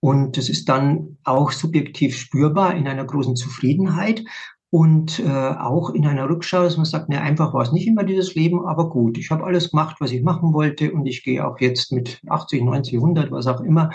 Und 0.00 0.38
das 0.38 0.48
ist 0.48 0.68
dann 0.68 1.18
auch 1.24 1.52
subjektiv 1.52 2.16
spürbar 2.16 2.74
in 2.74 2.88
einer 2.88 3.04
großen 3.04 3.36
Zufriedenheit 3.36 4.24
und 4.70 5.18
äh, 5.18 5.24
auch 5.24 5.90
in 5.90 6.06
einer 6.06 6.28
Rückschau, 6.28 6.62
dass 6.62 6.76
man 6.76 6.86
sagt, 6.86 7.08
ne, 7.08 7.20
einfach 7.20 7.52
war 7.52 7.62
es 7.62 7.72
nicht 7.72 7.88
immer 7.88 8.04
dieses 8.04 8.36
Leben, 8.36 8.64
aber 8.66 8.88
gut, 8.88 9.18
ich 9.18 9.30
habe 9.30 9.44
alles 9.44 9.72
gemacht, 9.72 9.96
was 9.98 10.12
ich 10.12 10.22
machen 10.22 10.54
wollte 10.54 10.92
und 10.92 11.06
ich 11.06 11.24
gehe 11.24 11.44
auch 11.44 11.58
jetzt 11.58 11.90
mit 11.90 12.20
80, 12.28 12.62
90, 12.62 12.94
100, 12.94 13.32
was 13.32 13.48
auch 13.48 13.60
immer, 13.60 13.90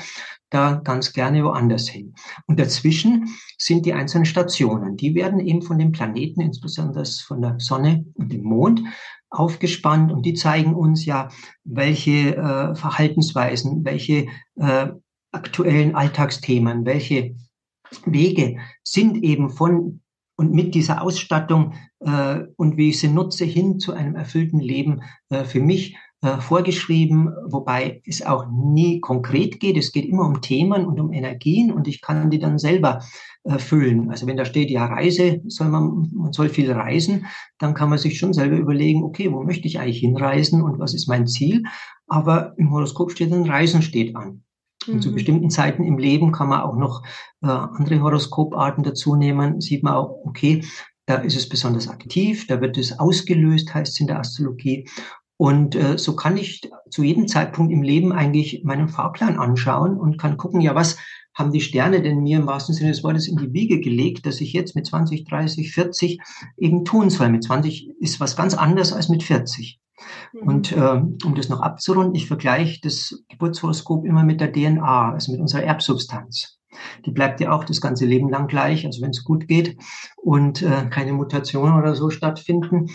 da 0.49 0.75
ganz 0.75 1.13
gerne 1.13 1.45
woanders 1.45 1.87
hin. 1.87 2.13
Und 2.47 2.59
dazwischen 2.59 3.29
sind 3.57 3.85
die 3.85 3.93
einzelnen 3.93 4.25
Stationen. 4.25 4.97
Die 4.97 5.15
werden 5.15 5.39
eben 5.39 5.61
von 5.61 5.79
den 5.79 5.93
Planeten, 5.93 6.41
insbesondere 6.41 7.05
von 7.05 7.41
der 7.41 7.55
Sonne 7.59 8.05
und 8.15 8.33
dem 8.33 8.43
Mond, 8.43 8.81
aufgespannt 9.29 10.11
und 10.11 10.25
die 10.25 10.33
zeigen 10.33 10.75
uns 10.75 11.05
ja, 11.05 11.29
welche 11.63 12.35
äh, 12.35 12.75
Verhaltensweisen, 12.75 13.85
welche 13.85 14.27
äh, 14.55 14.87
aktuellen 15.31 15.95
Alltagsthemen, 15.95 16.85
welche 16.85 17.35
Wege 18.05 18.57
sind 18.83 19.23
eben 19.23 19.49
von 19.49 20.01
und 20.37 20.53
mit 20.53 20.75
dieser 20.75 21.01
Ausstattung 21.01 21.73
äh, 21.99 22.41
und 22.57 22.77
wie 22.77 22.89
ich 22.89 22.99
sie 22.99 23.07
nutze 23.07 23.45
hin 23.45 23.79
zu 23.79 23.93
einem 23.93 24.15
erfüllten 24.15 24.59
Leben 24.59 25.01
äh, 25.29 25.43
für 25.43 25.59
mich 25.59 25.95
äh, 26.21 26.37
vorgeschrieben, 26.39 27.29
wobei 27.45 28.01
es 28.05 28.25
auch 28.25 28.47
nie 28.49 28.99
konkret 28.99 29.59
geht. 29.59 29.77
Es 29.77 29.91
geht 29.91 30.05
immer 30.05 30.25
um 30.25 30.41
Themen 30.41 30.85
und 30.85 30.99
um 30.99 31.13
Energien 31.13 31.71
und 31.71 31.87
ich 31.87 32.01
kann 32.01 32.31
die 32.31 32.39
dann 32.39 32.57
selber 32.57 33.03
äh, 33.43 33.59
füllen. 33.59 34.09
Also 34.09 34.25
wenn 34.25 34.37
da 34.37 34.45
steht, 34.45 34.71
ja, 34.71 34.85
Reise, 34.85 35.41
soll 35.45 35.69
man, 35.69 36.09
man 36.13 36.33
soll 36.33 36.49
viel 36.49 36.71
reisen, 36.71 37.27
dann 37.59 37.75
kann 37.75 37.89
man 37.89 37.99
sich 37.99 38.17
schon 38.17 38.33
selber 38.33 38.57
überlegen, 38.57 39.03
okay, 39.03 39.31
wo 39.31 39.43
möchte 39.43 39.67
ich 39.67 39.79
eigentlich 39.79 39.99
hinreisen 39.99 40.63
und 40.63 40.79
was 40.79 40.95
ist 40.95 41.07
mein 41.07 41.27
Ziel? 41.27 41.63
Aber 42.07 42.53
im 42.57 42.71
Horoskop 42.71 43.11
steht 43.11 43.31
dann, 43.31 43.49
Reisen 43.49 43.81
steht 43.81 44.15
an. 44.15 44.44
Und 44.87 45.01
zu 45.01 45.09
mhm. 45.09 45.13
bestimmten 45.15 45.49
Zeiten 45.49 45.83
im 45.83 45.97
Leben 45.97 46.31
kann 46.31 46.49
man 46.49 46.61
auch 46.61 46.75
noch 46.75 47.03
äh, 47.41 47.47
andere 47.47 48.01
Horoskoparten 48.01 48.83
dazu 48.83 49.15
nehmen. 49.15 49.61
Sieht 49.61 49.83
man 49.83 49.95
auch, 49.95 50.19
okay, 50.25 50.63
da 51.05 51.15
ist 51.15 51.37
es 51.37 51.47
besonders 51.47 51.87
aktiv, 51.87 52.47
da 52.47 52.61
wird 52.61 52.77
es 52.77 52.99
ausgelöst, 52.99 53.73
heißt 53.73 53.93
es 53.93 53.99
in 53.99 54.07
der 54.07 54.19
Astrologie. 54.19 54.87
Und 55.37 55.75
äh, 55.75 55.97
so 55.97 56.15
kann 56.15 56.37
ich 56.37 56.69
zu 56.89 57.03
jedem 57.03 57.27
Zeitpunkt 57.27 57.71
im 57.71 57.83
Leben 57.83 58.13
eigentlich 58.13 58.63
meinen 58.63 58.87
Fahrplan 58.87 59.37
anschauen 59.37 59.97
und 59.97 60.17
kann 60.17 60.37
gucken, 60.37 60.61
ja, 60.61 60.75
was 60.75 60.97
haben 61.33 61.51
die 61.51 61.61
Sterne 61.61 62.01
denn 62.01 62.23
mir 62.23 62.39
im 62.39 62.47
wahrsten 62.47 62.73
Sinne 62.73 62.91
des 62.91 63.03
Wortes 63.03 63.27
in 63.27 63.35
die 63.35 63.51
Wiege 63.51 63.81
gelegt, 63.81 64.25
dass 64.25 64.39
ich 64.39 64.53
jetzt 64.53 64.75
mit 64.75 64.85
20, 64.85 65.25
30, 65.25 65.73
40 65.73 66.19
eben 66.57 66.85
tun 66.85 67.09
soll. 67.09 67.29
Mit 67.29 67.43
20 67.43 67.89
ist 67.99 68.21
was 68.21 68.37
ganz 68.37 68.53
anderes 68.53 68.93
als 68.93 69.09
mit 69.09 69.21
40. 69.21 69.79
Und 70.33 70.71
äh, 70.71 71.01
um 71.23 71.35
das 71.35 71.49
noch 71.49 71.61
abzurunden, 71.61 72.15
ich 72.15 72.27
vergleiche 72.27 72.81
das 72.81 73.23
Geburtshoroskop 73.29 74.05
immer 74.05 74.23
mit 74.23 74.41
der 74.41 74.51
DNA, 74.51 75.13
also 75.13 75.31
mit 75.31 75.41
unserer 75.41 75.63
Erbsubstanz. 75.63 76.59
Die 77.05 77.11
bleibt 77.11 77.39
ja 77.39 77.51
auch 77.51 77.63
das 77.63 77.79
ganze 77.79 78.05
Leben 78.05 78.29
lang 78.29 78.47
gleich, 78.47 78.85
also 78.85 79.01
wenn 79.01 79.11
es 79.11 79.23
gut 79.23 79.47
geht 79.47 79.77
und 80.17 80.61
äh, 80.61 80.87
keine 80.89 81.13
Mutationen 81.13 81.77
oder 81.77 81.95
so 81.95 82.09
stattfinden. 82.09 82.89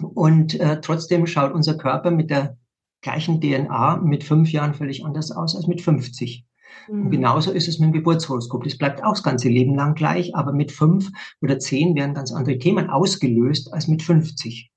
Und 0.00 0.58
äh, 0.58 0.80
trotzdem 0.80 1.26
schaut 1.26 1.52
unser 1.52 1.76
Körper 1.76 2.10
mit 2.10 2.30
der 2.30 2.56
gleichen 3.00 3.40
DNA 3.40 3.98
mit 3.98 4.24
fünf 4.24 4.50
Jahren 4.50 4.74
völlig 4.74 5.04
anders 5.04 5.30
aus 5.30 5.54
als 5.54 5.68
mit 5.68 5.80
50. 5.80 6.44
Und 6.88 7.04
mhm. 7.04 7.10
genauso 7.10 7.52
ist 7.52 7.68
es 7.68 7.78
mit 7.78 7.88
dem 7.88 7.92
Geburtshoroskop. 7.92 8.64
Das 8.64 8.76
bleibt 8.76 9.04
auch 9.04 9.12
das 9.12 9.22
ganze 9.22 9.48
Leben 9.48 9.74
lang 9.74 9.94
gleich, 9.94 10.34
aber 10.34 10.52
mit 10.52 10.72
fünf 10.72 11.10
oder 11.40 11.58
zehn 11.58 11.94
werden 11.94 12.14
ganz 12.14 12.32
andere 12.32 12.58
Themen 12.58 12.90
ausgelöst 12.90 13.72
als 13.72 13.88
mit 13.88 14.02
50. 14.02 14.70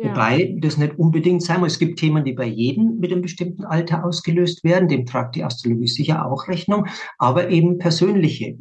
Ja. 0.00 0.10
Wobei 0.10 0.56
das 0.60 0.78
nicht 0.78 0.98
unbedingt 0.98 1.42
sein 1.42 1.60
muss. 1.60 1.72
Es 1.72 1.78
gibt 1.78 1.98
Themen, 1.98 2.24
die 2.24 2.32
bei 2.32 2.46
jedem 2.46 2.98
mit 2.98 3.12
einem 3.12 3.22
bestimmten 3.22 3.64
Alter 3.64 4.04
ausgelöst 4.04 4.64
werden. 4.64 4.88
Dem 4.88 5.06
tragt 5.06 5.36
die 5.36 5.44
Astrologie 5.44 5.88
sicher 5.88 6.26
auch 6.26 6.48
Rechnung, 6.48 6.86
aber 7.18 7.50
eben 7.50 7.78
persönliche 7.78 8.56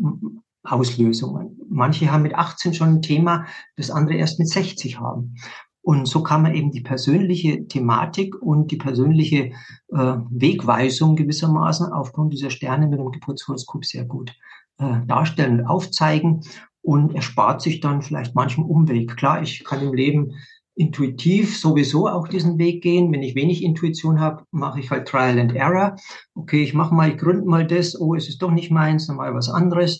Auslösungen. 0.63 1.59
Manche 1.69 2.11
haben 2.11 2.23
mit 2.23 2.35
18 2.35 2.73
schon 2.73 2.89
ein 2.89 3.01
Thema, 3.01 3.45
das 3.77 3.91
andere 3.91 4.17
erst 4.17 4.39
mit 4.39 4.49
60 4.49 4.99
haben. 4.99 5.35
Und 5.83 6.07
so 6.07 6.21
kann 6.21 6.43
man 6.43 6.53
eben 6.53 6.71
die 6.71 6.81
persönliche 6.81 7.67
Thematik 7.67 8.39
und 8.39 8.69
die 8.69 8.77
persönliche 8.77 9.51
äh, 9.89 10.15
Wegweisung 10.29 11.15
gewissermaßen 11.15 11.91
aufgrund 11.91 12.33
dieser 12.33 12.51
Sterne 12.51 12.87
mit 12.87 12.99
dem 12.99 13.11
Geburtshoroskop 13.11 13.83
sehr 13.85 14.05
gut 14.05 14.35
äh, 14.77 15.05
darstellen 15.07 15.61
und 15.61 15.65
aufzeigen 15.65 16.41
und 16.83 17.15
erspart 17.15 17.61
sich 17.61 17.79
dann 17.79 18.03
vielleicht 18.03 18.35
manchen 18.35 18.63
Umweg. 18.63 19.15
Klar, 19.17 19.41
ich 19.41 19.63
kann 19.63 19.81
im 19.81 19.93
Leben 19.93 20.33
intuitiv 20.75 21.57
sowieso 21.57 22.07
auch 22.07 22.27
diesen 22.27 22.57
Weg 22.57 22.81
gehen. 22.81 23.12
Wenn 23.12 23.23
ich 23.23 23.36
wenig 23.36 23.63
Intuition 23.63 24.19
habe, 24.19 24.43
mache 24.51 24.79
ich 24.79 24.89
halt 24.89 25.07
Trial 25.07 25.39
and 25.39 25.55
Error. 25.55 25.95
Okay, 26.34 26.63
ich 26.63 26.73
mache 26.73 26.93
mal, 26.93 27.10
ich 27.10 27.17
gründe 27.17 27.45
mal 27.45 27.67
das, 27.67 27.99
oh, 27.99 28.15
es 28.15 28.29
ist 28.29 28.41
doch 28.41 28.51
nicht 28.51 28.71
meins, 28.71 29.07
dann 29.07 29.17
mal 29.17 29.34
was 29.34 29.49
anderes 29.49 29.99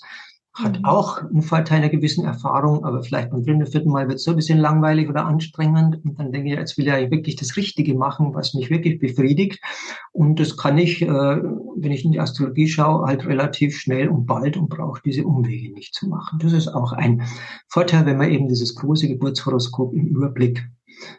hat 0.53 0.79
mhm. 0.79 0.85
auch 0.85 1.17
einen 1.21 1.41
Vorteil 1.41 1.77
einer 1.77 1.89
gewissen 1.89 2.25
Erfahrung, 2.25 2.83
aber 2.83 3.03
vielleicht 3.03 3.29
beim 3.29 3.43
dritten, 3.43 3.65
vierten 3.65 3.89
Mal 3.89 4.07
wird 4.07 4.17
es 4.17 4.23
so 4.23 4.31
ein 4.31 4.35
bisschen 4.37 4.59
langweilig 4.59 5.09
oder 5.09 5.25
anstrengend 5.25 6.03
und 6.03 6.19
dann 6.19 6.31
denke 6.31 6.49
ich, 6.49 6.55
jetzt 6.55 6.77
will 6.77 6.87
ich 6.87 7.11
wirklich 7.11 7.37
das 7.37 7.55
Richtige 7.55 7.95
machen, 7.95 8.33
was 8.33 8.53
mich 8.53 8.69
wirklich 8.69 8.99
befriedigt 8.99 9.61
und 10.11 10.39
das 10.39 10.57
kann 10.57 10.77
ich, 10.77 11.01
äh, 11.01 11.07
wenn 11.07 11.91
ich 11.91 12.03
in 12.03 12.11
die 12.11 12.19
Astrologie 12.19 12.67
schaue, 12.67 13.07
halt 13.07 13.25
relativ 13.25 13.77
schnell 13.77 14.09
und 14.09 14.25
bald 14.25 14.57
und 14.57 14.69
brauche 14.69 15.01
diese 15.03 15.23
Umwege 15.23 15.73
nicht 15.73 15.95
zu 15.95 16.09
machen. 16.09 16.39
Das 16.39 16.51
ist 16.51 16.67
auch 16.67 16.91
ein 16.91 17.23
Vorteil, 17.67 18.05
wenn 18.05 18.17
man 18.17 18.29
eben 18.29 18.49
dieses 18.49 18.75
große 18.75 19.07
Geburtshoroskop 19.07 19.93
im 19.93 20.07
Überblick 20.07 20.69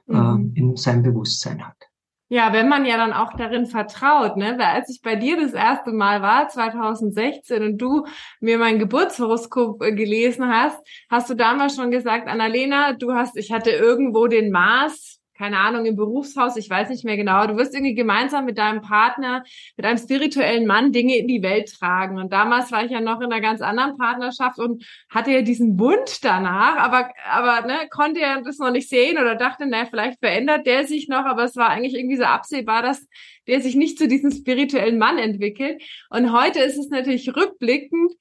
äh, 0.09 0.15
mhm. 0.15 0.53
in 0.55 0.77
seinem 0.77 1.03
Bewusstsein 1.05 1.67
hat. 1.67 1.92
Ja, 2.33 2.55
wenn 2.55 2.67
man 2.67 2.87
ja 2.87 2.97
dann 2.97 3.13
auch 3.13 3.35
darin 3.35 3.67
vertraut, 3.67 4.39
ne? 4.39 4.55
Weil 4.57 4.69
als 4.69 4.89
ich 4.89 5.03
bei 5.03 5.17
dir 5.17 5.39
das 5.39 5.53
erste 5.53 5.93
Mal 5.93 6.23
war, 6.23 6.49
2016, 6.49 7.63
und 7.63 7.77
du 7.77 8.07
mir 8.41 8.57
mein 8.57 8.79
Geburtshoroskop 8.79 9.83
äh, 9.83 9.93
gelesen 9.93 10.49
hast, 10.49 10.79
hast 11.11 11.29
du 11.29 11.35
damals 11.35 11.77
schon 11.77 11.91
gesagt, 11.91 12.29
Annalena, 12.29 12.95
du 12.95 13.13
hast, 13.13 13.37
ich 13.37 13.53
hatte 13.53 13.71
irgendwo 13.73 14.29
den 14.29 14.51
Mars 14.51 15.21
keine 15.43 15.59
Ahnung, 15.59 15.87
im 15.87 15.97
Berufshaus, 15.97 16.57
ich 16.57 16.71
weiß 16.71 16.89
nicht 16.91 17.05
mehr 17.05 17.17
genau. 17.17 17.45
Du 17.49 17.57
wirst 17.57 17.75
irgendwie 17.75 17.97
gemeinsam 17.97 18.45
mit 18.45 18.59
deinem 18.59 18.81
Partner, 18.81 19.43
mit 19.77 19.85
einem 19.85 19.99
spirituellen 19.99 20.67
Mann 20.67 20.93
Dinge 20.93 21.17
in 21.17 21.27
die 21.27 21.43
Welt 21.43 21.73
tragen. 21.81 22.17
Und 22.17 22.33
damals 22.33 22.71
war 22.71 22.85
ich 22.85 22.93
ja 22.93 23.01
noch 23.01 23.21
in 23.21 23.33
einer 23.33 23.41
ganz 23.41 23.61
anderen 23.61 23.99
Partnerschaft 23.99 24.61
und 24.61 24.87
hatte 25.11 25.33
ja 25.33 25.43
diesen 25.43 25.77
Bund 25.77 26.23
danach, 26.23 26.77
aber, 26.77 27.11
aber 27.29 27.67
ne, 27.67 27.89
konnte 27.91 28.21
ja 28.21 28.41
das 28.41 28.59
noch 28.59 28.71
nicht 28.71 28.89
sehen 28.89 29.19
oder 29.19 29.35
dachte, 29.35 29.67
naja, 29.67 29.87
vielleicht 29.87 30.21
verändert 30.21 30.65
der 30.65 30.87
sich 30.87 31.09
noch, 31.09 31.25
aber 31.25 31.43
es 31.43 31.57
war 31.57 31.71
eigentlich 31.71 31.95
irgendwie 31.95 32.19
so 32.19 32.25
absehbar, 32.25 32.83
dass 32.83 33.05
der 33.49 33.61
sich 33.61 33.75
nicht 33.75 33.99
zu 33.99 34.07
diesem 34.07 34.31
spirituellen 34.31 34.99
Mann 34.99 35.19
entwickelt. 35.19 35.83
Und 36.09 36.33
heute 36.33 36.61
ist 36.61 36.79
es 36.79 36.89
natürlich 36.89 37.35
rückblickend 37.35 38.13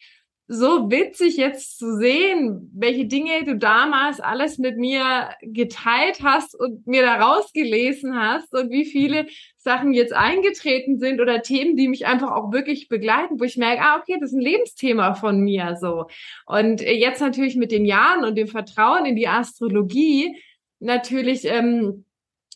so 0.53 0.91
witzig 0.91 1.37
jetzt 1.37 1.79
zu 1.79 1.95
sehen, 1.95 2.69
welche 2.73 3.05
Dinge 3.05 3.45
du 3.45 3.55
damals 3.55 4.19
alles 4.19 4.57
mit 4.57 4.77
mir 4.77 5.29
geteilt 5.41 6.19
hast 6.23 6.59
und 6.59 6.85
mir 6.85 7.03
da 7.03 7.21
rausgelesen 7.21 8.19
hast 8.19 8.53
und 8.53 8.69
wie 8.69 8.83
viele 8.83 9.27
Sachen 9.55 9.93
jetzt 9.93 10.11
eingetreten 10.11 10.99
sind 10.99 11.21
oder 11.21 11.41
Themen, 11.41 11.77
die 11.77 11.87
mich 11.87 12.05
einfach 12.05 12.31
auch 12.31 12.51
wirklich 12.51 12.89
begleiten, 12.89 13.39
wo 13.39 13.45
ich 13.45 13.55
merke, 13.55 13.81
ah, 13.81 13.97
okay, 13.97 14.17
das 14.19 14.31
ist 14.31 14.35
ein 14.35 14.41
Lebensthema 14.41 15.13
von 15.13 15.39
mir, 15.39 15.77
so. 15.79 16.07
Und 16.45 16.81
jetzt 16.81 17.21
natürlich 17.21 17.55
mit 17.55 17.71
den 17.71 17.85
Jahren 17.85 18.25
und 18.25 18.35
dem 18.35 18.47
Vertrauen 18.49 19.05
in 19.05 19.15
die 19.15 19.29
Astrologie 19.29 20.35
natürlich, 20.79 21.45
ähm, 21.45 22.03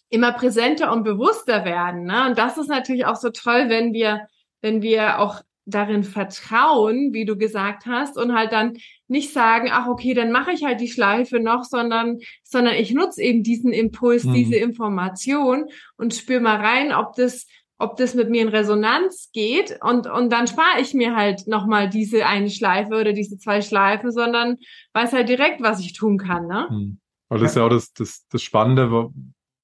immer 0.10 0.34
präsenter 0.34 0.92
und 0.92 1.04
bewusster 1.04 1.64
werden, 1.64 2.04
ne? 2.04 2.28
Und 2.28 2.38
das 2.38 2.58
ist 2.58 2.68
natürlich 2.68 3.06
auch 3.06 3.16
so 3.16 3.30
toll, 3.30 3.70
wenn 3.70 3.94
wir 3.94 4.28
wenn 4.66 4.82
wir 4.82 5.20
auch 5.20 5.42
darin 5.66 6.04
vertrauen, 6.04 7.14
wie 7.14 7.26
du 7.26 7.38
gesagt 7.38 7.86
hast, 7.86 8.18
und 8.18 8.34
halt 8.34 8.52
dann 8.52 8.78
nicht 9.08 9.34
sagen, 9.34 9.70
ach 9.72 9.88
okay, 9.88 10.14
dann 10.14 10.32
mache 10.32 10.52
ich 10.52 10.64
halt 10.64 10.80
die 10.80 10.88
Schleife 10.88 11.40
noch, 11.40 11.64
sondern, 11.64 12.20
sondern 12.44 12.76
ich 12.76 12.94
nutze 12.94 13.22
eben 13.22 13.44
diesen 13.44 13.74
Impuls, 13.74 14.24
mhm. 14.24 14.34
diese 14.34 14.56
Information 14.56 15.66
und 15.98 16.14
spüre 16.14 16.40
mal 16.40 16.58
rein, 16.58 16.94
ob 16.94 17.16
das, 17.16 17.48
ob 17.78 17.98
das 17.98 18.14
mit 18.14 18.30
mir 18.30 18.44
in 18.44 18.50
Resonanz 18.50 19.30
geht 19.34 19.78
und, 19.82 20.08
und 20.08 20.32
dann 20.32 20.48
spare 20.48 20.82
ich 20.82 20.94
mir 20.94 21.16
halt 21.16 21.48
nochmal 21.48 21.90
diese 21.90 22.26
eine 22.26 22.50
Schleife 22.50 22.94
oder 22.94 23.14
diese 23.14 23.38
zwei 23.38 23.62
Schleifen, 23.62 24.12
sondern 24.12 24.58
weiß 24.94 25.14
halt 25.14 25.30
direkt, 25.30 25.62
was 25.62 25.80
ich 25.80 25.94
tun 25.94 26.18
kann, 26.18 26.48
ne? 26.48 26.68
Mhm. 26.70 27.00
Aber 27.28 27.40
das 27.40 27.52
ist 27.52 27.58
ja 27.58 27.66
auch 27.66 27.70
das, 27.70 27.92
das, 27.92 28.28
das 28.30 28.44
Spannende, 28.44 29.10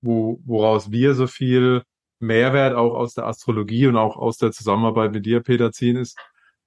wo, 0.02 0.40
woraus 0.44 0.92
wir 0.92 1.14
so 1.14 1.28
viel 1.28 1.84
Mehrwert 2.22 2.76
auch 2.76 2.94
aus 2.94 3.14
der 3.14 3.28
Astrologie 3.28 3.88
und 3.88 3.98
auch 3.98 4.18
aus 4.18 4.38
der 4.38 4.52
Zusammenarbeit 4.52 5.14
mit 5.14 5.26
dir, 5.26 5.42
Peter, 5.42 5.72
ziehen, 5.72 5.98
ist, 5.98 6.18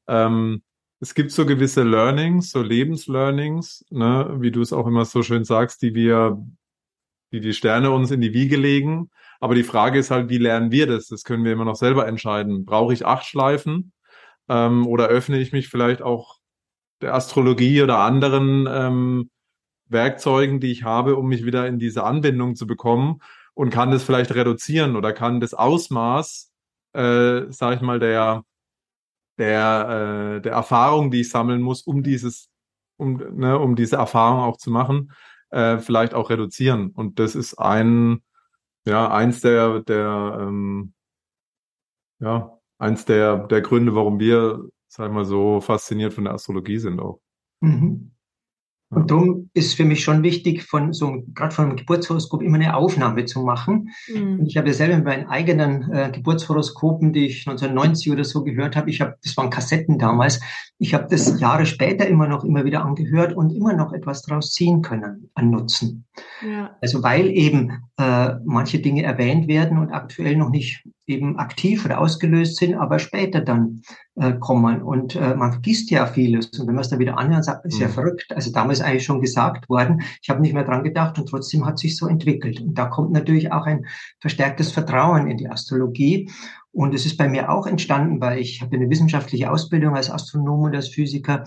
ähm, 0.08 0.62
es 1.00 1.14
gibt 1.14 1.32
so 1.32 1.44
gewisse 1.44 1.82
Learnings, 1.82 2.50
so 2.50 2.62
Lebenslearnings, 2.62 3.84
ne, 3.90 4.36
wie 4.38 4.50
du 4.50 4.62
es 4.62 4.72
auch 4.72 4.86
immer 4.86 5.04
so 5.04 5.22
schön 5.22 5.44
sagst, 5.44 5.82
die 5.82 5.94
wir, 5.94 6.42
die 7.32 7.40
die 7.40 7.52
Sterne 7.52 7.90
uns 7.90 8.10
in 8.10 8.20
die 8.20 8.32
Wiege 8.32 8.56
legen. 8.56 9.10
Aber 9.40 9.54
die 9.54 9.64
Frage 9.64 9.98
ist 9.98 10.10
halt, 10.10 10.30
wie 10.30 10.38
lernen 10.38 10.70
wir 10.70 10.86
das? 10.86 11.08
Das 11.08 11.24
können 11.24 11.44
wir 11.44 11.52
immer 11.52 11.66
noch 11.66 11.76
selber 11.76 12.06
entscheiden. 12.06 12.64
Brauche 12.64 12.94
ich 12.94 13.04
acht 13.04 13.26
Schleifen? 13.26 13.92
Ähm, 14.48 14.86
oder 14.86 15.08
öffne 15.08 15.38
ich 15.40 15.52
mich 15.52 15.68
vielleicht 15.68 16.00
auch 16.00 16.38
der 17.02 17.14
Astrologie 17.14 17.82
oder 17.82 17.98
anderen 17.98 18.66
ähm, 18.70 19.30
Werkzeugen, 19.88 20.60
die 20.60 20.72
ich 20.72 20.84
habe, 20.84 21.16
um 21.16 21.28
mich 21.28 21.44
wieder 21.44 21.66
in 21.66 21.78
diese 21.78 22.04
Anbindung 22.04 22.54
zu 22.56 22.66
bekommen? 22.66 23.20
Und 23.54 23.70
kann 23.70 23.90
das 23.90 24.02
vielleicht 24.02 24.34
reduzieren 24.34 24.96
oder 24.96 25.12
kann 25.12 25.40
das 25.40 25.54
Ausmaß, 25.54 26.52
äh, 26.92 27.42
sag 27.50 27.76
ich 27.76 27.80
mal, 27.80 27.98
der, 27.98 28.44
der, 29.38 30.36
äh, 30.38 30.40
der 30.42 30.52
Erfahrung, 30.52 31.10
die 31.10 31.22
ich 31.22 31.30
sammeln 31.30 31.62
muss, 31.62 31.82
um 31.82 32.02
dieses, 32.02 32.50
um, 32.96 33.16
ne, 33.16 33.58
um 33.58 33.76
diese 33.76 33.96
Erfahrung 33.96 34.40
auch 34.40 34.56
zu 34.56 34.70
machen, 34.70 35.12
äh, 35.50 35.78
vielleicht 35.78 36.14
auch 36.14 36.30
reduzieren. 36.30 36.90
Und 36.90 37.18
das 37.18 37.34
ist 37.34 37.54
ein, 37.54 38.22
ja, 38.84 39.10
eins 39.10 39.40
der, 39.40 39.80
der, 39.80 40.38
ähm, 40.40 40.92
ja, 42.20 42.58
eins 42.78 43.04
der, 43.04 43.46
der 43.46 43.60
Gründe, 43.60 43.94
warum 43.94 44.18
wir, 44.18 44.68
sag 44.88 45.08
ich 45.08 45.14
mal, 45.14 45.24
so 45.24 45.60
fasziniert 45.60 46.12
von 46.12 46.24
der 46.24 46.34
Astrologie 46.34 46.78
sind 46.78 47.00
auch. 47.00 47.20
Mhm. 47.60 48.13
Und 48.94 49.11
darum 49.11 49.50
ist 49.54 49.74
für 49.74 49.85
mich 49.85 50.02
schon 50.02 50.22
wichtig, 50.22 50.62
von 50.62 50.92
so 50.92 51.22
gerade 51.35 51.54
von 51.54 51.66
einem 51.66 51.76
Geburtshoroskop 51.76 52.42
immer 52.42 52.57
eine 52.57 52.76
Aufnahme 52.76 53.24
zu 53.24 53.40
machen. 53.40 53.90
Mhm. 54.12 54.40
Und 54.40 54.46
ich 54.46 54.57
habe 54.57 54.68
ja 54.68 54.74
selber 54.74 54.96
mit 54.96 55.04
meinen 55.04 55.28
eigenen 55.28 55.90
äh, 55.92 56.11
Geburtshoroskopen, 56.12 57.12
die 57.12 57.26
ich 57.26 57.46
1990 57.46 58.12
oder 58.12 58.24
so 58.24 58.44
gehört 58.44 58.76
habe, 58.76 58.90
ich 58.90 59.00
habe, 59.00 59.14
das 59.22 59.37
waren 59.37 59.50
Kassetten 59.50 59.98
damals, 59.98 60.40
ich 60.78 60.94
habe 60.94 61.07
das 61.09 61.40
Jahre 61.40 61.66
später 61.66 62.07
immer 62.07 62.28
noch 62.28 62.44
immer 62.44 62.64
wieder 62.64 62.85
angehört 62.85 63.35
und 63.35 63.50
immer 63.50 63.74
noch 63.74 63.92
etwas 63.92 64.22
daraus 64.22 64.52
ziehen 64.52 64.83
können 64.83 65.30
an 65.35 65.50
Nutzen. 65.50 66.04
Ja. 66.46 66.76
Also 66.80 67.02
weil 67.02 67.30
eben 67.30 67.85
äh, 67.98 68.35
manche 68.44 68.78
Dinge 68.78 69.02
erwähnt 69.02 69.48
werden 69.48 69.78
und 69.78 69.92
aktuell 69.92 70.37
noch 70.37 70.50
nicht 70.50 70.85
eben 71.06 71.38
aktiv 71.38 71.84
oder 71.84 72.00
ausgelöst 72.00 72.56
sind, 72.56 72.74
aber 72.74 72.98
später 72.98 73.40
dann 73.40 73.82
äh, 74.16 74.32
kommen. 74.34 74.82
Und 74.82 75.16
äh, 75.16 75.34
man 75.34 75.52
vergisst 75.52 75.90
ja 75.90 76.06
vieles. 76.06 76.46
Und 76.58 76.66
wenn 76.66 76.74
man 76.74 76.82
es 76.82 76.88
dann 76.88 76.98
wieder 76.98 77.18
anhört, 77.18 77.44
sagt, 77.44 77.66
ist 77.66 77.78
ja 77.78 77.88
mhm. 77.88 77.92
verrückt. 77.92 78.32
Also 78.34 78.52
damals 78.52 78.80
eigentlich 78.80 79.04
schon 79.04 79.20
gesagt 79.20 79.68
worden. 79.68 80.02
Ich 80.22 80.30
habe 80.30 80.40
nicht 80.40 80.54
mehr 80.54 80.64
dran 80.64 80.82
gedacht 80.82 81.18
und 81.18 81.28
trotzdem 81.28 81.66
hat 81.66 81.78
sich 81.78 81.96
so 81.96 82.06
entwickelt. 82.06 82.60
Und 82.60 82.74
da 82.78 82.86
kommt 82.86 83.12
natürlich 83.12 83.52
auch 83.52 83.66
ein 83.66 83.86
verstärktes 84.20 84.72
Vertrauen 84.72 85.28
in 85.28 85.36
die 85.36 85.48
Astrologie. 85.48 86.30
Und 86.72 86.92
es 86.92 87.06
ist 87.06 87.16
bei 87.16 87.28
mir 87.28 87.50
auch 87.50 87.66
entstanden, 87.66 88.20
weil 88.20 88.40
ich 88.40 88.60
habe 88.60 88.74
eine 88.74 88.90
wissenschaftliche 88.90 89.50
Ausbildung 89.50 89.94
als 89.94 90.10
Astronom 90.10 90.62
und 90.62 90.74
als 90.74 90.88
Physiker. 90.88 91.44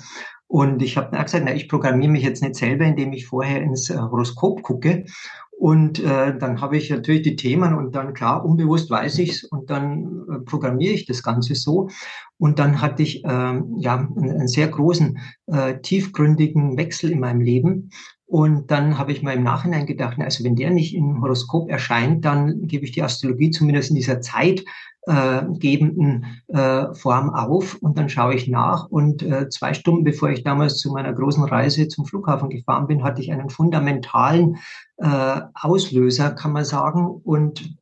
Und 0.47 0.81
ich 0.81 0.95
habe 0.97 1.11
gesagt, 1.23 1.43
na, 1.45 1.53
ich 1.53 1.67
programmiere 1.67 2.11
mich 2.11 2.23
jetzt 2.23 2.41
nicht 2.41 2.55
selber, 2.55 2.85
indem 2.85 3.11
ich 3.13 3.27
vorher 3.27 3.61
ins 3.61 3.89
äh, 3.89 3.97
Horoskop 3.97 4.63
gucke 4.63 5.05
Und 5.51 5.99
äh, 5.99 6.37
dann 6.37 6.61
habe 6.61 6.77
ich 6.77 6.89
natürlich 6.89 7.23
die 7.23 7.35
Themen 7.35 7.73
und 7.73 7.95
dann 7.95 8.13
klar, 8.13 8.45
unbewusst 8.45 8.89
weiß 8.89 9.19
ich's 9.19 9.43
und 9.43 9.69
dann 9.69 10.23
äh, 10.31 10.39
programmiere 10.45 10.93
ich 10.93 11.05
das 11.05 11.21
Ganze 11.23 11.55
so. 11.55 11.89
Und 12.37 12.59
dann 12.59 12.81
hatte 12.81 13.03
ich 13.03 13.25
äh, 13.25 13.61
ja 13.77 13.95
einen, 13.97 14.31
einen 14.31 14.47
sehr 14.47 14.67
großen, 14.67 15.19
äh, 15.47 15.79
tiefgründigen 15.81 16.77
Wechsel 16.77 17.11
in 17.11 17.19
meinem 17.19 17.41
Leben. 17.41 17.89
Und 18.25 18.71
dann 18.71 18.97
habe 18.97 19.13
ich 19.13 19.23
mal 19.23 19.35
im 19.35 19.43
Nachhinein 19.43 19.85
gedacht, 19.85 20.17
also 20.19 20.43
wenn 20.43 20.55
der 20.55 20.69
nicht 20.69 20.93
im 20.95 21.21
Horoskop 21.21 21.69
erscheint, 21.69 22.25
dann 22.25 22.67
gebe 22.67 22.85
ich 22.85 22.91
die 22.91 23.01
Astrologie 23.01 23.51
zumindest 23.51 23.89
in 23.89 23.95
dieser 23.95 24.21
Zeit 24.21 24.63
äh, 25.07 25.43
gebenden 25.57 26.25
äh, 26.47 26.93
Form 26.93 27.29
auf 27.29 27.75
und 27.81 27.97
dann 27.97 28.09
schaue 28.09 28.35
ich 28.35 28.47
nach. 28.47 28.87
Und 28.89 29.23
äh, 29.23 29.49
zwei 29.49 29.73
Stunden 29.73 30.03
bevor 30.03 30.29
ich 30.29 30.43
damals 30.43 30.77
zu 30.77 30.91
meiner 30.91 31.13
großen 31.13 31.43
Reise 31.43 31.87
zum 31.87 32.05
Flughafen 32.05 32.49
gefahren 32.49 32.87
bin, 32.87 33.03
hatte 33.03 33.21
ich 33.21 33.31
einen 33.31 33.49
fundamentalen 33.49 34.57
äh, 34.97 35.41
Auslöser, 35.53 36.31
kann 36.31 36.51
man 36.51 36.65
sagen. 36.65 37.07
Und 37.23 37.75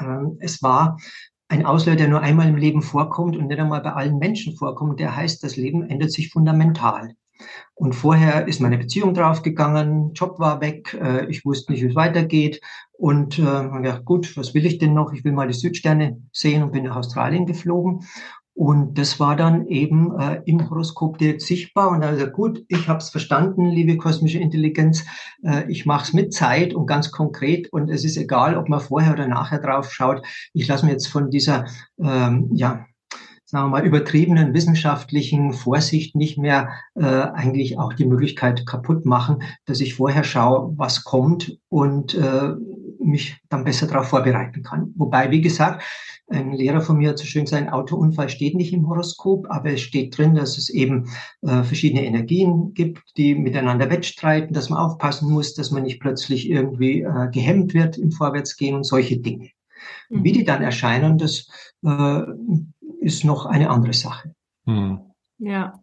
äh, 0.00 0.04
es 0.40 0.62
war 0.62 0.98
ein 1.48 1.66
Auslöser, 1.66 1.96
der 1.96 2.08
nur 2.08 2.20
einmal 2.20 2.48
im 2.48 2.56
Leben 2.56 2.82
vorkommt 2.82 3.36
und 3.36 3.48
nicht 3.48 3.58
einmal 3.58 3.80
bei 3.80 3.92
allen 3.92 4.18
Menschen 4.18 4.56
vorkommt. 4.56 5.00
Der 5.00 5.16
heißt, 5.16 5.42
das 5.42 5.56
Leben 5.56 5.82
ändert 5.88 6.12
sich 6.12 6.30
fundamental. 6.30 7.14
Und 7.74 7.94
vorher 7.94 8.46
ist 8.46 8.60
meine 8.60 8.78
Beziehung 8.78 9.14
draufgegangen, 9.14 10.12
Job 10.12 10.38
war 10.38 10.60
weg, 10.60 10.98
äh, 11.00 11.26
ich 11.26 11.44
wusste 11.44 11.72
nicht, 11.72 11.82
wie 11.82 11.88
es 11.88 11.94
weitergeht. 11.94 12.60
Und 12.92 13.38
äh, 13.38 13.42
ja, 13.42 13.98
gut, 14.04 14.36
was 14.36 14.52
will 14.52 14.66
ich 14.66 14.78
denn 14.78 14.92
noch? 14.92 15.12
Ich 15.12 15.24
will 15.24 15.32
mal 15.32 15.48
die 15.48 15.54
Südsterne 15.54 16.20
sehen 16.32 16.62
und 16.62 16.72
bin 16.72 16.84
nach 16.84 16.96
Australien 16.96 17.46
geflogen. 17.46 18.00
Und 18.52 18.98
das 18.98 19.18
war 19.18 19.36
dann 19.36 19.66
eben 19.68 20.18
äh, 20.20 20.42
im 20.44 20.68
Horoskop 20.68 21.16
direkt 21.16 21.40
sichtbar. 21.40 21.88
Und 21.88 22.02
also 22.02 22.26
gut, 22.26 22.62
ich 22.68 22.88
habe 22.88 22.98
es 22.98 23.08
verstanden, 23.08 23.64
liebe 23.64 23.96
kosmische 23.96 24.38
Intelligenz. 24.38 25.06
Äh, 25.42 25.70
ich 25.70 25.86
mache 25.86 26.04
es 26.04 26.12
mit 26.12 26.34
Zeit 26.34 26.74
und 26.74 26.86
ganz 26.86 27.10
konkret. 27.10 27.72
Und 27.72 27.88
es 27.88 28.04
ist 28.04 28.18
egal, 28.18 28.58
ob 28.58 28.68
man 28.68 28.80
vorher 28.80 29.14
oder 29.14 29.26
nachher 29.26 29.60
drauf 29.60 29.90
schaut. 29.90 30.26
Ich 30.52 30.68
lasse 30.68 30.84
mir 30.84 30.92
jetzt 30.92 31.06
von 31.06 31.30
dieser 31.30 31.64
ähm, 31.98 32.50
ja, 32.52 32.84
sagen 33.50 33.66
wir 33.66 33.80
mal, 33.80 33.86
übertriebenen 33.86 34.54
wissenschaftlichen 34.54 35.52
Vorsicht 35.52 36.14
nicht 36.14 36.38
mehr 36.38 36.68
äh, 36.94 37.04
eigentlich 37.04 37.78
auch 37.78 37.92
die 37.92 38.04
Möglichkeit 38.04 38.64
kaputt 38.64 39.04
machen, 39.04 39.42
dass 39.66 39.80
ich 39.80 39.94
vorher 39.94 40.22
schaue, 40.22 40.72
was 40.76 41.02
kommt 41.02 41.58
und 41.68 42.14
äh, 42.14 42.50
mich 43.00 43.40
dann 43.48 43.64
besser 43.64 43.88
darauf 43.88 44.06
vorbereiten 44.06 44.62
kann. 44.62 44.94
Wobei, 44.94 45.32
wie 45.32 45.40
gesagt, 45.40 45.82
ein 46.28 46.52
Lehrer 46.52 46.80
von 46.80 46.98
mir 46.98 47.08
hat 47.08 47.18
so 47.18 47.24
schön 47.24 47.44
gesagt, 47.44 47.60
ein 47.60 47.72
Autounfall 47.72 48.28
steht 48.28 48.54
nicht 48.54 48.72
im 48.72 48.88
Horoskop, 48.88 49.48
aber 49.50 49.72
es 49.72 49.80
steht 49.80 50.16
drin, 50.16 50.36
dass 50.36 50.56
es 50.56 50.70
eben 50.70 51.08
äh, 51.42 51.64
verschiedene 51.64 52.04
Energien 52.04 52.72
gibt, 52.72 53.00
die 53.16 53.34
miteinander 53.34 53.90
wettstreiten, 53.90 54.54
dass 54.54 54.70
man 54.70 54.78
aufpassen 54.78 55.28
muss, 55.28 55.54
dass 55.54 55.72
man 55.72 55.82
nicht 55.82 55.98
plötzlich 55.98 56.48
irgendwie 56.48 57.00
äh, 57.00 57.28
gehemmt 57.32 57.74
wird 57.74 57.98
im 57.98 58.12
Vorwärtsgehen 58.12 58.76
und 58.76 58.84
solche 58.84 59.18
Dinge. 59.18 59.48
Mhm. 60.08 60.22
Wie 60.22 60.30
die 60.30 60.44
dann 60.44 60.62
erscheinen, 60.62 61.18
das 61.18 61.48
äh, 61.84 62.22
ist 63.00 63.24
noch 63.24 63.46
eine 63.46 63.70
andere 63.70 63.92
Sache. 63.92 64.34
Hm. 64.66 65.00
Ja. 65.38 65.74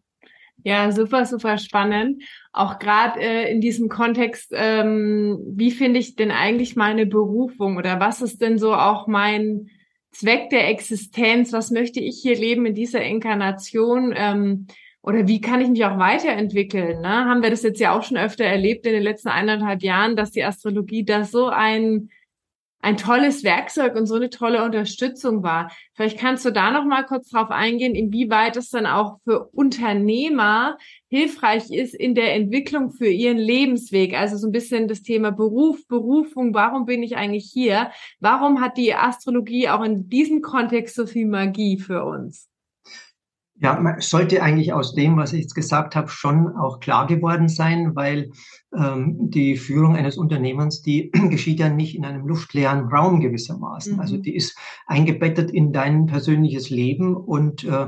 Ja, 0.63 0.91
super, 0.91 1.25
super 1.25 1.57
spannend. 1.57 2.23
Auch 2.51 2.79
gerade 2.79 3.19
äh, 3.21 3.51
in 3.51 3.61
diesem 3.61 3.89
Kontext, 3.89 4.51
ähm, 4.53 5.39
wie 5.47 5.71
finde 5.71 5.99
ich 5.99 6.15
denn 6.15 6.31
eigentlich 6.31 6.75
meine 6.75 7.05
Berufung 7.05 7.77
oder 7.77 7.99
was 7.99 8.21
ist 8.21 8.41
denn 8.41 8.57
so 8.57 8.73
auch 8.73 9.07
mein 9.07 9.69
Zweck 10.11 10.49
der 10.49 10.67
Existenz? 10.69 11.53
Was 11.53 11.71
möchte 11.71 11.99
ich 11.99 12.19
hier 12.21 12.35
leben 12.35 12.65
in 12.65 12.73
dieser 12.73 13.01
Inkarnation? 13.01 14.13
Ähm, 14.15 14.67
oder 15.01 15.27
wie 15.27 15.39
kann 15.39 15.61
ich 15.61 15.69
mich 15.69 15.85
auch 15.85 15.99
weiterentwickeln? 15.99 17.01
Ne? 17.01 17.07
Haben 17.07 17.43
wir 17.43 17.49
das 17.49 17.63
jetzt 17.63 17.79
ja 17.79 17.97
auch 17.97 18.03
schon 18.03 18.17
öfter 18.17 18.43
erlebt 18.43 18.85
in 18.85 18.93
den 18.93 19.03
letzten 19.03 19.29
eineinhalb 19.29 19.83
Jahren, 19.83 20.17
dass 20.17 20.31
die 20.31 20.43
Astrologie 20.43 21.05
da 21.05 21.23
so 21.23 21.47
ein 21.47 22.09
ein 22.87 22.95
tolles 22.95 23.43
Werkzeug 23.43 23.95
und 23.95 24.05
so 24.05 24.15
eine 24.15 24.29
tolle 24.29 24.63
Unterstützung 24.63 25.43
war. 25.43 25.69
Vielleicht 25.93 26.17
kannst 26.17 26.45
du 26.45 26.51
da 26.51 26.71
noch 26.71 26.85
mal 26.85 27.05
kurz 27.05 27.29
drauf 27.29 27.49
eingehen, 27.49 27.95
inwieweit 27.95 28.55
es 28.55 28.69
dann 28.69 28.85
auch 28.85 29.19
für 29.25 29.49
Unternehmer 29.49 30.77
hilfreich 31.09 31.69
ist 31.69 31.93
in 31.93 32.15
der 32.15 32.33
Entwicklung 32.33 32.91
für 32.91 33.09
ihren 33.09 33.39
Lebensweg. 33.39 34.17
Also 34.17 34.37
so 34.37 34.47
ein 34.47 34.53
bisschen 34.53 34.87
das 34.87 35.01
Thema 35.01 35.31
Beruf, 35.31 35.85
Berufung. 35.89 36.53
Warum 36.53 36.85
bin 36.85 37.03
ich 37.03 37.17
eigentlich 37.17 37.51
hier? 37.51 37.91
Warum 38.21 38.61
hat 38.61 38.77
die 38.77 38.93
Astrologie 38.93 39.67
auch 39.67 39.83
in 39.83 40.07
diesem 40.07 40.41
Kontext 40.41 40.95
so 40.95 41.05
viel 41.05 41.27
Magie 41.27 41.79
für 41.79 42.05
uns? 42.05 42.47
Ja, 43.59 43.77
man 43.77 43.99
sollte 43.99 44.41
eigentlich 44.41 44.71
aus 44.71 44.95
dem, 44.95 45.17
was 45.17 45.33
ich 45.33 45.41
jetzt 45.41 45.55
gesagt 45.55 45.97
habe, 45.97 46.07
schon 46.07 46.55
auch 46.55 46.79
klar 46.79 47.05
geworden 47.05 47.49
sein, 47.49 47.95
weil 47.95 48.31
die 48.71 49.55
Führung 49.55 49.95
eines 49.95 50.17
Unternehmens, 50.17 50.81
die 50.81 51.09
geschieht 51.29 51.59
ja 51.59 51.69
nicht 51.69 51.95
in 51.95 52.05
einem 52.05 52.27
luftleeren 52.27 52.89
Raum 52.89 53.21
gewissermaßen. 53.21 53.93
Mhm. 53.93 53.99
Also 53.99 54.17
die 54.17 54.35
ist 54.35 54.57
eingebettet 54.85 55.51
in 55.51 55.71
dein 55.71 56.05
persönliches 56.05 56.69
Leben 56.69 57.15
und 57.15 57.63
äh, 57.63 57.87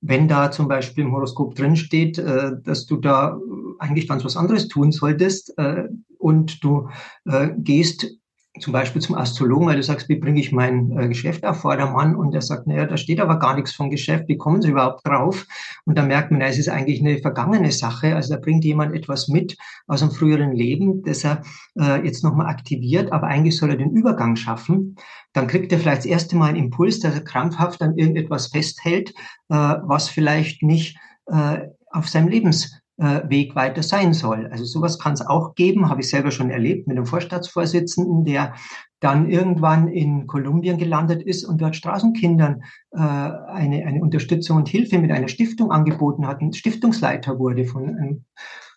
wenn 0.00 0.28
da 0.28 0.50
zum 0.50 0.68
Beispiel 0.68 1.04
im 1.04 1.12
Horoskop 1.12 1.54
drinsteht, 1.54 2.18
äh, 2.18 2.52
dass 2.62 2.86
du 2.86 2.96
da 2.96 3.38
eigentlich 3.78 4.08
ganz 4.08 4.24
was 4.24 4.36
anderes 4.36 4.68
tun 4.68 4.92
solltest 4.92 5.52
äh, 5.58 5.88
und 6.18 6.62
du 6.64 6.88
äh, 7.26 7.50
gehst 7.58 8.19
zum 8.58 8.72
Beispiel 8.72 9.00
zum 9.00 9.14
Astrologen, 9.14 9.68
weil 9.68 9.76
du 9.76 9.82
sagst, 9.82 10.08
wie 10.08 10.16
bringe 10.16 10.40
ich 10.40 10.50
mein 10.50 10.90
äh, 10.98 11.06
Geschäft 11.08 11.46
auf 11.46 11.60
Vordermann? 11.60 12.16
Und 12.16 12.34
er 12.34 12.42
sagt, 12.42 12.66
naja, 12.66 12.84
da 12.84 12.96
steht 12.96 13.20
aber 13.20 13.38
gar 13.38 13.54
nichts 13.54 13.72
vom 13.72 13.90
Geschäft, 13.90 14.24
wie 14.26 14.36
kommen 14.36 14.60
Sie 14.60 14.70
überhaupt 14.70 15.06
drauf? 15.06 15.46
Und 15.84 15.96
da 15.96 16.02
merkt 16.02 16.32
man, 16.32 16.40
na, 16.40 16.46
es 16.46 16.58
ist 16.58 16.68
eigentlich 16.68 17.00
eine 17.00 17.18
vergangene 17.18 17.70
Sache. 17.70 18.16
Also 18.16 18.34
da 18.34 18.40
bringt 18.40 18.64
jemand 18.64 18.94
etwas 18.94 19.28
mit 19.28 19.56
aus 19.86 20.02
einem 20.02 20.10
früheren 20.10 20.52
Leben, 20.52 21.02
das 21.04 21.22
er 21.22 21.42
äh, 21.78 22.04
jetzt 22.04 22.24
nochmal 22.24 22.46
aktiviert, 22.46 23.12
aber 23.12 23.28
eigentlich 23.28 23.56
soll 23.56 23.70
er 23.70 23.76
den 23.76 23.92
Übergang 23.92 24.34
schaffen. 24.34 24.96
Dann 25.32 25.46
kriegt 25.46 25.70
er 25.70 25.78
vielleicht 25.78 25.98
das 25.98 26.06
erste 26.06 26.36
Mal 26.36 26.48
einen 26.48 26.64
Impuls, 26.64 26.98
dass 26.98 27.14
er 27.14 27.20
krampfhaft 27.20 27.80
an 27.82 27.96
irgendetwas 27.96 28.48
festhält, 28.48 29.10
äh, 29.48 29.54
was 29.54 30.08
vielleicht 30.08 30.64
nicht 30.64 30.98
äh, 31.26 31.68
auf 31.92 32.08
seinem 32.08 32.28
Lebens 32.28 32.79
äh, 33.00 33.28
Weg 33.28 33.56
weiter 33.56 33.82
sein 33.82 34.12
soll. 34.12 34.46
Also 34.52 34.64
sowas 34.64 34.98
kann 34.98 35.14
es 35.14 35.26
auch 35.26 35.54
geben, 35.54 35.88
habe 35.88 36.02
ich 36.02 36.10
selber 36.10 36.30
schon 36.30 36.50
erlebt 36.50 36.86
mit 36.86 36.96
einem 36.96 37.06
Vorstaatsvorsitzenden, 37.06 38.24
der 38.24 38.54
dann 39.00 39.30
irgendwann 39.30 39.88
in 39.88 40.26
Kolumbien 40.26 40.76
gelandet 40.76 41.22
ist 41.22 41.44
und 41.44 41.62
dort 41.62 41.74
Straßenkindern 41.74 42.62
äh, 42.92 42.98
eine, 42.98 43.86
eine 43.86 44.02
Unterstützung 44.02 44.58
und 44.58 44.68
Hilfe 44.68 44.98
mit 44.98 45.10
einer 45.10 45.28
Stiftung 45.28 45.72
angeboten 45.72 46.26
hat 46.26 46.42
und 46.42 46.54
Stiftungsleiter 46.54 47.38
wurde 47.38 47.64
von 47.64 47.88
einem 47.88 48.24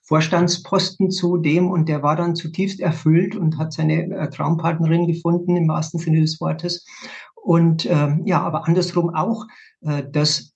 Vorstandsposten 0.05 1.11
zu 1.11 1.37
dem 1.37 1.69
und 1.69 1.89
der 1.89 2.03
war 2.03 2.15
dann 2.15 2.35
zutiefst 2.35 2.79
erfüllt 2.79 3.35
und 3.35 3.57
hat 3.57 3.73
seine 3.73 4.03
äh, 4.03 4.29
Traumpartnerin 4.29 5.07
gefunden 5.07 5.57
im 5.57 5.67
wahrsten 5.67 5.99
Sinne 5.99 6.21
des 6.21 6.39
Wortes. 6.39 6.85
Und 7.35 7.85
ähm, 7.89 8.21
ja, 8.25 8.41
aber 8.41 8.67
andersrum 8.67 9.13
auch, 9.13 9.45
äh, 9.81 10.03
dass 10.09 10.52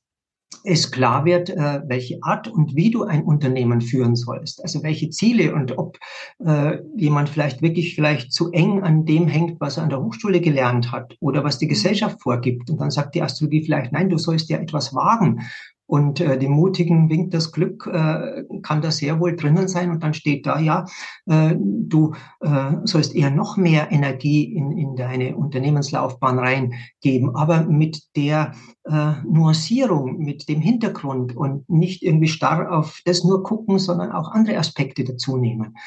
es 0.63 0.91
klar 0.91 1.25
wird, 1.25 1.49
äh, 1.49 1.81
welche 1.87 2.19
Art 2.21 2.47
und 2.47 2.75
wie 2.75 2.91
du 2.91 3.03
ein 3.03 3.23
Unternehmen 3.23 3.81
führen 3.81 4.15
sollst. 4.15 4.61
Also 4.61 4.83
welche 4.83 5.09
Ziele 5.09 5.53
und 5.53 5.77
ob 5.77 5.97
äh, 6.45 6.79
jemand 6.95 7.29
vielleicht 7.29 7.61
wirklich 7.61 7.95
vielleicht 7.95 8.33
zu 8.33 8.51
eng 8.51 8.83
an 8.83 9.05
dem 9.05 9.27
hängt, 9.27 9.59
was 9.59 9.77
er 9.77 9.83
an 9.83 9.89
der 9.89 10.01
Hochschule 10.01 10.41
gelernt 10.41 10.91
hat 10.91 11.15
oder 11.19 11.43
was 11.43 11.57
die 11.57 11.67
Gesellschaft 11.67 12.21
vorgibt. 12.21 12.69
Und 12.69 12.81
dann 12.81 12.91
sagt 12.91 13.15
die 13.15 13.21
Astrologie 13.21 13.63
vielleicht, 13.63 13.91
nein, 13.91 14.09
du 14.09 14.17
sollst 14.17 14.49
ja 14.49 14.57
etwas 14.57 14.93
wagen 14.93 15.41
und 15.87 16.19
äh, 16.19 16.37
dem 16.37 16.51
Mutigen 16.51 17.09
winkt 17.09 17.33
das 17.33 17.51
Glück, 17.53 17.87
äh, 17.87 18.43
kann 18.61 18.81
da 18.81 18.91
sehr 18.91 19.19
wohl 19.19 19.35
drinnen 19.35 19.69
sein. 19.69 19.89
Und 19.89 20.03
dann 20.03 20.13
steht 20.13 20.45
da, 20.45 20.59
ja, 20.59 20.85
äh, 21.25 21.55
du 21.57 22.13
äh, 22.41 22.73
sollst 22.83 23.15
eher 23.15 23.31
noch 23.31 23.55
mehr 23.55 23.91
Energie 23.91 24.43
in, 24.43 24.77
in 24.77 24.95
deine 24.97 25.35
Unternehmenslaufbahn 25.37 26.39
reingeben, 26.39 27.35
aber 27.35 27.63
mit 27.63 28.03
der 28.17 28.51
äh, 28.83 29.13
Nuancierung, 29.25 30.17
mit 30.19 30.49
dem 30.49 30.59
Hintergrund 30.59 31.35
und 31.35 31.69
nicht 31.69 32.03
irgendwie 32.03 32.27
starr 32.27 32.71
auf 32.71 32.99
das 33.05 33.23
nur 33.23 33.43
gucken, 33.43 33.79
sondern 33.79 34.11
auch 34.11 34.31
andere 34.31 34.57
Aspekte 34.57 35.05
dazu 35.05 35.37
nehmen. 35.37 35.77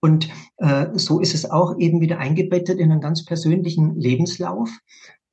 Und 0.00 0.28
äh, 0.58 0.88
so 0.94 1.20
ist 1.20 1.34
es 1.34 1.50
auch 1.50 1.78
eben 1.78 2.00
wieder 2.00 2.18
eingebettet 2.18 2.78
in 2.78 2.90
einen 2.90 3.00
ganz 3.00 3.24
persönlichen 3.24 3.94
Lebenslauf 3.96 4.68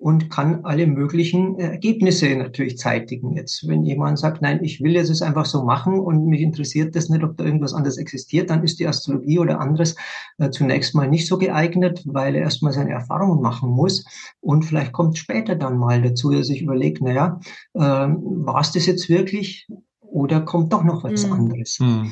und 0.01 0.31
kann 0.31 0.65
alle 0.65 0.87
möglichen 0.87 1.59
äh, 1.59 1.73
Ergebnisse 1.73 2.35
natürlich 2.35 2.79
zeitigen. 2.79 3.37
Jetzt, 3.37 3.67
wenn 3.67 3.83
jemand 3.83 4.17
sagt, 4.17 4.41
nein, 4.41 4.63
ich 4.63 4.81
will 4.81 4.93
jetzt 4.93 5.11
es 5.11 5.21
einfach 5.21 5.45
so 5.45 5.63
machen 5.63 5.99
und 5.99 6.25
mich 6.25 6.41
interessiert 6.41 6.95
das 6.95 7.09
nicht, 7.09 7.23
ob 7.23 7.37
da 7.37 7.43
irgendwas 7.45 7.75
anderes 7.75 7.97
existiert, 7.97 8.49
dann 8.49 8.63
ist 8.63 8.79
die 8.79 8.87
Astrologie 8.87 9.37
oder 9.37 9.59
anderes 9.59 9.95
äh, 10.39 10.49
zunächst 10.49 10.95
mal 10.95 11.07
nicht 11.07 11.27
so 11.27 11.37
geeignet, 11.37 12.01
weil 12.05 12.33
er 12.33 12.41
erstmal 12.41 12.73
seine 12.73 12.89
Erfahrungen 12.89 13.43
machen 13.43 13.69
muss 13.69 14.03
und 14.39 14.65
vielleicht 14.65 14.91
kommt 14.91 15.19
später 15.19 15.55
dann 15.55 15.77
mal 15.77 16.01
dazu, 16.01 16.31
dass 16.31 16.39
er 16.39 16.45
sich 16.45 16.63
überlegt, 16.63 17.03
naja, 17.03 17.39
äh, 17.75 17.79
war 17.79 18.61
es 18.61 18.71
das 18.71 18.87
jetzt 18.87 19.07
wirklich 19.07 19.67
oder 19.99 20.41
kommt 20.41 20.73
doch 20.73 20.83
noch 20.83 21.03
was 21.03 21.27
mhm. 21.27 21.33
anderes? 21.33 21.79
Mhm. 21.79 22.11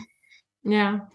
Ja, 0.62 1.10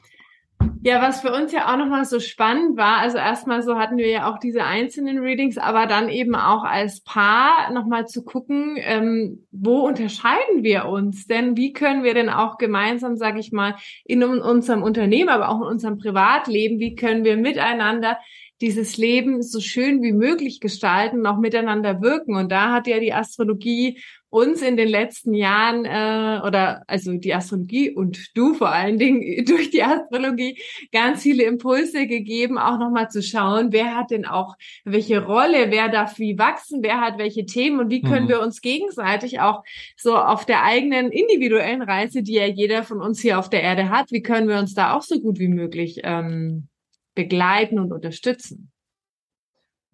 ja, 0.83 1.01
was 1.01 1.21
für 1.21 1.33
uns 1.33 1.53
ja 1.53 1.73
auch 1.73 1.79
nochmal 1.79 2.05
so 2.05 2.21
spannend 2.21 2.77
war, 2.77 2.99
also 2.99 3.19
erstmal 3.19 3.63
so 3.63 3.79
hatten 3.79 3.97
wir 3.97 4.09
ja 4.09 4.31
auch 4.31 4.39
diese 4.39 4.65
einzelnen 4.65 5.19
Readings, 5.19 5.59
aber 5.59 5.87
dann 5.87 6.09
eben 6.09 6.35
auch 6.35 6.65
als 6.65 7.01
Paar 7.01 7.73
nochmal 7.73 8.07
zu 8.07 8.25
gucken, 8.25 8.77
ähm, 8.79 9.47
wo 9.51 9.81
unterscheiden 9.81 10.63
wir 10.63 10.87
uns 10.87 11.27
denn? 11.27 11.57
Wie 11.57 11.73
können 11.73 12.05
wir 12.05 12.15
denn 12.15 12.29
auch 12.29 12.59
gemeinsam, 12.59 13.17
sage 13.17 13.41
ich 13.41 13.53
mal, 13.53 13.77
in 14.05 14.23
unserem 14.23 14.83
Unternehmen, 14.83 15.31
aber 15.31 15.49
auch 15.49 15.63
in 15.63 15.69
unserem 15.69 15.99
Privatleben, 15.99 16.79
wie 16.79 16.95
können 16.95 17.25
wir 17.25 17.37
miteinander 17.37 18.19
dieses 18.65 18.97
Leben 18.97 19.43
so 19.43 19.61
schön 19.61 20.03
wie 20.03 20.13
möglich 20.13 20.59
gestalten, 20.59 21.21
noch 21.21 21.39
miteinander 21.39 22.01
wirken. 22.01 22.35
Und 22.35 22.51
da 22.51 22.73
hat 22.73 22.87
ja 22.87 22.99
die 22.99 23.13
Astrologie 23.13 24.01
uns 24.31 24.63
in 24.63 24.79
den 24.79 24.89
letzten 24.89 25.35
Jahren 25.35 25.85
äh, 25.85 26.41
oder 26.45 26.83
also 26.89 27.13
die 27.13 27.35
Astrologie 27.35 27.95
und 27.95 28.37
du 28.37 28.55
vor 28.55 28.73
allen 28.73 28.99
Dingen 28.99 29.45
durch 29.47 29.71
die 29.71 29.83
Astrologie 29.83 30.59
ganz 30.93 31.23
viele 31.23 31.45
Impulse 31.45 32.07
gegeben, 32.07 32.57
auch 32.57 32.79
nochmal 32.79 33.11
zu 33.11 33.23
schauen, 33.23 33.71
wer 33.71 33.95
hat 33.95 34.11
denn 34.11 34.25
auch 34.25 34.57
welche 34.85 35.23
Rolle, 35.23 35.71
wer 35.71 35.91
darf 35.91 36.19
wie 36.19 36.39
wachsen, 36.39 36.83
wer 36.83 37.03
hat 37.03 37.19
welche 37.19 37.45
Themen 37.45 37.81
und 37.81 37.91
wie 37.91 38.01
können 38.01 38.25
mhm. 38.25 38.31
wir 38.31 38.41
uns 38.41 38.63
gegenseitig 38.63 39.41
auch 39.41 39.63
so 39.95 40.17
auf 40.17 40.47
der 40.47 40.65
eigenen 40.65 41.13
individuellen 41.13 41.83
Reise, 41.83 42.23
die 42.23 42.35
ja 42.35 42.47
jeder 42.47 42.83
von 42.83 43.03
uns 43.03 43.21
hier 43.21 43.39
auf 43.39 43.51
der 43.51 43.63
Erde 43.63 43.91
hat, 43.91 44.11
wie 44.11 44.23
können 44.23 44.49
wir 44.49 44.59
uns 44.59 44.73
da 44.73 44.95
auch 44.95 45.03
so 45.03 45.21
gut 45.21 45.39
wie 45.39 45.49
möglich 45.49 46.01
ähm, 46.03 46.69
begleiten 47.15 47.79
und 47.79 47.93
unterstützen. 47.93 48.71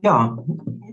Ja, 0.02 0.38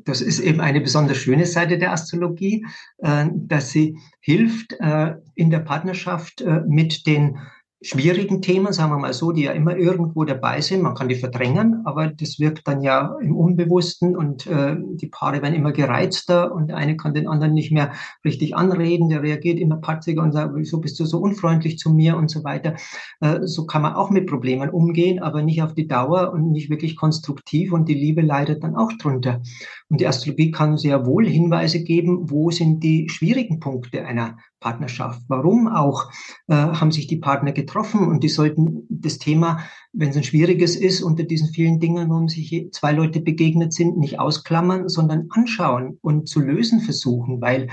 das 0.04 0.22
ist 0.22 0.40
eben 0.40 0.60
eine 0.60 0.82
besonders 0.82 1.18
schöne 1.18 1.46
Seite 1.46 1.78
der 1.78 1.94
Astrologie, 1.94 2.66
äh, 2.98 3.28
dass 3.34 3.72
sie 3.72 3.98
hilft, 4.20 4.74
äh, 4.80 5.16
in 5.36 5.50
der 5.50 5.60
Partnerschaft 5.60 6.42
äh, 6.42 6.62
mit 6.68 7.08
den 7.08 7.38
schwierigen 7.82 8.42
Themen, 8.42 8.74
sagen 8.74 8.92
wir 8.92 8.98
mal 8.98 9.14
so, 9.14 9.32
die 9.32 9.44
ja 9.44 9.52
immer 9.52 9.78
irgendwo 9.78 10.24
dabei 10.24 10.62
sind. 10.62 10.82
Man 10.82 10.96
kann 10.96 11.10
die 11.10 11.16
verdrängen, 11.16 11.84
aber 11.86 12.08
das 12.08 12.40
wirkt 12.40 12.68
dann 12.68 12.82
ja 12.82 13.16
im 13.22 13.36
Unbewussten 13.36 14.18
und 14.18 14.48
äh, 14.48 14.76
die 14.96 15.08
Paare 15.08 15.44
werden 15.44 15.54
immer 15.54 15.72
gereizter 15.72 16.52
und 16.54 16.70
der 16.70 16.78
eine 16.78 16.98
kann 16.98 17.14
den 17.14 17.28
anderen 17.28 17.54
nicht 17.54 17.72
mehr 17.72 17.92
richtig 18.26 18.56
anreden, 18.56 19.10
der 19.10 19.22
reagiert 19.22 19.60
immer 19.60 19.78
patziger 19.78 20.24
und 20.24 20.32
sagt, 20.32 20.56
wieso 20.56 20.80
bist 20.80 21.00
du 21.00 21.06
so 21.06 21.20
unfreundlich 21.20 21.78
zu 21.78 21.92
mir 21.92 22.18
und 22.18 22.32
so 22.32 22.44
weiter. 22.44 22.76
Äh, 23.22 23.42
so 23.44 23.68
kann 23.68 23.84
man 23.84 23.94
auch 23.94 24.10
mit 24.10 24.28
Problemen 24.28 24.72
umgehen, 24.72 25.20
aber 25.20 25.44
nicht 25.44 25.62
auf 25.62 25.76
die 25.76 25.88
Dauer 25.88 26.34
und 26.34 26.52
nicht 26.52 26.72
wirklich 26.72 26.96
konstruktiv 26.96 27.74
und 27.74 27.88
die 27.88 27.94
Liebe 27.94 28.22
leidet 28.22 28.64
dann 28.64 28.76
auch 28.76 28.92
drunter. 28.94 29.42
Und 29.90 30.02
die 30.02 30.08
Astrologie 30.08 30.50
kann 30.50 30.78
sehr 30.78 31.06
wohl 31.06 31.28
Hinweise 31.28 31.84
geben, 31.84 32.32
wo 32.32 32.50
sind 32.50 32.84
die 32.84 33.08
schwierigen 33.10 33.60
Punkte 33.60 34.04
einer 34.04 34.38
Partnerschaft. 34.60 35.22
Warum 35.28 35.68
auch 35.68 36.12
äh, 36.48 36.56
haben 36.56 36.92
sich 36.92 37.08
die 37.08 37.18
Partner 37.18 37.52
getroffen 37.52 38.08
und 38.08 38.24
die 38.24 38.30
sollten 38.30 38.86
das 38.90 39.18
Thema, 39.18 39.60
wenn 39.94 40.10
es 40.10 40.18
ein 40.18 40.24
schwieriges 40.24 40.76
ist, 40.76 41.02
unter 41.02 41.24
diesen 41.24 41.50
vielen 41.50 41.80
Dingen, 41.80 42.10
warum 42.10 42.28
sich 42.28 42.70
zwei 42.72 42.92
Leute 42.92 43.20
begegnet 43.20 43.74
sind, 43.74 43.98
nicht 43.98 44.20
ausklammern, 44.20 44.90
sondern 44.90 45.28
anschauen 45.30 45.98
und 46.02 46.28
zu 46.28 46.40
lösen 46.40 46.82
versuchen, 46.82 47.42
weil 47.42 47.70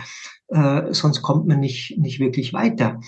äh, 0.49 0.92
sonst 0.92 1.23
kommt 1.23 1.47
man 1.47 1.61
nicht, 1.61 1.99
nicht 1.99 2.20
wirklich 2.20 2.53
weiter. 2.53 3.01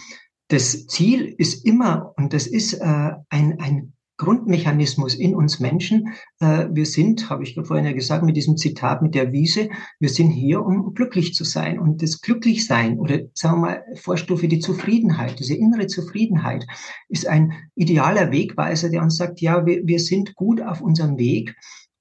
Das 0.49 0.87
Ziel 0.87 1.35
ist 1.39 1.67
immer, 1.67 2.13
und 2.17 2.33
das 2.33 2.47
ist 2.47 2.75
äh, 2.75 3.13
ein, 3.29 3.59
ein 3.61 3.93
Grundmechanismus 4.17 5.15
in 5.15 5.35
uns 5.35 5.61
Menschen. 5.61 6.15
Äh, 6.41 6.69
wir 6.71 6.87
sind, 6.87 7.29
habe 7.29 7.43
ich 7.43 7.55
vorhin 7.55 7.85
ja 7.85 7.93
gesagt, 7.93 8.25
mit 8.25 8.37
diesem 8.37 8.57
Zitat 8.57 9.03
mit 9.03 9.15
der 9.15 9.33
Wiese, 9.33 9.69
wir 10.01 10.09
sind 10.09 10.31
hier, 10.31 10.65
um 10.65 10.95
glücklich 10.95 11.35
zu 11.35 11.45
sein. 11.45 11.79
Und 11.79 12.03
das 12.03 12.21
Glücklichsein 12.21 12.99
oder 12.99 13.21
sagen 13.35 13.57
wir 13.57 13.61
mal 13.61 13.85
Vorstufe 13.97 14.49
die 14.49 14.59
Zufriedenheit, 14.59 15.39
diese 15.39 15.55
innere 15.55 15.87
Zufriedenheit 15.87 16.67
ist 17.09 17.27
ein 17.27 17.53
idealer 17.75 18.33
Wegweiser, 18.33 18.89
der 18.89 19.03
uns 19.03 19.17
sagt, 19.17 19.41
ja, 19.41 19.67
wir, 19.67 19.87
wir 19.87 20.01
sind 20.01 20.35
gut 20.35 20.63
auf 20.63 20.81
unserem 20.81 21.19
Weg. 21.19 21.55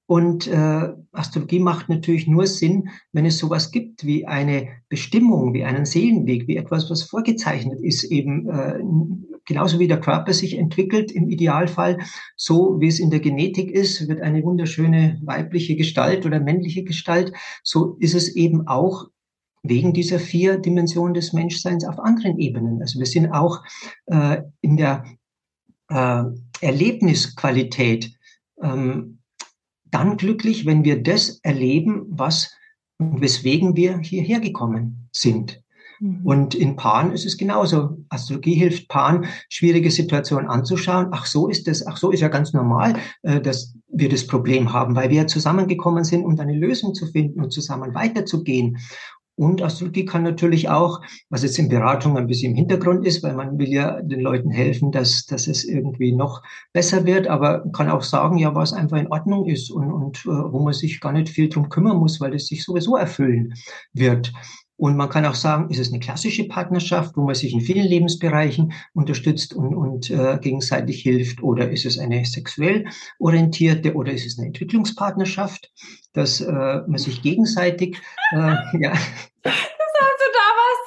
Und 0.08 0.46
äh, 0.46 0.92
Astrologie 1.10 1.58
macht 1.58 1.88
natürlich 1.88 2.28
nur 2.28 2.46
Sinn, 2.46 2.90
wenn 3.12 3.26
es 3.26 3.38
sowas 3.38 3.72
gibt 3.72 4.06
wie 4.06 4.24
eine 4.24 4.68
Bestimmung, 4.88 5.52
wie 5.52 5.64
einen 5.64 5.84
Seelenweg, 5.84 6.46
wie 6.46 6.56
etwas, 6.56 6.88
was 6.90 7.02
vorgezeichnet 7.02 7.80
ist, 7.80 8.04
eben 8.04 8.48
äh, 8.48 8.78
genauso 9.46 9.78
wie 9.78 9.88
der 9.88 10.00
Körper 10.00 10.32
sich 10.32 10.58
entwickelt 10.58 11.10
im 11.10 11.30
Idealfall, 11.30 11.98
so 12.36 12.80
wie 12.80 12.88
es 12.88 12.98
in 12.98 13.10
der 13.10 13.20
Genetik 13.20 13.70
ist, 13.70 14.08
wird 14.08 14.20
eine 14.20 14.42
wunderschöne 14.42 15.20
weibliche 15.24 15.76
Gestalt 15.76 16.26
oder 16.26 16.40
männliche 16.40 16.84
Gestalt, 16.84 17.32
so 17.62 17.96
ist 18.00 18.14
es 18.14 18.34
eben 18.36 18.66
auch 18.66 19.06
wegen 19.62 19.92
dieser 19.92 20.18
vier 20.18 20.58
Dimensionen 20.58 21.14
des 21.14 21.32
Menschseins 21.32 21.84
auf 21.84 21.98
anderen 21.98 22.38
Ebenen. 22.38 22.80
Also 22.82 22.98
wir 22.98 23.06
sind 23.06 23.32
auch 23.32 23.62
äh, 24.06 24.42
in 24.60 24.76
der 24.76 25.04
äh, 25.88 26.24
Erlebnisqualität 26.60 28.12
ähm, 28.62 29.18
dann 29.84 30.16
glücklich, 30.16 30.66
wenn 30.66 30.84
wir 30.84 31.02
das 31.02 31.40
erleben, 31.42 32.06
was 32.08 32.54
weswegen 32.98 33.76
wir 33.76 33.98
hierher 33.98 34.40
gekommen 34.40 35.08
sind. 35.12 35.62
Mhm. 36.00 36.20
Und 36.24 36.54
in 36.54 36.76
Paaren 36.76 37.12
ist 37.12 37.26
es 37.26 37.36
genauso. 37.36 37.98
Astrologie 38.08 38.54
hilft 38.54 38.88
Paaren, 38.88 39.26
schwierige 39.48 39.90
Situationen 39.90 40.48
anzuschauen. 40.48 41.08
Ach, 41.12 41.26
so 41.26 41.48
ist 41.48 41.66
das. 41.66 41.86
Ach, 41.86 41.96
so 41.96 42.10
ist 42.10 42.20
ja 42.20 42.28
ganz 42.28 42.52
normal, 42.52 42.96
äh, 43.22 43.40
dass 43.40 43.74
wir 43.88 44.08
das 44.08 44.26
Problem 44.26 44.72
haben, 44.72 44.94
weil 44.94 45.10
wir 45.10 45.26
zusammengekommen 45.26 46.04
sind, 46.04 46.24
um 46.24 46.38
eine 46.38 46.54
Lösung 46.54 46.94
zu 46.94 47.06
finden 47.06 47.42
und 47.42 47.52
zusammen 47.52 47.94
weiterzugehen. 47.94 48.78
Und 49.38 49.60
Astrologie 49.62 50.06
kann 50.06 50.22
natürlich 50.22 50.70
auch, 50.70 51.02
was 51.28 51.42
jetzt 51.42 51.58
in 51.58 51.68
Beratung 51.68 52.16
ein 52.16 52.26
bisschen 52.26 52.52
im 52.52 52.56
Hintergrund 52.56 53.06
ist, 53.06 53.22
weil 53.22 53.34
man 53.34 53.58
will 53.58 53.68
ja 53.68 54.00
den 54.00 54.20
Leuten 54.20 54.50
helfen, 54.50 54.92
dass, 54.92 55.26
dass 55.26 55.46
es 55.46 55.64
irgendwie 55.64 56.12
noch 56.12 56.42
besser 56.72 57.04
wird, 57.04 57.26
aber 57.26 57.70
kann 57.72 57.90
auch 57.90 58.02
sagen, 58.02 58.38
ja, 58.38 58.54
was 58.54 58.72
einfach 58.72 58.96
in 58.96 59.08
Ordnung 59.08 59.44
ist 59.44 59.70
und, 59.70 59.92
und 59.92 60.24
äh, 60.24 60.28
wo 60.28 60.60
man 60.60 60.72
sich 60.72 61.00
gar 61.00 61.12
nicht 61.12 61.28
viel 61.28 61.50
drum 61.50 61.68
kümmern 61.68 61.98
muss, 61.98 62.18
weil 62.18 62.34
es 62.34 62.46
sich 62.46 62.64
sowieso 62.64 62.96
erfüllen 62.96 63.52
wird. 63.92 64.32
Und 64.76 64.96
man 64.96 65.08
kann 65.08 65.24
auch 65.24 65.34
sagen, 65.34 65.70
ist 65.70 65.78
es 65.78 65.90
eine 65.90 66.00
klassische 66.00 66.46
Partnerschaft, 66.48 67.16
wo 67.16 67.22
man 67.22 67.34
sich 67.34 67.54
in 67.54 67.62
vielen 67.62 67.86
Lebensbereichen 67.86 68.72
unterstützt 68.92 69.54
und, 69.54 69.74
und 69.74 70.10
äh, 70.10 70.38
gegenseitig 70.40 71.02
hilft, 71.02 71.42
oder 71.42 71.70
ist 71.70 71.86
es 71.86 71.98
eine 71.98 72.24
sexuell 72.24 72.86
orientierte, 73.18 73.94
oder 73.94 74.12
ist 74.12 74.26
es 74.26 74.38
eine 74.38 74.48
Entwicklungspartnerschaft, 74.48 75.72
dass 76.12 76.40
äh, 76.40 76.52
man 76.52 76.98
sich 76.98 77.22
gegenseitig 77.22 77.96
äh, 78.32 78.54
ja, 78.80 78.92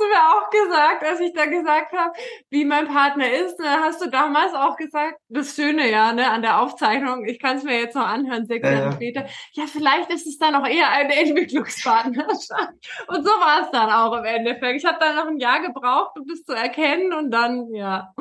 mir 0.09 0.19
auch 0.19 0.49
gesagt, 0.49 1.03
als 1.03 1.19
ich 1.19 1.33
da 1.33 1.45
gesagt 1.45 1.93
habe, 1.93 2.11
wie 2.49 2.65
mein 2.65 2.87
Partner 2.87 3.31
ist. 3.31 3.57
Da 3.57 3.81
hast 3.81 4.01
du 4.03 4.09
damals 4.09 4.53
auch 4.53 4.75
gesagt, 4.75 5.19
das 5.29 5.55
Schöne 5.55 5.89
ja, 5.89 6.11
ne, 6.13 6.29
an 6.29 6.41
der 6.41 6.61
Aufzeichnung, 6.61 7.25
ich 7.25 7.39
kann 7.39 7.57
es 7.57 7.63
mir 7.63 7.79
jetzt 7.79 7.95
noch 7.95 8.07
anhören, 8.07 8.45
sechs 8.45 8.67
Jahre 8.67 8.85
ja. 8.85 8.91
später. 8.91 9.25
Ja, 9.53 9.65
vielleicht 9.67 10.11
ist 10.11 10.27
es 10.27 10.37
dann 10.37 10.55
auch 10.55 10.67
eher 10.67 10.89
eine 10.89 11.15
Entwicklungspartnerschaft. 11.15 12.73
Und 13.07 13.23
so 13.23 13.31
war 13.31 13.61
es 13.63 13.71
dann 13.71 13.89
auch 13.89 14.17
im 14.17 14.25
Endeffekt. 14.25 14.75
Ich 14.77 14.85
habe 14.85 14.97
dann 14.99 15.15
noch 15.15 15.27
ein 15.27 15.37
Jahr 15.37 15.61
gebraucht, 15.61 16.17
um 16.19 16.25
das 16.27 16.43
zu 16.43 16.53
erkennen 16.53 17.13
und 17.13 17.31
dann, 17.31 17.73
ja. 17.73 18.13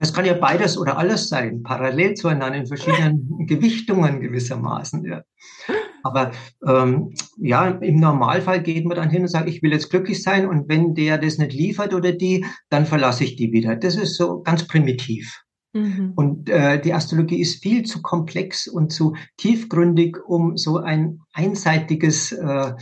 Es 0.00 0.12
kann 0.12 0.24
ja 0.24 0.34
beides 0.34 0.78
oder 0.78 0.96
alles 0.96 1.28
sein, 1.28 1.62
parallel 1.62 2.14
zueinander 2.14 2.58
in 2.58 2.66
verschiedenen 2.66 3.28
Gewichtungen 3.46 4.20
gewissermaßen. 4.20 5.04
Ja. 5.04 5.22
Aber 6.02 6.32
ähm, 6.66 7.12
ja, 7.38 7.68
im 7.68 8.00
Normalfall 8.00 8.62
geht 8.62 8.84
man 8.84 8.96
dann 8.96 9.10
hin 9.10 9.22
und 9.22 9.28
sagt, 9.28 9.48
ich 9.48 9.62
will 9.62 9.72
jetzt 9.72 9.90
glücklich 9.90 10.22
sein 10.22 10.46
und 10.46 10.68
wenn 10.68 10.94
der 10.94 11.18
das 11.18 11.38
nicht 11.38 11.52
liefert 11.52 11.94
oder 11.94 12.12
die, 12.12 12.44
dann 12.70 12.86
verlasse 12.86 13.24
ich 13.24 13.36
die 13.36 13.52
wieder. 13.52 13.76
Das 13.76 13.96
ist 13.96 14.16
so 14.16 14.42
ganz 14.42 14.66
primitiv. 14.66 15.42
Mhm. 15.74 16.12
Und 16.16 16.48
äh, 16.48 16.80
die 16.80 16.94
Astrologie 16.94 17.40
ist 17.40 17.62
viel 17.62 17.84
zu 17.84 18.00
komplex 18.00 18.66
und 18.66 18.92
zu 18.92 19.14
tiefgründig, 19.36 20.16
um 20.26 20.56
so 20.56 20.78
ein 20.78 21.20
einseitiges 21.32 22.32
äh, 22.32 22.72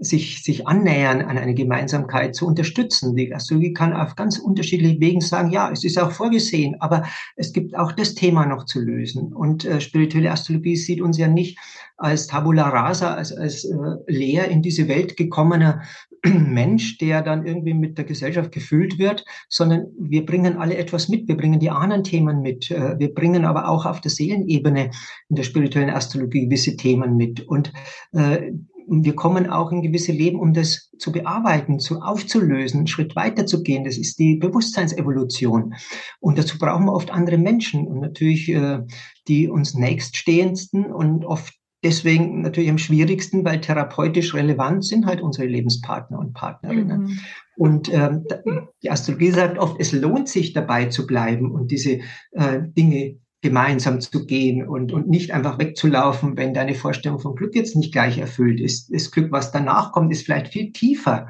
sich, 0.00 0.42
sich 0.42 0.66
annähern 0.66 1.22
an 1.22 1.38
eine 1.38 1.54
Gemeinsamkeit 1.54 2.34
zu 2.34 2.46
unterstützen. 2.46 3.16
Die 3.16 3.34
Astrologie 3.34 3.72
kann 3.72 3.92
auf 3.92 4.16
ganz 4.16 4.38
unterschiedlichen 4.38 5.00
Wegen 5.00 5.20
sagen, 5.20 5.50
ja, 5.50 5.70
es 5.70 5.84
ist 5.84 5.98
auch 5.98 6.10
vorgesehen, 6.10 6.76
aber 6.80 7.04
es 7.36 7.52
gibt 7.52 7.76
auch 7.76 7.92
das 7.92 8.14
Thema 8.14 8.46
noch 8.46 8.64
zu 8.66 8.80
lösen. 8.80 9.32
Und 9.32 9.64
äh, 9.64 9.80
spirituelle 9.80 10.30
Astrologie 10.30 10.76
sieht 10.76 11.00
uns 11.00 11.18
ja 11.18 11.28
nicht 11.28 11.58
als 11.96 12.26
Tabula 12.26 12.68
Rasa, 12.68 13.14
als, 13.14 13.32
als 13.32 13.64
äh, 13.64 13.76
leer 14.06 14.48
in 14.48 14.62
diese 14.62 14.88
Welt 14.88 15.16
gekommener 15.16 15.82
Mensch, 16.24 16.98
der 16.98 17.22
dann 17.22 17.46
irgendwie 17.46 17.74
mit 17.74 17.98
der 17.98 18.04
Gesellschaft 18.04 18.52
gefüllt 18.52 18.98
wird, 18.98 19.24
sondern 19.48 19.86
wir 19.98 20.26
bringen 20.26 20.56
alle 20.56 20.76
etwas 20.76 21.08
mit. 21.08 21.28
Wir 21.28 21.36
bringen 21.36 21.60
die 21.60 21.70
Ahnenthemen 21.70 22.40
mit. 22.40 22.70
Äh, 22.70 22.98
wir 22.98 23.14
bringen 23.14 23.44
aber 23.44 23.68
auch 23.68 23.86
auf 23.86 24.00
der 24.00 24.10
Seelenebene 24.10 24.90
in 25.28 25.36
der 25.36 25.44
spirituellen 25.44 25.90
Astrologie 25.90 26.46
gewisse 26.46 26.76
Themen 26.76 27.16
mit. 27.16 27.46
Und 27.46 27.72
äh, 28.12 28.52
wir 28.86 29.14
kommen 29.14 29.48
auch 29.48 29.72
in 29.72 29.82
gewisse 29.82 30.12
Leben, 30.12 30.38
um 30.38 30.52
das 30.52 30.90
zu 30.98 31.12
bearbeiten, 31.12 31.78
zu 31.78 32.00
aufzulösen, 32.00 32.80
einen 32.80 32.86
Schritt 32.86 33.16
weiter 33.16 33.46
zu 33.46 33.62
gehen. 33.62 33.84
Das 33.84 33.96
ist 33.96 34.18
die 34.18 34.36
Bewusstseinsevolution. 34.36 35.74
Und 36.20 36.38
dazu 36.38 36.58
brauchen 36.58 36.86
wir 36.86 36.92
oft 36.92 37.10
andere 37.10 37.38
Menschen 37.38 37.86
und 37.86 38.00
natürlich 38.00 38.48
äh, 38.48 38.80
die 39.28 39.48
uns 39.48 39.74
nächststehendsten 39.74 40.86
und 40.92 41.24
oft 41.24 41.54
deswegen 41.82 42.40
natürlich 42.40 42.70
am 42.70 42.78
schwierigsten, 42.78 43.44
weil 43.44 43.60
therapeutisch 43.60 44.34
relevant 44.34 44.84
sind 44.84 45.06
halt 45.06 45.20
unsere 45.20 45.46
Lebenspartner 45.46 46.18
und 46.18 46.32
Partnerinnen. 46.32 47.02
Mhm. 47.02 47.20
Und 47.56 47.92
ähm, 47.92 48.26
die 48.82 48.90
Astrologie 48.90 49.30
sagt 49.30 49.58
oft, 49.58 49.76
es 49.78 49.92
lohnt 49.92 50.28
sich 50.28 50.52
dabei 50.52 50.86
zu 50.86 51.06
bleiben 51.06 51.52
und 51.52 51.70
diese 51.70 52.00
äh, 52.32 52.60
Dinge 52.76 53.18
gemeinsam 53.44 54.00
zu 54.00 54.24
gehen 54.24 54.66
und, 54.66 54.90
und 54.90 55.06
nicht 55.06 55.30
einfach 55.30 55.58
wegzulaufen, 55.58 56.38
wenn 56.38 56.54
deine 56.54 56.74
Vorstellung 56.74 57.18
von 57.18 57.36
Glück 57.36 57.54
jetzt 57.54 57.76
nicht 57.76 57.92
gleich 57.92 58.16
erfüllt 58.16 58.58
ist. 58.58 58.90
Das 58.90 59.10
Glück, 59.10 59.30
was 59.32 59.52
danach 59.52 59.92
kommt, 59.92 60.10
ist 60.10 60.24
vielleicht 60.24 60.48
viel 60.48 60.72
tiefer. 60.72 61.28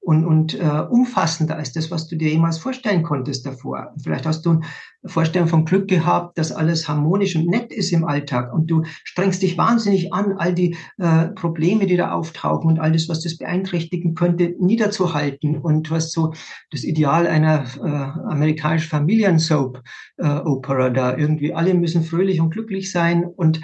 Und, 0.00 0.24
und 0.24 0.54
äh, 0.54 0.84
umfassender 0.88 1.56
als 1.56 1.72
das, 1.72 1.90
was 1.90 2.06
du 2.06 2.16
dir 2.16 2.30
jemals 2.30 2.58
vorstellen 2.58 3.02
konntest 3.02 3.44
davor. 3.44 3.92
Vielleicht 4.02 4.24
hast 4.24 4.46
du 4.46 4.50
eine 4.50 4.62
Vorstellung 5.04 5.48
von 5.48 5.64
Glück 5.64 5.86
gehabt, 5.88 6.38
dass 6.38 6.50
alles 6.50 6.88
harmonisch 6.88 7.36
und 7.36 7.46
nett 7.46 7.72
ist 7.72 7.92
im 7.92 8.04
Alltag 8.04 8.52
und 8.52 8.70
du 8.70 8.84
strengst 9.04 9.42
dich 9.42 9.58
wahnsinnig 9.58 10.12
an, 10.12 10.32
all 10.38 10.54
die 10.54 10.76
äh, 10.96 11.28
Probleme, 11.28 11.86
die 11.86 11.96
da 11.96 12.12
auftauchen 12.12 12.70
und 12.70 12.80
alles, 12.80 13.08
was 13.08 13.22
das 13.22 13.36
beeinträchtigen 13.36 14.14
könnte, 14.14 14.54
niederzuhalten 14.58 15.58
und 15.58 15.90
du 15.90 15.94
hast 15.94 16.12
so 16.12 16.32
das 16.70 16.84
Ideal 16.84 17.26
einer 17.26 17.64
äh, 17.76 18.30
amerikanischen 18.32 18.88
Familiensoap-Opera 18.88 20.86
äh, 20.86 20.92
da 20.92 21.16
irgendwie. 21.16 21.52
Alle 21.52 21.74
müssen 21.74 22.02
fröhlich 22.02 22.40
und 22.40 22.50
glücklich 22.50 22.90
sein 22.90 23.24
und 23.24 23.60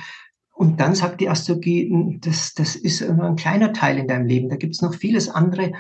und 0.57 0.79
dann 0.79 0.95
sagt 0.95 1.21
die 1.21 1.29
Astrologie, 1.29 2.21
das, 2.21 2.55
das 2.55 2.77
ist 2.77 3.01
nur 3.01 3.25
ein 3.25 3.35
kleiner 3.35 3.73
Teil 3.73 3.99
in 3.99 4.07
deinem 4.07 4.27
Leben. 4.27 4.49
Da 4.49 4.55
gibt 4.55 4.77
es 4.77 4.83
noch 4.83 4.95
vieles 4.95 5.29
andere, 5.29 5.73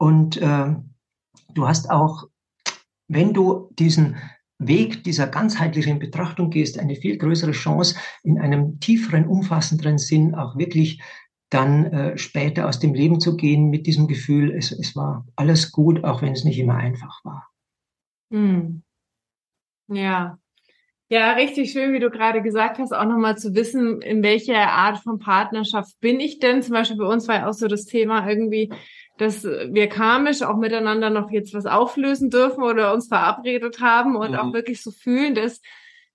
und 0.00 0.38
äh, 0.38 0.74
du 1.52 1.68
hast 1.68 1.90
auch, 1.90 2.24
wenn 3.06 3.34
du 3.34 3.70
diesen 3.78 4.16
Weg 4.58 5.04
dieser 5.04 5.26
ganzheitlichen 5.26 5.98
Betrachtung 5.98 6.48
gehst, 6.48 6.78
eine 6.78 6.96
viel 6.96 7.18
größere 7.18 7.52
Chance, 7.52 7.96
in 8.22 8.38
einem 8.38 8.80
tieferen, 8.80 9.26
umfassenderen 9.26 9.98
Sinn 9.98 10.34
auch 10.34 10.56
wirklich 10.56 11.02
dann 11.50 11.86
äh, 11.86 12.16
später 12.16 12.66
aus 12.66 12.78
dem 12.78 12.94
Leben 12.94 13.20
zu 13.20 13.36
gehen 13.36 13.68
mit 13.68 13.86
diesem 13.86 14.06
Gefühl, 14.06 14.54
es, 14.56 14.72
es 14.72 14.96
war 14.96 15.26
alles 15.36 15.70
gut, 15.70 16.02
auch 16.02 16.22
wenn 16.22 16.32
es 16.32 16.44
nicht 16.44 16.58
immer 16.58 16.76
einfach 16.76 17.22
war. 17.24 17.50
Hm. 18.32 18.82
Ja. 19.88 20.38
Ja, 21.10 21.32
richtig 21.32 21.72
schön, 21.72 21.92
wie 21.92 21.98
du 21.98 22.08
gerade 22.08 22.40
gesagt 22.40 22.78
hast, 22.78 22.92
auch 22.92 23.04
nochmal 23.04 23.36
zu 23.36 23.54
wissen, 23.54 24.00
in 24.00 24.22
welcher 24.22 24.70
Art 24.70 24.98
von 24.98 25.18
Partnerschaft 25.18 25.98
bin 26.00 26.20
ich 26.20 26.38
denn? 26.38 26.62
Zum 26.62 26.72
Beispiel 26.72 26.96
bei 26.96 27.06
uns 27.06 27.26
war 27.28 27.34
ja 27.34 27.48
auch 27.48 27.52
so 27.52 27.66
das 27.66 27.84
Thema 27.84 28.26
irgendwie, 28.28 28.72
dass 29.20 29.44
wir 29.44 29.88
karmisch 29.88 30.40
auch 30.40 30.56
miteinander 30.56 31.10
noch 31.10 31.30
jetzt 31.30 31.52
was 31.52 31.66
auflösen 31.66 32.30
dürfen 32.30 32.62
oder 32.62 32.94
uns 32.94 33.08
verabredet 33.08 33.80
haben 33.80 34.16
und 34.16 34.30
mhm. 34.30 34.38
auch 34.38 34.52
wirklich 34.54 34.82
so 34.82 34.90
fühlen, 34.90 35.34
dass 35.34 35.60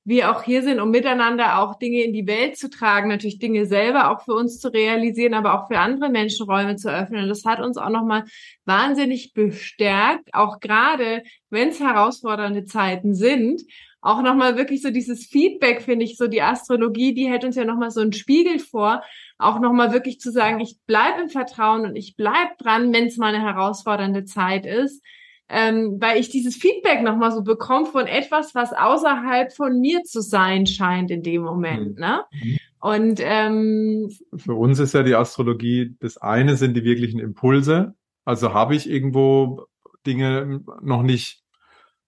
wir 0.06 0.32
auch 0.32 0.44
hier 0.44 0.62
sind, 0.62 0.80
um 0.80 0.92
miteinander 0.92 1.60
auch 1.60 1.80
Dinge 1.80 2.04
in 2.04 2.14
die 2.14 2.28
Welt 2.28 2.58
zu 2.58 2.70
tragen, 2.70 3.10
natürlich 3.10 3.40
Dinge 3.40 3.66
selber 3.66 4.12
auch 4.12 4.24
für 4.24 4.34
uns 4.34 4.60
zu 4.60 4.72
realisieren, 4.72 5.34
aber 5.34 5.56
auch 5.56 5.68
für 5.68 5.80
andere 5.80 6.10
Menschen 6.10 6.46
Räume 6.46 6.76
zu 6.76 6.90
öffnen. 6.90 7.28
Das 7.28 7.44
hat 7.44 7.60
uns 7.60 7.78
auch 7.78 7.90
nochmal 7.90 8.24
wahnsinnig 8.66 9.34
bestärkt, 9.34 10.34
auch 10.34 10.60
gerade 10.60 11.24
wenn 11.50 11.70
es 11.70 11.80
herausfordernde 11.80 12.66
Zeiten 12.66 13.16
sind, 13.16 13.64
auch 14.00 14.22
nochmal 14.22 14.56
wirklich 14.56 14.84
so 14.84 14.92
dieses 14.92 15.26
Feedback, 15.26 15.82
finde 15.82 16.06
ich, 16.06 16.18
so 16.18 16.28
die 16.28 16.44
Astrologie, 16.44 17.16
die 17.16 17.28
hält 17.28 17.44
uns 17.44 17.56
ja 17.56 17.66
nochmal 17.66 17.90
so 17.90 18.02
einen 18.02 18.14
Spiegel 18.14 18.60
vor, 18.60 19.02
auch 19.40 19.60
nochmal 19.60 19.92
wirklich 19.92 20.20
zu 20.20 20.32
sagen, 20.32 20.60
ich 20.60 20.78
bleibe 20.86 21.24
im 21.24 21.30
Vertrauen 21.30 21.86
und 21.86 21.96
ich 21.96 22.16
bleib 22.16 22.60
dran, 22.60 22.94
wenn 22.94 23.08
es 23.08 23.18
mal 23.18 23.34
eine 23.34 23.44
herausfordernde 23.44 24.26
Zeit 24.26 24.68
ist. 24.68 25.04
Ähm, 25.48 25.98
weil 26.00 26.20
ich 26.20 26.30
dieses 26.30 26.56
Feedback 26.56 27.04
nochmal 27.04 27.32
so 27.32 27.44
bekomme 27.44 27.86
von 27.86 28.08
etwas, 28.08 28.56
was 28.56 28.74
außerhalb 28.74 29.54
von 29.54 29.80
mir 29.80 30.04
zu 30.04 30.22
sein 30.22 30.66
scheint 30.66 31.12
in 31.12 31.22
dem 31.22 31.44
Moment. 31.44 31.96
Mhm. 31.96 32.02
Ne? 32.02 32.24
Mhm. 32.32 32.58
Und 32.80 33.20
ähm, 33.22 34.12
für 34.36 34.54
uns 34.54 34.80
ist 34.80 34.94
ja 34.94 35.04
die 35.04 35.16
Astrologie, 35.16 35.96
das 36.00 36.18
eine 36.18 36.56
sind 36.56 36.76
die 36.76 36.84
wirklichen 36.84 37.20
Impulse. 37.20 37.96
Also 38.26 38.54
habe 38.54 38.76
ich 38.76 38.90
irgendwo 38.90 39.66
Dinge 40.06 40.62
noch 40.82 41.04
nicht 41.04 41.46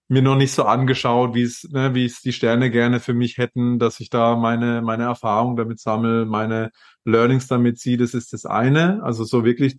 mir 0.08 0.22
noch 0.22 0.36
nicht 0.36 0.52
so 0.52 0.64
angeschaut, 0.64 1.34
wie 1.34 1.42
es, 1.42 1.68
ne, 1.70 1.94
wie 1.94 2.06
es 2.06 2.22
die 2.22 2.32
Sterne 2.32 2.70
gerne 2.70 2.98
für 2.98 3.12
mich 3.12 3.36
hätten, 3.36 3.78
dass 3.78 4.00
ich 4.00 4.08
da 4.08 4.36
meine, 4.36 4.80
meine 4.80 5.04
Erfahrung 5.04 5.56
damit 5.56 5.80
sammle, 5.80 6.24
meine 6.24 6.70
Learnings 7.04 7.46
damit 7.46 7.78
ziehe. 7.78 7.98
Das 7.98 8.14
ist 8.14 8.32
das 8.32 8.46
eine. 8.46 9.02
Also 9.02 9.24
so 9.24 9.44
wirklich 9.44 9.76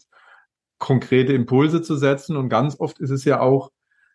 konkrete 0.79 1.33
Impulse 1.33 1.81
zu 1.81 1.95
setzen. 1.95 2.35
Und 2.35 2.49
ganz 2.49 2.79
oft 2.79 2.99
ist 2.99 3.11
es 3.11 3.25
ja 3.25 3.39
auch 3.39 3.71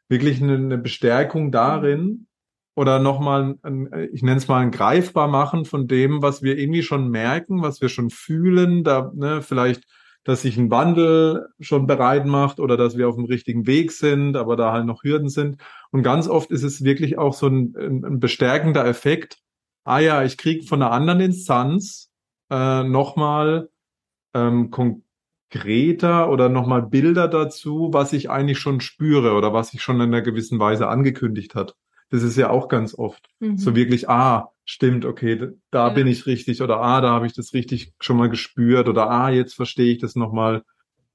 wirklich 0.09 0.43
eine, 0.43 0.79
Bestärkung 0.79 1.53
darin 1.53 2.27
oder 2.75 2.99
nochmal, 2.99 3.57
ich 4.13 4.23
nenne 4.23 4.39
es 4.39 4.49
mal 4.49 4.61
ein 4.61 4.73
greifbar 4.73 5.29
machen 5.29 5.65
von 5.65 5.87
dem, 5.87 6.23
was 6.23 6.43
wir 6.43 6.59
irgendwie 6.59 6.83
schon 6.83 7.09
merken, 7.09 7.63
was 7.63 7.81
wir 7.81 7.89
schon 7.89 8.11
fühlen, 8.11 8.83
da 8.83 9.13
ne, 9.15 9.43
vielleicht 9.43 9.85
dass 10.25 10.43
sich 10.43 10.57
ein 10.57 10.71
Wandel 10.71 11.49
schon 11.61 11.87
bereit 11.87 12.27
macht 12.27 12.59
oder 12.59 12.77
dass 12.77 12.97
wir 12.97 13.09
auf 13.09 13.17
dem 13.17 13.27
richtigen 13.27 13.67
Weg 13.67 13.93
sind, 13.93 14.37
aber 14.37 14.57
da 14.57 14.73
halt 14.73 14.87
noch 14.87 15.05
Hürden 15.05 15.29
sind. 15.29 15.59
Und 15.91 16.03
ganz 16.03 16.29
oft 16.29 16.51
ist 16.51 16.63
es 16.63 16.83
wirklich 16.83 17.19
auch 17.19 17.35
so 17.35 17.47
ein, 17.47 17.75
ein 17.77 18.21
bestärkender 18.21 18.87
Effekt. 18.87 19.39
Ah 19.85 19.99
ja, 19.99 20.25
ich 20.25 20.39
kriege 20.39 20.67
von 20.67 20.83
einer 20.83 20.93
anderen 20.93 21.21
Instanz 21.21 22.11
äh, 22.51 22.85
nochmal 22.85 23.69
ähm, 24.33 24.71
konkreter 25.55 26.31
oder 26.31 26.49
nochmal 26.49 26.83
Bilder 26.83 27.29
dazu, 27.29 27.91
was 27.93 28.13
ich 28.13 28.31
eigentlich 28.31 28.59
schon 28.59 28.81
spüre 28.81 29.35
oder 29.35 29.53
was 29.53 29.71
sich 29.71 29.83
schon 29.83 29.97
in 29.97 30.03
einer 30.03 30.23
gewissen 30.23 30.59
Weise 30.59 30.89
angekündigt 30.89 31.55
hat. 31.55 31.77
Das 32.11 32.23
ist 32.23 32.37
ja 32.37 32.51
auch 32.51 32.69
ganz 32.69 32.95
oft. 32.95 33.29
Mhm. 33.41 33.57
So 33.57 33.75
wirklich, 33.75 34.09
ah, 34.09 34.51
stimmt, 34.65 35.05
okay, 35.05 35.51
da 35.71 35.89
ja. 35.89 35.95
bin 35.95 36.07
ich 36.07 36.27
richtig 36.27 36.63
oder 36.63 36.81
ah, 36.81 37.01
da 37.01 37.11
habe 37.11 37.27
ich 37.27 37.35
das 37.35 37.55
richtig 37.55 37.93
schon 38.01 38.17
mal 38.17 38.29
gespürt 38.29 38.89
oder 38.89 39.11
ah, 39.11 39.31
jetzt 39.31 39.55
verstehe 39.55 39.93
ich 39.93 39.99
das 39.99 40.17
nochmal 40.17 40.63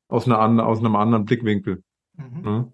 aus, 0.08 0.26
einer, 0.26 0.66
aus 0.66 0.80
einem 0.80 0.96
anderen 0.96 1.26
Blickwinkel. 1.26 1.84
Mhm. 2.16 2.44
Ja? 2.46 2.72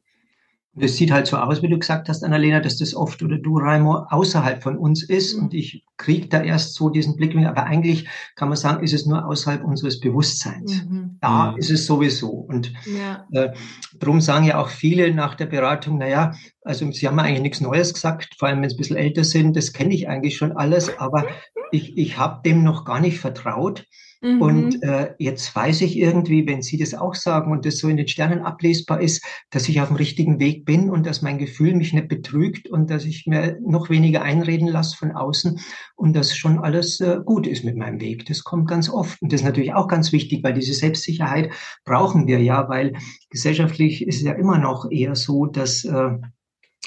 Das 0.76 0.95
sieht 0.95 1.11
halt 1.11 1.28
so 1.28 1.38
aus, 1.38 1.61
wie 1.61 1.69
du 1.69 1.80
gesagt 1.80 2.09
hast, 2.09 2.23
Annalena, 2.23 2.59
dass 2.59 2.78
das 2.78 2.93
oft 2.93 3.23
oder 3.23 3.38
du, 3.38 3.57
Raimo, 3.57 4.05
außerhalb 4.09 4.61
von 4.61 4.78
uns 4.78 5.03
ist. 5.03 5.36
Mhm. 5.36 5.43
Und 5.43 5.53
ich 5.53 5.86
kriege 5.97 6.28
da 6.28 6.41
erst 6.41 6.73
so 6.76 6.89
diesen 6.89 7.15
Blickwinkel. 7.15 7.49
Aber 7.49 7.63
eigentlich 7.63 8.07
kann 8.36 8.49
man 8.49 8.57
sagen, 8.57 8.84
ist 8.84 8.93
es 8.93 9.05
nur 9.05 9.26
außerhalb 9.26 9.63
unseres 9.63 9.99
Bewusstseins. 9.99 10.84
Mhm. 10.84 11.17
Da 11.21 11.51
mhm. 11.51 11.57
ist 11.57 11.71
es 11.71 11.86
sowieso. 11.86 12.30
Und 12.30 12.73
ja. 12.86 13.26
äh, 13.32 13.53
darum 13.97 14.19
sagen 14.19 14.45
ja 14.45 14.59
auch 14.59 14.69
viele 14.69 15.13
nach 15.13 15.36
der 15.36 15.45
Beratung, 15.45 15.97
naja, 15.97 16.34
also 16.63 16.91
sie 16.91 17.07
haben 17.07 17.19
eigentlich 17.19 17.41
nichts 17.41 17.61
Neues 17.61 17.93
gesagt, 17.93 18.36
vor 18.38 18.47
allem 18.47 18.61
wenn 18.61 18.69
sie 18.69 18.76
ein 18.76 18.80
bisschen 18.80 18.97
älter 18.97 19.23
sind, 19.23 19.55
das 19.55 19.71
kenne 19.71 19.93
ich 19.93 20.09
eigentlich 20.09 20.36
schon 20.36 20.51
alles, 20.51 20.97
aber 20.97 21.26
ich, 21.71 21.97
ich 21.97 22.17
habe 22.17 22.41
dem 22.43 22.63
noch 22.63 22.86
gar 22.86 22.99
nicht 22.99 23.19
vertraut. 23.19 23.86
Mhm. 24.26 24.41
Und 24.41 24.84
äh, 24.84 25.13
jetzt 25.19 25.55
weiß 25.55 25.82
ich 25.82 25.97
irgendwie, 25.97 26.47
wenn 26.47 26.63
Sie 26.63 26.78
das 26.78 26.95
auch 26.95 27.13
sagen 27.13 27.51
und 27.51 27.63
das 27.65 27.78
so 27.78 27.88
in 27.88 27.97
den 27.97 28.07
Sternen 28.07 28.39
ablesbar 28.39 28.99
ist, 28.99 29.23
dass 29.51 29.69
ich 29.69 29.80
auf 29.82 29.89
dem 29.89 29.97
richtigen 29.97 30.39
Weg 30.39 30.65
bin 30.65 30.89
und 30.89 31.05
dass 31.05 31.21
mein 31.21 31.38
Gefühl 31.38 31.76
mich 31.76 31.93
nicht 31.93 32.07
betrügt 32.07 32.67
und 32.67 32.89
dass 32.89 33.05
ich 33.05 33.28
mir 33.28 33.59
noch 33.63 33.91
weniger 33.91 34.23
einreden 34.23 34.67
lasse 34.67 34.97
von 34.97 35.11
außen 35.11 35.59
und 35.95 36.15
dass 36.15 36.36
schon 36.36 36.57
alles 36.57 36.99
äh, 37.01 37.19
gut 37.23 37.45
ist 37.45 37.63
mit 37.63 37.78
meinem 37.78 38.01
Weg. 38.01 38.26
Das 38.26 38.43
kommt 38.43 38.67
ganz 38.67 38.89
oft. 38.89 39.21
Und 39.21 39.32
das 39.32 39.41
ist 39.41 39.45
natürlich 39.45 39.73
auch 39.73 39.88
ganz 39.88 40.11
wichtig, 40.11 40.43
weil 40.43 40.53
diese 40.53 40.73
Selbstsicherheit 40.73 41.51
brauchen 41.84 42.26
wir 42.26 42.41
ja, 42.41 42.67
weil 42.67 42.93
gesellschaftlich 43.30 44.07
ist 44.07 44.17
es 44.17 44.23
ja 44.23 44.34
immer 44.34 44.57
noch 44.57 44.89
eher 44.89 45.15
so, 45.15 45.45
dass 45.45 45.86
äh, 45.86 46.17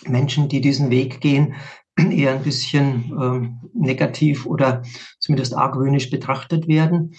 Menschen, 0.06 0.48
die 0.48 0.60
diesen 0.60 0.90
Weg 0.90 1.20
gehen, 1.20 1.54
eher 1.98 2.32
ein 2.32 2.42
bisschen 2.42 3.12
ähm, 3.20 3.60
negativ 3.74 4.46
oder 4.46 4.82
zumindest 5.18 5.56
argwöhnisch 5.56 6.10
betrachtet 6.10 6.68
werden. 6.68 7.14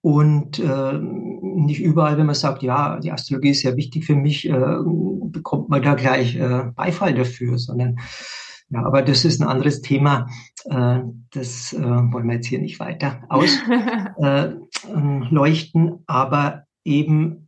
Und 0.00 0.58
äh, 0.58 0.98
nicht 0.98 1.80
überall, 1.80 2.18
wenn 2.18 2.26
man 2.26 2.34
sagt, 2.34 2.62
ja, 2.62 3.00
die 3.00 3.10
Astrologie 3.10 3.50
ist 3.50 3.62
ja 3.62 3.74
wichtig 3.76 4.04
für 4.04 4.14
mich, 4.14 4.46
äh, 4.46 4.76
bekommt 5.30 5.70
man 5.70 5.82
da 5.82 5.94
gleich 5.94 6.36
äh, 6.36 6.64
Beifall 6.74 7.14
dafür, 7.14 7.58
sondern 7.58 7.96
ja, 8.68 8.84
aber 8.84 9.02
das 9.02 9.24
ist 9.24 9.40
ein 9.40 9.48
anderes 9.48 9.80
Thema. 9.82 10.26
Äh, 10.64 11.00
das 11.32 11.72
äh, 11.72 11.80
wollen 11.80 12.26
wir 12.26 12.34
jetzt 12.34 12.48
hier 12.48 12.58
nicht 12.58 12.80
weiter 12.80 13.22
ausleuchten. 13.28 14.10
Äh, 15.76 15.92
aber 16.06 16.64
eben 16.84 17.43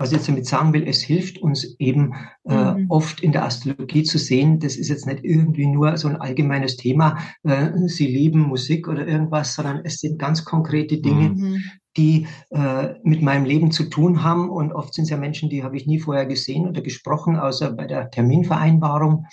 was 0.00 0.10
ich 0.10 0.16
jetzt 0.16 0.28
damit 0.28 0.46
sagen 0.46 0.72
will, 0.72 0.88
es 0.88 1.02
hilft 1.02 1.38
uns 1.38 1.76
eben 1.78 2.14
äh, 2.48 2.72
mhm. 2.72 2.86
oft 2.88 3.20
in 3.20 3.32
der 3.32 3.44
Astrologie 3.44 4.02
zu 4.02 4.16
sehen, 4.16 4.58
das 4.58 4.76
ist 4.76 4.88
jetzt 4.88 5.06
nicht 5.06 5.22
irgendwie 5.22 5.66
nur 5.66 5.94
so 5.98 6.08
ein 6.08 6.16
allgemeines 6.16 6.78
Thema, 6.78 7.18
äh, 7.42 7.68
sie 7.86 8.06
lieben 8.06 8.40
Musik 8.40 8.88
oder 8.88 9.06
irgendwas, 9.06 9.54
sondern 9.54 9.82
es 9.84 9.98
sind 9.98 10.18
ganz 10.18 10.46
konkrete 10.46 11.02
Dinge, 11.02 11.28
mhm. 11.28 11.62
die 11.98 12.26
äh, 12.48 12.94
mit 13.02 13.20
meinem 13.20 13.44
Leben 13.44 13.72
zu 13.72 13.90
tun 13.90 14.24
haben. 14.24 14.48
Und 14.48 14.72
oft 14.72 14.94
sind 14.94 15.04
es 15.04 15.10
ja 15.10 15.18
Menschen, 15.18 15.50
die 15.50 15.62
habe 15.62 15.76
ich 15.76 15.86
nie 15.86 16.00
vorher 16.00 16.24
gesehen 16.24 16.66
oder 16.66 16.80
gesprochen, 16.80 17.36
außer 17.36 17.70
bei 17.72 17.86
der 17.86 18.10
Terminvereinbarung. 18.10 19.26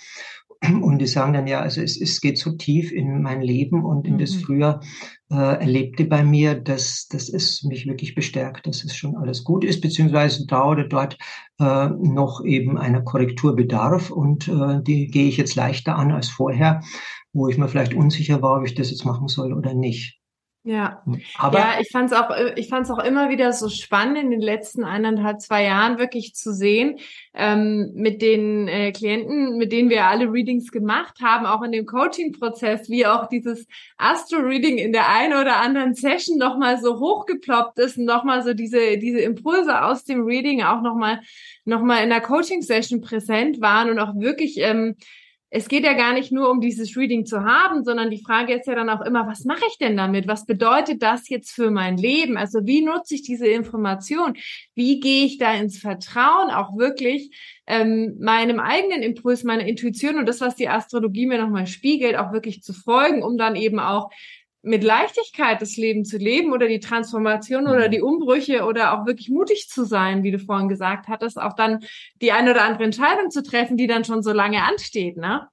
Und 0.60 0.98
die 0.98 1.06
sagen 1.06 1.32
dann, 1.32 1.46
ja, 1.46 1.60
also 1.60 1.80
es, 1.80 2.00
es 2.00 2.20
geht 2.20 2.36
so 2.36 2.50
tief 2.50 2.90
in 2.90 3.22
mein 3.22 3.40
Leben 3.42 3.84
und 3.84 4.06
in 4.06 4.14
mhm. 4.14 4.18
das 4.18 4.34
früher 4.34 4.80
äh, 5.30 5.34
Erlebte 5.34 6.04
bei 6.04 6.24
mir, 6.24 6.56
dass, 6.56 7.06
dass 7.08 7.28
es 7.28 7.62
mich 7.62 7.86
wirklich 7.86 8.14
bestärkt, 8.14 8.66
dass 8.66 8.84
es 8.84 8.96
schon 8.96 9.16
alles 9.16 9.44
gut 9.44 9.64
ist, 9.64 9.80
beziehungsweise 9.80 10.46
da 10.46 10.68
oder 10.68 10.84
dort 10.84 11.16
äh, 11.60 11.88
noch 11.88 12.44
eben 12.44 12.76
einer 12.76 13.02
Korrektur 13.02 13.54
bedarf. 13.54 14.10
Und 14.10 14.48
äh, 14.48 14.82
die 14.82 15.06
gehe 15.06 15.28
ich 15.28 15.36
jetzt 15.36 15.54
leichter 15.54 15.96
an 15.96 16.10
als 16.10 16.28
vorher, 16.28 16.82
wo 17.32 17.48
ich 17.48 17.56
mir 17.56 17.68
vielleicht 17.68 17.94
unsicher 17.94 18.42
war, 18.42 18.58
ob 18.58 18.66
ich 18.66 18.74
das 18.74 18.90
jetzt 18.90 19.04
machen 19.04 19.28
soll 19.28 19.52
oder 19.52 19.74
nicht. 19.74 20.18
Ja, 20.68 21.02
aber 21.38 21.60
ja, 21.60 21.80
ich 21.80 21.88
fand 21.90 22.12
es 22.12 22.18
auch, 22.18 22.28
ich 22.56 22.68
fand 22.68 22.84
es 22.84 22.90
auch 22.90 23.02
immer 23.02 23.30
wieder 23.30 23.54
so 23.54 23.70
spannend 23.70 24.18
in 24.18 24.30
den 24.30 24.42
letzten 24.42 24.84
eineinhalb, 24.84 25.40
zwei 25.40 25.64
Jahren 25.64 25.98
wirklich 25.98 26.34
zu 26.34 26.52
sehen, 26.52 26.98
ähm, 27.32 27.92
mit 27.94 28.20
den 28.20 28.68
äh, 28.68 28.92
Klienten, 28.92 29.56
mit 29.56 29.72
denen 29.72 29.88
wir 29.88 30.04
alle 30.04 30.30
Readings 30.30 30.70
gemacht 30.70 31.20
haben, 31.22 31.46
auch 31.46 31.62
in 31.62 31.72
dem 31.72 31.86
Coaching-Prozess, 31.86 32.90
wie 32.90 33.06
auch 33.06 33.28
dieses 33.30 33.66
Astro-Reading 33.96 34.76
in 34.76 34.92
der 34.92 35.08
einen 35.08 35.40
oder 35.40 35.56
anderen 35.56 35.94
Session 35.94 36.36
nochmal 36.36 36.78
so 36.78 36.98
hochgeploppt 37.00 37.78
ist 37.78 37.96
und 37.96 38.04
nochmal 38.04 38.42
so 38.42 38.52
diese, 38.52 38.98
diese 38.98 39.20
Impulse 39.20 39.82
aus 39.82 40.04
dem 40.04 40.26
Reading 40.26 40.64
auch 40.64 40.82
nochmal, 40.82 41.22
nochmal 41.64 42.04
in 42.04 42.10
der 42.10 42.20
Coaching-Session 42.20 43.00
präsent 43.00 43.62
waren 43.62 43.88
und 43.88 43.98
auch 43.98 44.14
wirklich, 44.16 44.58
ähm, 44.58 44.96
es 45.50 45.68
geht 45.68 45.84
ja 45.84 45.94
gar 45.94 46.12
nicht 46.12 46.30
nur 46.30 46.50
um 46.50 46.60
dieses 46.60 46.94
Reading 46.96 47.24
zu 47.24 47.42
haben, 47.42 47.82
sondern 47.82 48.10
die 48.10 48.22
Frage 48.22 48.52
ist 48.54 48.66
ja 48.66 48.74
dann 48.74 48.90
auch 48.90 49.00
immer, 49.00 49.26
was 49.26 49.44
mache 49.44 49.64
ich 49.68 49.78
denn 49.78 49.96
damit? 49.96 50.28
Was 50.28 50.44
bedeutet 50.44 51.02
das 51.02 51.28
jetzt 51.30 51.52
für 51.52 51.70
mein 51.70 51.96
Leben? 51.96 52.36
Also 52.36 52.66
wie 52.66 52.82
nutze 52.82 53.14
ich 53.14 53.22
diese 53.22 53.46
Information? 53.46 54.36
Wie 54.74 55.00
gehe 55.00 55.24
ich 55.24 55.38
da 55.38 55.54
ins 55.54 55.78
Vertrauen, 55.78 56.50
auch 56.50 56.76
wirklich 56.76 57.30
ähm, 57.66 58.16
meinem 58.20 58.60
eigenen 58.60 59.02
Impuls, 59.02 59.42
meiner 59.42 59.66
Intuition 59.66 60.18
und 60.18 60.26
das, 60.26 60.42
was 60.42 60.54
die 60.54 60.68
Astrologie 60.68 61.26
mir 61.26 61.40
nochmal 61.40 61.66
spiegelt, 61.66 62.16
auch 62.16 62.32
wirklich 62.32 62.62
zu 62.62 62.74
folgen, 62.74 63.22
um 63.22 63.38
dann 63.38 63.56
eben 63.56 63.80
auch 63.80 64.10
mit 64.62 64.82
Leichtigkeit 64.82 65.62
das 65.62 65.76
Leben 65.76 66.04
zu 66.04 66.18
leben 66.18 66.52
oder 66.52 66.68
die 66.68 66.80
Transformation 66.80 67.66
oder 67.66 67.86
mhm. 67.86 67.92
die 67.92 68.02
Umbrüche 68.02 68.64
oder 68.64 68.92
auch 68.92 69.06
wirklich 69.06 69.30
mutig 69.30 69.68
zu 69.68 69.84
sein, 69.84 70.22
wie 70.22 70.30
du 70.30 70.38
vorhin 70.38 70.68
gesagt 70.68 71.08
hattest, 71.08 71.40
auch 71.40 71.54
dann 71.54 71.80
die 72.20 72.32
eine 72.32 72.50
oder 72.50 72.64
andere 72.64 72.84
Entscheidung 72.84 73.30
zu 73.30 73.42
treffen, 73.42 73.76
die 73.76 73.86
dann 73.86 74.04
schon 74.04 74.22
so 74.22 74.32
lange 74.32 74.62
ansteht, 74.62 75.16
ne? 75.16 75.48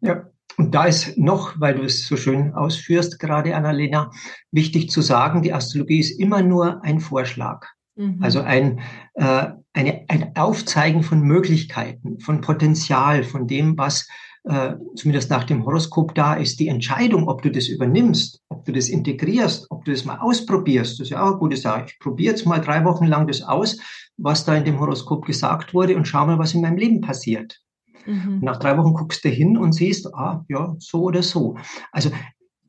Ja. 0.00 0.26
Und 0.56 0.72
da 0.72 0.84
ist 0.84 1.18
noch, 1.18 1.58
weil 1.58 1.74
du 1.74 1.82
es 1.82 2.06
so 2.06 2.16
schön 2.16 2.54
ausführst, 2.54 3.18
gerade 3.18 3.56
Annalena, 3.56 4.12
wichtig 4.52 4.88
zu 4.88 5.00
sagen, 5.00 5.42
die 5.42 5.52
Astrologie 5.52 5.98
ist 5.98 6.20
immer 6.20 6.42
nur 6.42 6.80
ein 6.84 7.00
Vorschlag. 7.00 7.66
Mhm. 7.96 8.18
Also 8.20 8.40
ein, 8.40 8.80
äh, 9.14 9.48
eine, 9.72 10.04
ein 10.08 10.36
Aufzeigen 10.36 11.02
von 11.02 11.22
Möglichkeiten, 11.22 12.20
von 12.20 12.40
Potenzial, 12.40 13.24
von 13.24 13.48
dem, 13.48 13.76
was 13.76 14.08
äh, 14.44 14.74
zumindest 14.94 15.30
nach 15.30 15.44
dem 15.44 15.64
Horoskop 15.64 16.14
da 16.14 16.34
ist, 16.34 16.60
die 16.60 16.68
Entscheidung, 16.68 17.28
ob 17.28 17.42
du 17.42 17.50
das 17.50 17.68
übernimmst, 17.68 18.42
ob 18.48 18.64
du 18.64 18.72
das 18.72 18.88
integrierst, 18.88 19.70
ob 19.70 19.84
du 19.84 19.90
das 19.90 20.04
mal 20.04 20.18
ausprobierst. 20.18 21.00
Das 21.00 21.06
ist 21.06 21.10
ja 21.10 21.22
auch 21.22 21.30
eine 21.30 21.38
gute 21.38 21.56
Sache. 21.56 21.86
Ich 21.86 21.98
probiere 21.98 22.32
jetzt 22.32 22.46
mal 22.46 22.60
drei 22.60 22.84
Wochen 22.84 23.06
lang 23.06 23.26
das 23.26 23.42
aus, 23.42 23.78
was 24.16 24.44
da 24.44 24.54
in 24.54 24.64
dem 24.64 24.80
Horoskop 24.80 25.24
gesagt 25.24 25.74
wurde 25.74 25.96
und 25.96 26.06
schau 26.06 26.26
mal, 26.26 26.38
was 26.38 26.54
in 26.54 26.60
meinem 26.60 26.76
Leben 26.76 27.00
passiert. 27.00 27.58
Mhm. 28.06 28.40
Nach 28.42 28.58
drei 28.58 28.76
Wochen 28.76 28.92
guckst 28.92 29.24
du 29.24 29.30
hin 29.30 29.56
und 29.56 29.72
siehst, 29.72 30.14
ah, 30.14 30.44
ja, 30.48 30.74
so 30.78 31.02
oder 31.02 31.22
so. 31.22 31.56
Also 31.90 32.10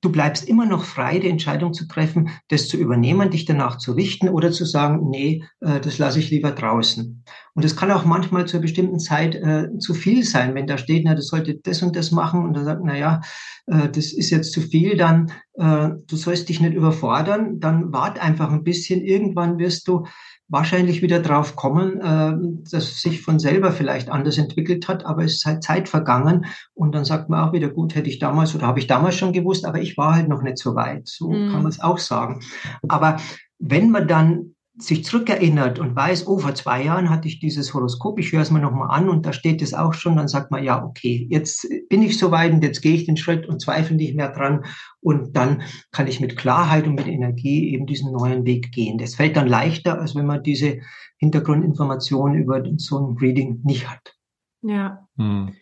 du 0.02 0.12
bleibst 0.12 0.48
immer 0.48 0.66
noch 0.66 0.84
frei, 0.84 1.20
die 1.20 1.30
Entscheidung 1.30 1.74
zu 1.74 1.88
treffen, 1.88 2.30
das 2.48 2.68
zu 2.68 2.78
übernehmen, 2.78 3.32
dich 3.32 3.46
danach 3.46 3.78
zu 3.78 3.94
richten 3.94 4.30
oder 4.30 4.52
zu 4.52 4.64
sagen, 4.64 5.10
nee, 5.10 5.44
äh, 5.62 5.82
das 5.82 5.98
lasse 5.98 6.20
ich 6.20 6.30
lieber 6.30 6.52
draußen. 6.52 7.24
Und 7.56 7.64
es 7.64 7.78
kann 7.78 7.90
auch 7.90 8.04
manchmal 8.04 8.46
zu 8.46 8.58
einer 8.58 8.64
bestimmten 8.64 9.00
Zeit 9.00 9.34
äh, 9.34 9.70
zu 9.80 9.94
viel 9.94 10.24
sein, 10.24 10.56
wenn 10.56 10.68
da 10.68 10.78
steht, 10.78 11.06
na, 11.06 11.16
du 11.16 11.22
solltest 11.22 11.66
das 11.66 11.82
und 11.82 11.96
das 11.96 12.12
machen 12.12 12.44
und 12.44 12.54
dann 12.54 12.66
sagt, 12.66 12.82
na 12.84 12.98
ja, 12.98 13.22
äh, 13.68 13.88
das 13.90 14.12
ist 14.12 14.30
jetzt 14.30 14.52
zu 14.52 14.60
viel, 14.60 14.98
dann 14.98 15.32
äh, 15.54 15.90
du 16.06 16.16
sollst 16.18 16.50
dich 16.50 16.60
nicht 16.60 16.74
überfordern, 16.74 17.62
dann 17.62 17.94
wart 17.94 18.22
einfach 18.22 18.52
ein 18.52 18.64
bisschen, 18.64 19.02
irgendwann 19.02 19.58
wirst 19.58 19.88
du 19.88 20.06
wahrscheinlich 20.50 21.02
wieder 21.02 21.22
drauf 21.22 21.56
kommen, 21.56 22.02
äh, 22.02 22.34
dass 22.70 23.02
sich 23.02 23.22
von 23.22 23.40
selber 23.40 23.72
vielleicht 23.72 24.10
anders 24.10 24.38
entwickelt 24.38 24.90
hat, 24.90 25.06
aber 25.06 25.24
es 25.24 25.36
ist 25.36 25.46
halt 25.46 25.64
Zeit 25.64 25.88
vergangen 25.88 26.48
und 26.74 26.94
dann 26.94 27.06
sagt 27.06 27.30
man 27.30 27.40
auch 27.40 27.54
wieder, 27.54 27.70
gut, 27.70 27.96
hätte 27.96 28.10
ich 28.10 28.20
damals 28.20 28.54
oder 28.54 28.68
habe 28.68 28.80
ich 28.80 28.88
damals 28.88 29.16
schon 29.16 29.32
gewusst, 29.32 29.66
aber 29.66 29.80
ich 29.80 29.98
war 29.98 30.16
halt 30.16 30.28
noch 30.28 30.42
nicht 30.42 30.58
so 30.58 30.76
weit. 30.76 31.08
So 31.08 31.32
mhm. 31.32 31.52
kann 31.52 31.64
man 31.64 31.72
es 31.72 31.80
auch 31.80 32.00
sagen. 32.00 32.42
Aber 32.88 33.16
wenn 33.60 33.90
man 33.90 34.08
dann 34.08 34.55
sich 34.78 35.06
zurückerinnert 35.06 35.80
und 35.80 35.96
weiß, 35.96 36.28
oh, 36.28 36.40
vor 36.40 36.54
zwei 36.54 36.84
Jahren 36.84 37.10
hatte 37.10 37.28
ich 37.28 37.40
dieses 37.40 37.74
Horoskop, 37.74 38.20
ich 38.20 38.32
höre 38.32 38.42
es 38.42 38.52
mir 38.52 38.60
nochmal 38.60 38.90
an 38.92 39.08
und 39.08 39.26
da 39.26 39.32
steht 39.32 39.62
es 39.62 39.74
auch 39.74 39.94
schon, 39.94 40.18
dann 40.18 40.28
sagt 40.28 40.52
man, 40.52 40.64
ja, 40.64 40.84
okay, 40.84 41.28
jetzt 41.30 41.68
bin 41.90 42.02
ich 42.02 42.18
so 42.18 42.32
weit 42.32 42.52
und 42.52 42.64
jetzt 42.64 42.82
gehe 42.82 42.94
ich 42.96 43.06
den 43.06 43.16
Schritt 43.16 43.48
und 43.48 43.62
zweifle 43.62 43.96
nicht 43.96 44.16
mehr 44.16 44.32
dran 44.32 44.66
und 45.00 45.36
dann 45.36 45.62
kann 45.92 46.08
ich 46.08 46.20
mit 46.20 46.36
Klarheit 46.36 46.88
und 46.88 46.96
mit 46.96 47.08
Energie 47.08 47.74
eben 47.74 47.86
diesen 47.86 48.12
neuen 48.12 48.46
Weg 48.46 48.74
gehen. 48.74 48.98
Das 48.98 49.16
fällt 49.16 49.38
dann 49.38 49.48
leichter, 49.48 50.00
als 50.00 50.14
wenn 50.14 50.26
man 50.26 50.44
diese 50.44 50.80
Hintergrundinformationen 51.18 52.38
über 52.38 52.62
so 52.78 53.00
ein 53.00 53.18
Reading 53.18 53.62
nicht 53.64 53.90
hat. 53.90 54.16
Ja. 54.62 55.08
Hm. 55.18 55.54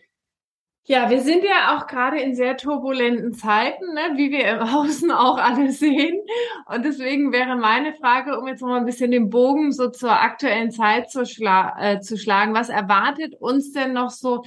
Ja, 0.86 1.08
wir 1.08 1.22
sind 1.22 1.44
ja 1.44 1.78
auch 1.78 1.86
gerade 1.86 2.20
in 2.20 2.34
sehr 2.34 2.58
turbulenten 2.58 3.32
Zeiten, 3.32 3.94
ne, 3.94 4.16
wie 4.16 4.30
wir 4.30 4.46
im 4.46 4.58
Außen 4.60 5.10
auch 5.10 5.38
alle 5.38 5.72
sehen. 5.72 6.20
Und 6.66 6.84
deswegen 6.84 7.32
wäre 7.32 7.56
meine 7.56 7.94
Frage, 7.94 8.38
um 8.38 8.46
jetzt 8.48 8.60
mal 8.60 8.76
ein 8.76 8.84
bisschen 8.84 9.10
den 9.10 9.30
Bogen 9.30 9.72
so 9.72 9.88
zur 9.88 10.12
aktuellen 10.12 10.70
Zeit 10.70 11.10
zu, 11.10 11.24
schla 11.24 11.74
äh, 11.80 12.00
zu 12.00 12.18
schlagen, 12.18 12.52
was 12.52 12.68
erwartet 12.68 13.34
uns 13.40 13.72
denn 13.72 13.94
noch 13.94 14.10
so 14.10 14.44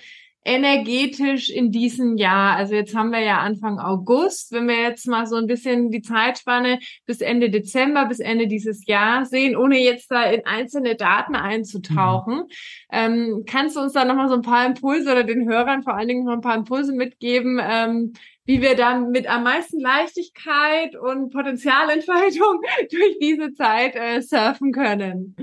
energetisch 0.47 1.49
in 1.49 1.71
diesem 1.71 2.17
Jahr? 2.17 2.55
Also 2.55 2.73
jetzt 2.73 2.95
haben 2.95 3.11
wir 3.11 3.19
ja 3.19 3.39
Anfang 3.39 3.79
August. 3.79 4.53
Wenn 4.53 4.67
wir 4.67 4.81
jetzt 4.81 5.05
mal 5.05 5.27
so 5.27 5.35
ein 5.35 5.45
bisschen 5.45 5.91
die 5.91 6.01
Zeitspanne 6.01 6.79
bis 7.05 7.19
Ende 7.19 7.49
Dezember, 7.49 8.05
bis 8.05 8.19
Ende 8.19 8.47
dieses 8.47 8.85
Jahr 8.87 9.25
sehen, 9.25 9.57
ohne 9.57 9.77
jetzt 9.77 10.09
da 10.09 10.23
in 10.23 10.45
einzelne 10.45 10.95
Daten 10.95 11.35
einzutauchen, 11.35 12.35
mhm. 12.35 12.47
ähm, 12.91 13.43
kannst 13.45 13.75
du 13.75 13.81
uns 13.81 13.91
da 13.91 14.05
nochmal 14.05 14.29
so 14.29 14.35
ein 14.35 14.41
paar 14.41 14.65
Impulse 14.65 15.11
oder 15.11 15.23
den 15.25 15.49
Hörern 15.49 15.83
vor 15.83 15.95
allen 15.95 16.07
Dingen 16.07 16.23
noch 16.23 16.33
ein 16.33 16.41
paar 16.41 16.55
Impulse 16.55 16.93
mitgeben, 16.93 17.59
ähm, 17.61 18.13
wie 18.45 18.61
wir 18.61 18.75
dann 18.75 19.11
mit 19.11 19.29
am 19.29 19.43
meisten 19.43 19.81
Leichtigkeit 19.81 20.95
und 20.95 21.33
Potenzialentfaltung 21.33 22.61
durch 22.89 23.19
diese 23.19 23.53
Zeit 23.53 23.95
äh, 23.95 24.21
surfen 24.21 24.71
können? 24.71 25.35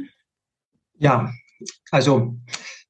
Ja, 0.97 1.31
also 1.91 2.39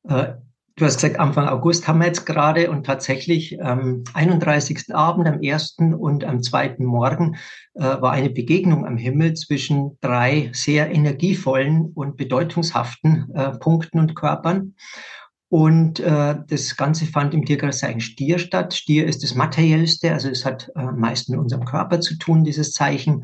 äh, 0.08 0.34
Du 0.76 0.84
hast 0.84 0.96
gesagt, 0.96 1.20
Anfang 1.20 1.48
August 1.48 1.86
haben 1.86 2.00
wir 2.00 2.06
jetzt 2.06 2.26
gerade 2.26 2.68
und 2.68 2.84
tatsächlich 2.84 3.62
am 3.62 4.02
31. 4.12 4.92
Abend, 4.92 5.28
am 5.28 5.38
1. 5.40 5.76
und 5.96 6.24
am 6.24 6.42
2. 6.42 6.78
Morgen 6.78 7.36
äh, 7.74 7.82
war 7.82 8.10
eine 8.10 8.30
Begegnung 8.30 8.84
am 8.84 8.96
Himmel 8.96 9.34
zwischen 9.34 9.96
drei 10.00 10.50
sehr 10.52 10.90
energievollen 10.90 11.92
und 11.94 12.16
bedeutungshaften 12.16 13.32
äh, 13.36 13.52
Punkten 13.52 14.00
und 14.00 14.16
Körpern. 14.16 14.74
Und 15.48 16.00
äh, 16.00 16.34
das 16.48 16.76
Ganze 16.76 17.06
fand 17.06 17.34
im 17.34 17.44
Tierkreiszeichen 17.44 18.00
Stier 18.00 18.40
statt. 18.40 18.74
Stier 18.74 19.06
ist 19.06 19.22
das 19.22 19.36
Materiellste, 19.36 20.10
also 20.10 20.28
es 20.28 20.44
hat 20.44 20.72
äh, 20.74 20.86
meist 20.86 21.28
mit 21.28 21.38
unserem 21.38 21.64
Körper 21.64 22.00
zu 22.00 22.18
tun, 22.18 22.42
dieses 22.42 22.72
Zeichen. 22.72 23.22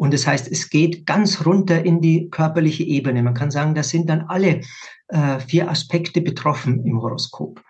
Und 0.00 0.14
das 0.14 0.26
heißt, 0.26 0.50
es 0.50 0.70
geht 0.70 1.04
ganz 1.04 1.44
runter 1.44 1.84
in 1.84 2.00
die 2.00 2.30
körperliche 2.30 2.84
Ebene. 2.84 3.22
Man 3.22 3.34
kann 3.34 3.50
sagen, 3.50 3.74
da 3.74 3.82
sind 3.82 4.08
dann 4.08 4.22
alle 4.28 4.62
äh, 5.08 5.38
vier 5.40 5.70
Aspekte 5.70 6.22
betroffen 6.22 6.86
im 6.86 7.02
Horoskop. 7.02 7.62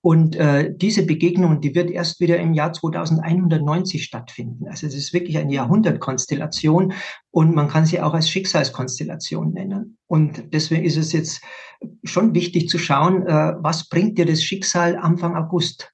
Und 0.00 0.34
äh, 0.34 0.72
diese 0.74 1.04
Begegnung, 1.04 1.60
die 1.60 1.74
wird 1.74 1.90
erst 1.90 2.20
wieder 2.20 2.38
im 2.38 2.54
Jahr 2.54 2.72
2190 2.72 4.02
stattfinden. 4.02 4.66
Also 4.66 4.86
es 4.86 4.94
ist 4.94 5.12
wirklich 5.12 5.36
eine 5.36 5.52
Jahrhundertkonstellation 5.52 6.94
und 7.30 7.54
man 7.54 7.68
kann 7.68 7.84
sie 7.84 8.00
auch 8.00 8.14
als 8.14 8.30
Schicksalskonstellation 8.30 9.52
nennen. 9.52 9.98
Und 10.06 10.54
deswegen 10.54 10.84
ist 10.84 10.96
es 10.96 11.12
jetzt 11.12 11.42
schon 12.02 12.34
wichtig 12.34 12.70
zu 12.70 12.78
schauen, 12.78 13.26
äh, 13.26 13.52
was 13.58 13.90
bringt 13.90 14.16
dir 14.16 14.24
das 14.24 14.42
Schicksal 14.42 14.96
Anfang 14.96 15.36
August? 15.36 15.93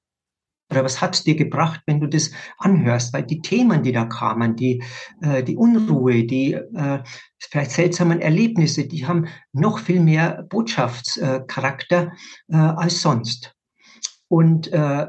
Oder 0.71 0.85
was 0.85 1.01
hat 1.01 1.25
dir 1.25 1.35
gebracht, 1.35 1.81
wenn 1.85 1.99
du 1.99 2.07
das 2.07 2.31
anhörst? 2.57 3.13
Weil 3.13 3.23
die 3.23 3.41
Themen, 3.41 3.83
die 3.83 3.91
da 3.91 4.05
kamen, 4.05 4.55
die, 4.55 4.81
äh, 5.21 5.43
die 5.43 5.57
Unruhe, 5.57 6.23
die 6.23 6.53
äh, 6.53 7.03
vielleicht 7.39 7.71
seltsamen 7.71 8.21
Erlebnisse, 8.21 8.87
die 8.87 9.05
haben 9.05 9.27
noch 9.51 9.79
viel 9.79 9.99
mehr 9.99 10.43
Botschaftscharakter 10.49 12.13
äh, 12.47 12.55
als 12.55 13.01
sonst. 13.01 13.53
Und 14.29 14.71
äh, 14.71 15.07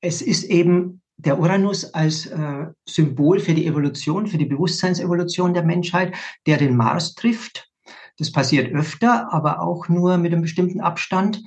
es 0.00 0.22
ist 0.22 0.44
eben 0.44 1.02
der 1.16 1.38
Uranus 1.38 1.92
als 1.92 2.26
äh, 2.26 2.66
Symbol 2.88 3.40
für 3.40 3.54
die 3.54 3.66
Evolution, 3.66 4.26
für 4.26 4.38
die 4.38 4.46
Bewusstseinsevolution 4.46 5.54
der 5.54 5.64
Menschheit, 5.64 6.14
der 6.46 6.56
den 6.56 6.76
Mars 6.76 7.14
trifft. 7.14 7.68
Das 8.16 8.32
passiert 8.32 8.72
öfter, 8.72 9.32
aber 9.32 9.60
auch 9.60 9.88
nur 9.88 10.16
mit 10.18 10.32
einem 10.32 10.42
bestimmten 10.42 10.80
Abstand. 10.80 11.42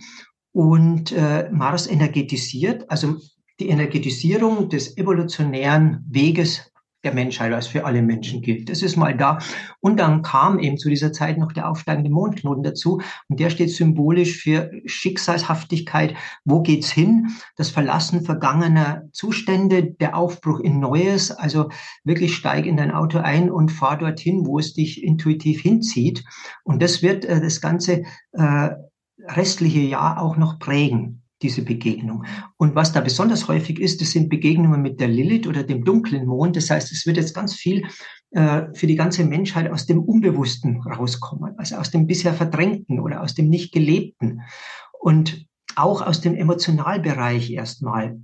Und 0.51 1.11
äh, 1.11 1.49
Mars 1.51 1.88
energetisiert, 1.88 2.91
also 2.91 3.18
die 3.64 3.70
Energetisierung 3.70 4.70
des 4.70 4.97
evolutionären 4.97 6.05
Weges 6.09 6.70
der 7.03 7.14
Menschheit, 7.14 7.51
was 7.51 7.68
für 7.68 7.86
alle 7.86 8.01
Menschen 8.01 8.41
gilt. 8.41 8.70
Das 8.70 8.82
ist 8.82 8.95
mal 8.95 9.16
da. 9.16 9.39
Und 9.82 9.99
dann 9.99 10.22
kam 10.22 10.59
eben 10.59 10.78
zu 10.78 10.89
dieser 10.89 11.11
Zeit 11.11 11.38
noch 11.38 11.51
der 11.51 11.70
aufsteigende 11.70 12.09
Mondknoten 12.09 12.64
dazu. 12.64 13.01
Und 13.28 13.39
der 13.39 13.49
steht 13.49 13.72
symbolisch 13.72 14.38
für 14.38 14.72
Schicksalshaftigkeit. 14.86 16.16
Wo 16.45 16.61
geht's 16.61 16.91
hin? 16.91 17.28
Das 17.57 17.70
Verlassen 17.70 18.24
vergangener 18.24 19.03
Zustände, 19.11 19.84
der 19.84 20.16
Aufbruch 20.16 20.59
in 20.59 20.80
Neues. 20.80 21.32
Also 21.32 21.70
wirklich 22.05 22.36
steig 22.36 22.66
in 22.66 22.78
dein 22.78 22.91
Auto 22.91 23.18
ein 23.18 23.51
und 23.51 23.72
fahr 23.72 23.97
dorthin, 23.97 24.45
wo 24.45 24.59
es 24.59 24.74
dich 24.74 25.03
intuitiv 25.03 25.61
hinzieht. 25.61 26.24
Und 26.64 26.82
das 26.82 27.01
wird 27.01 27.26
äh, 27.26 27.41
das 27.41 27.59
ganze 27.59 28.03
äh, 28.32 28.70
restliche 29.28 29.82
Jahr 29.82 30.22
auch 30.22 30.38
noch 30.38 30.57
prägen 30.57 31.22
diese 31.44 31.62
Begegnung. 31.62 32.26
Und 32.58 32.76
was 32.76 32.94
da 32.94 33.02
besonders 33.02 33.48
häufig 33.48 33.80
ist, 33.80 34.02
das 34.02 34.12
sind 34.12 34.30
Begegnungen 34.30 34.82
mit 34.82 35.00
der 35.00 35.10
Lilith 35.10 35.48
oder 35.48 35.64
dem 35.64 35.84
dunklen 35.84 36.26
Mond. 36.26 36.56
Das 36.56 36.70
heißt, 36.70 36.91
es 36.91 37.06
wird 37.06 37.18
jetzt 37.18 37.36
ganz 37.36 37.54
viel 37.54 37.86
äh, 38.32 38.64
für 38.74 38.88
die 38.88 38.96
ganze 38.96 39.26
Menschheit 39.26 39.70
aus 39.72 39.86
dem 39.86 40.02
Unbewussten 40.02 40.82
rauskommen, 40.82 41.54
also 41.58 41.76
aus 41.76 41.91
dem 41.91 42.08
bisher 42.08 42.34
Verdrängten 42.34 43.00
oder 43.00 43.22
aus 43.22 43.36
dem 43.36 43.50
nicht 43.50 43.74
Gelebten 43.74 44.41
und 45.00 45.46
auch 45.76 46.02
aus 46.02 46.22
dem 46.22 46.36
Emotionalbereich 46.36 47.52
erstmal. 47.52 48.20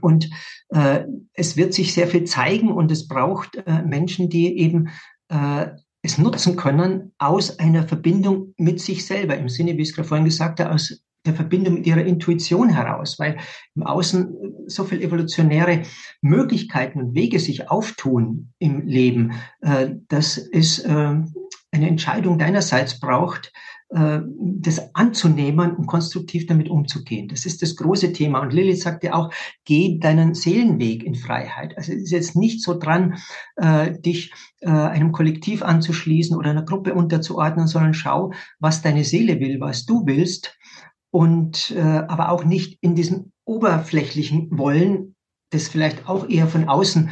Und 0.00 0.30
äh, 0.70 1.04
es 1.32 1.56
wird 1.56 1.74
sich 1.74 1.94
sehr 1.94 2.08
viel 2.08 2.24
zeigen 2.24 2.72
und 2.72 2.90
es 2.90 3.06
braucht 3.06 3.56
äh, 3.56 3.82
Menschen, 3.82 4.28
die 4.28 4.58
eben 4.58 4.88
äh, 5.28 5.68
es 6.02 6.18
nutzen 6.18 6.56
können 6.56 7.12
aus 7.18 7.58
einer 7.58 7.86
Verbindung 7.86 8.54
mit 8.56 8.80
sich 8.80 9.06
selber, 9.06 9.36
im 9.36 9.48
Sinne, 9.48 9.76
wie 9.76 9.82
ich 9.82 9.90
es 9.90 9.94
gerade 9.94 10.08
vorhin 10.08 10.24
gesagt 10.24 10.60
habe, 10.60 10.72
aus 10.72 11.02
der 11.26 11.34
Verbindung 11.34 11.74
mit 11.74 11.86
ihrer 11.86 12.04
Intuition 12.04 12.70
heraus, 12.70 13.18
weil 13.18 13.36
im 13.74 13.82
Außen 13.82 14.64
so 14.66 14.84
viel 14.84 15.02
evolutionäre 15.02 15.82
Möglichkeiten 16.22 17.00
und 17.00 17.14
Wege 17.14 17.38
sich 17.38 17.70
auftun 17.70 18.52
im 18.58 18.86
Leben, 18.86 19.32
äh, 19.60 19.90
dass 20.08 20.38
es 20.38 20.78
äh, 20.78 20.90
eine 21.72 21.88
Entscheidung 21.88 22.38
deinerseits 22.38 22.98
braucht, 23.00 23.52
äh, 23.90 24.20
das 24.38 24.94
anzunehmen 24.94 25.76
und 25.76 25.86
konstruktiv 25.86 26.46
damit 26.46 26.70
umzugehen. 26.70 27.28
Das 27.28 27.44
ist 27.44 27.60
das 27.60 27.76
große 27.76 28.14
Thema. 28.14 28.40
Und 28.40 28.54
Lilith 28.54 28.80
sagte 28.80 29.14
auch, 29.14 29.30
geh 29.66 29.98
deinen 29.98 30.34
Seelenweg 30.34 31.04
in 31.04 31.14
Freiheit. 31.14 31.76
Also 31.76 31.92
es 31.92 32.04
ist 32.04 32.12
jetzt 32.12 32.36
nicht 32.36 32.62
so 32.62 32.78
dran, 32.78 33.18
dich 34.04 34.32
einem 34.62 35.12
Kollektiv 35.12 35.62
anzuschließen 35.62 36.36
oder 36.36 36.50
einer 36.50 36.64
Gruppe 36.64 36.92
unterzuordnen, 36.92 37.66
sondern 37.66 37.94
schau, 37.94 38.32
was 38.58 38.82
deine 38.82 39.04
Seele 39.04 39.40
will, 39.40 39.58
was 39.58 39.86
du 39.86 40.04
willst. 40.04 40.58
Und 41.12 41.74
aber 41.76 42.30
auch 42.30 42.44
nicht 42.44 42.78
in 42.82 42.94
diesem 42.94 43.32
oberflächlichen 43.44 44.56
Wollen, 44.56 45.16
das 45.50 45.66
vielleicht 45.66 46.08
auch 46.08 46.28
eher 46.28 46.46
von 46.46 46.68
außen 46.68 47.10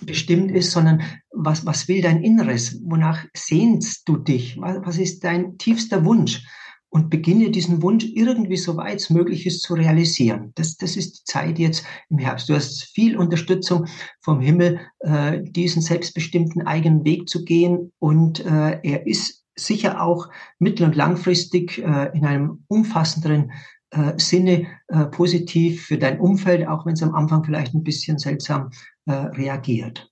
bestimmt 0.00 0.50
ist, 0.52 0.70
sondern 0.70 1.02
was, 1.30 1.66
was 1.66 1.88
will 1.88 2.02
dein 2.02 2.22
Inneres? 2.22 2.80
Wonach 2.84 3.24
sehnst 3.34 4.08
du 4.08 4.16
dich? 4.16 4.58
Was, 4.60 4.78
was 4.82 4.98
ist 4.98 5.24
dein 5.24 5.58
tiefster 5.58 6.04
Wunsch? 6.04 6.46
Und 6.90 7.10
beginne 7.10 7.50
diesen 7.50 7.82
Wunsch 7.82 8.06
irgendwie 8.06 8.56
so 8.56 8.78
weit 8.78 9.00
es 9.00 9.10
möglich 9.10 9.44
ist 9.44 9.60
zu 9.60 9.74
realisieren. 9.74 10.52
Das, 10.54 10.78
das 10.78 10.96
ist 10.96 11.18
die 11.18 11.24
Zeit 11.24 11.58
jetzt 11.58 11.84
im 12.08 12.16
Herbst. 12.16 12.48
Du 12.48 12.54
hast 12.54 12.84
viel 12.84 13.18
Unterstützung 13.18 13.86
vom 14.22 14.40
Himmel, 14.40 14.80
äh, 15.00 15.42
diesen 15.42 15.82
selbstbestimmten 15.82 16.66
eigenen 16.66 17.04
Weg 17.04 17.28
zu 17.28 17.44
gehen. 17.44 17.92
Und 17.98 18.40
äh, 18.40 18.80
er 18.82 19.06
ist 19.06 19.44
sicher 19.58 20.02
auch 20.02 20.28
mittel- 20.58 20.86
und 20.86 20.96
langfristig 20.96 21.78
äh, 21.78 22.10
in 22.14 22.24
einem 22.24 22.64
umfassenderen 22.68 23.52
äh, 23.90 24.12
Sinne 24.18 24.66
äh, 24.88 25.06
positiv 25.06 25.86
für 25.86 25.98
dein 25.98 26.20
Umfeld, 26.20 26.66
auch 26.66 26.86
wenn 26.86 26.94
es 26.94 27.02
am 27.02 27.14
Anfang 27.14 27.44
vielleicht 27.44 27.74
ein 27.74 27.84
bisschen 27.84 28.18
seltsam 28.18 28.70
äh, 29.06 29.12
reagiert. 29.12 30.10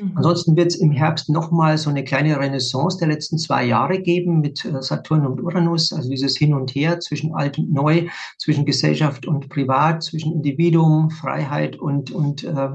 Mhm. 0.00 0.12
Ansonsten 0.14 0.56
wird 0.56 0.68
es 0.68 0.76
im 0.76 0.90
Herbst 0.90 1.28
nochmal 1.28 1.78
so 1.78 1.90
eine 1.90 2.04
kleine 2.04 2.38
Renaissance 2.38 2.98
der 2.98 3.08
letzten 3.08 3.38
zwei 3.38 3.64
Jahre 3.64 4.00
geben 4.00 4.40
mit 4.40 4.64
äh, 4.64 4.82
Saturn 4.82 5.26
und 5.26 5.42
Uranus, 5.42 5.92
also 5.92 6.08
dieses 6.08 6.36
Hin 6.36 6.54
und 6.54 6.74
Her 6.74 7.00
zwischen 7.00 7.34
Alt 7.34 7.58
und 7.58 7.72
Neu, 7.72 8.08
zwischen 8.38 8.64
Gesellschaft 8.64 9.26
und 9.26 9.48
Privat, 9.48 10.02
zwischen 10.02 10.32
Individuum, 10.32 11.10
Freiheit 11.10 11.76
und, 11.76 12.10
und 12.10 12.44
äh, 12.44 12.68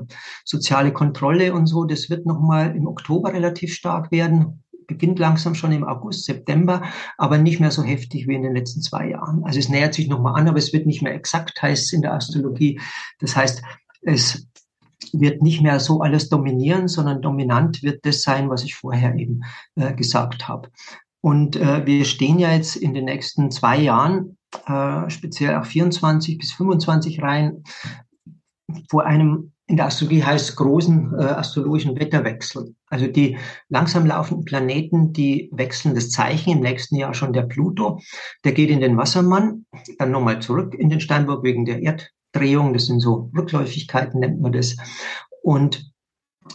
soziale 0.45 0.91
Kontrolle 0.91 1.53
und 1.53 1.67
so. 1.67 1.85
Das 1.85 2.09
wird 2.09 2.25
nochmal 2.25 2.75
im 2.75 2.87
Oktober 2.87 3.33
relativ 3.33 3.73
stark 3.73 4.11
werden 4.11 4.63
beginnt 4.91 5.19
langsam 5.19 5.55
schon 5.55 5.71
im 5.71 5.83
August, 5.83 6.25
September, 6.25 6.83
aber 7.17 7.37
nicht 7.37 7.59
mehr 7.59 7.71
so 7.71 7.83
heftig 7.83 8.27
wie 8.27 8.35
in 8.35 8.43
den 8.43 8.55
letzten 8.55 8.81
zwei 8.81 9.09
Jahren. 9.09 9.43
Also 9.45 9.59
es 9.59 9.69
nähert 9.69 9.93
sich 9.93 10.07
nochmal 10.07 10.39
an, 10.39 10.47
aber 10.47 10.57
es 10.57 10.73
wird 10.73 10.85
nicht 10.85 11.01
mehr 11.01 11.15
exakt, 11.15 11.61
heißt 11.61 11.85
es 11.85 11.93
in 11.93 12.01
der 12.01 12.13
Astrologie. 12.13 12.79
Das 13.19 13.35
heißt, 13.35 13.61
es 14.01 14.47
wird 15.13 15.41
nicht 15.41 15.61
mehr 15.61 15.79
so 15.79 16.01
alles 16.01 16.29
dominieren, 16.29 16.87
sondern 16.87 17.21
dominant 17.21 17.83
wird 17.83 18.05
das 18.05 18.21
sein, 18.21 18.49
was 18.49 18.63
ich 18.63 18.75
vorher 18.75 19.15
eben 19.15 19.43
äh, 19.75 19.93
gesagt 19.93 20.47
habe. 20.47 20.69
Und 21.21 21.55
äh, 21.55 21.85
wir 21.85 22.05
stehen 22.05 22.39
ja 22.39 22.51
jetzt 22.51 22.75
in 22.75 22.93
den 22.93 23.05
nächsten 23.05 23.51
zwei 23.51 23.77
Jahren, 23.77 24.37
äh, 24.65 25.09
speziell 25.09 25.55
auch 25.55 25.65
24 25.65 26.37
bis 26.37 26.51
25 26.51 27.21
rein, 27.21 27.63
vor 28.89 29.05
einem 29.05 29.53
in 29.71 29.77
der 29.77 29.85
Astrologie 29.85 30.21
heißt 30.21 30.57
großen 30.57 31.13
äh, 31.17 31.23
astrologischen 31.23 31.97
Wetterwechsel. 31.97 32.75
Also 32.87 33.07
die 33.07 33.37
langsam 33.69 34.05
laufenden 34.05 34.43
Planeten, 34.43 35.13
die 35.13 35.49
wechseln 35.53 35.95
das 35.95 36.09
Zeichen. 36.09 36.51
Im 36.51 36.59
nächsten 36.59 36.97
Jahr 36.97 37.13
schon 37.13 37.31
der 37.31 37.43
Pluto. 37.43 38.01
Der 38.43 38.51
geht 38.51 38.69
in 38.69 38.81
den 38.81 38.97
Wassermann, 38.97 39.65
dann 39.97 40.11
nochmal 40.11 40.41
zurück 40.41 40.75
in 40.75 40.89
den 40.89 40.99
Steinbock 40.99 41.43
wegen 41.43 41.63
der 41.63 41.81
Erddrehung. 41.81 42.73
Das 42.73 42.87
sind 42.87 42.99
so 42.99 43.31
Rückläufigkeiten, 43.33 44.19
nennt 44.19 44.41
man 44.41 44.51
das. 44.51 44.75
Und 45.41 45.89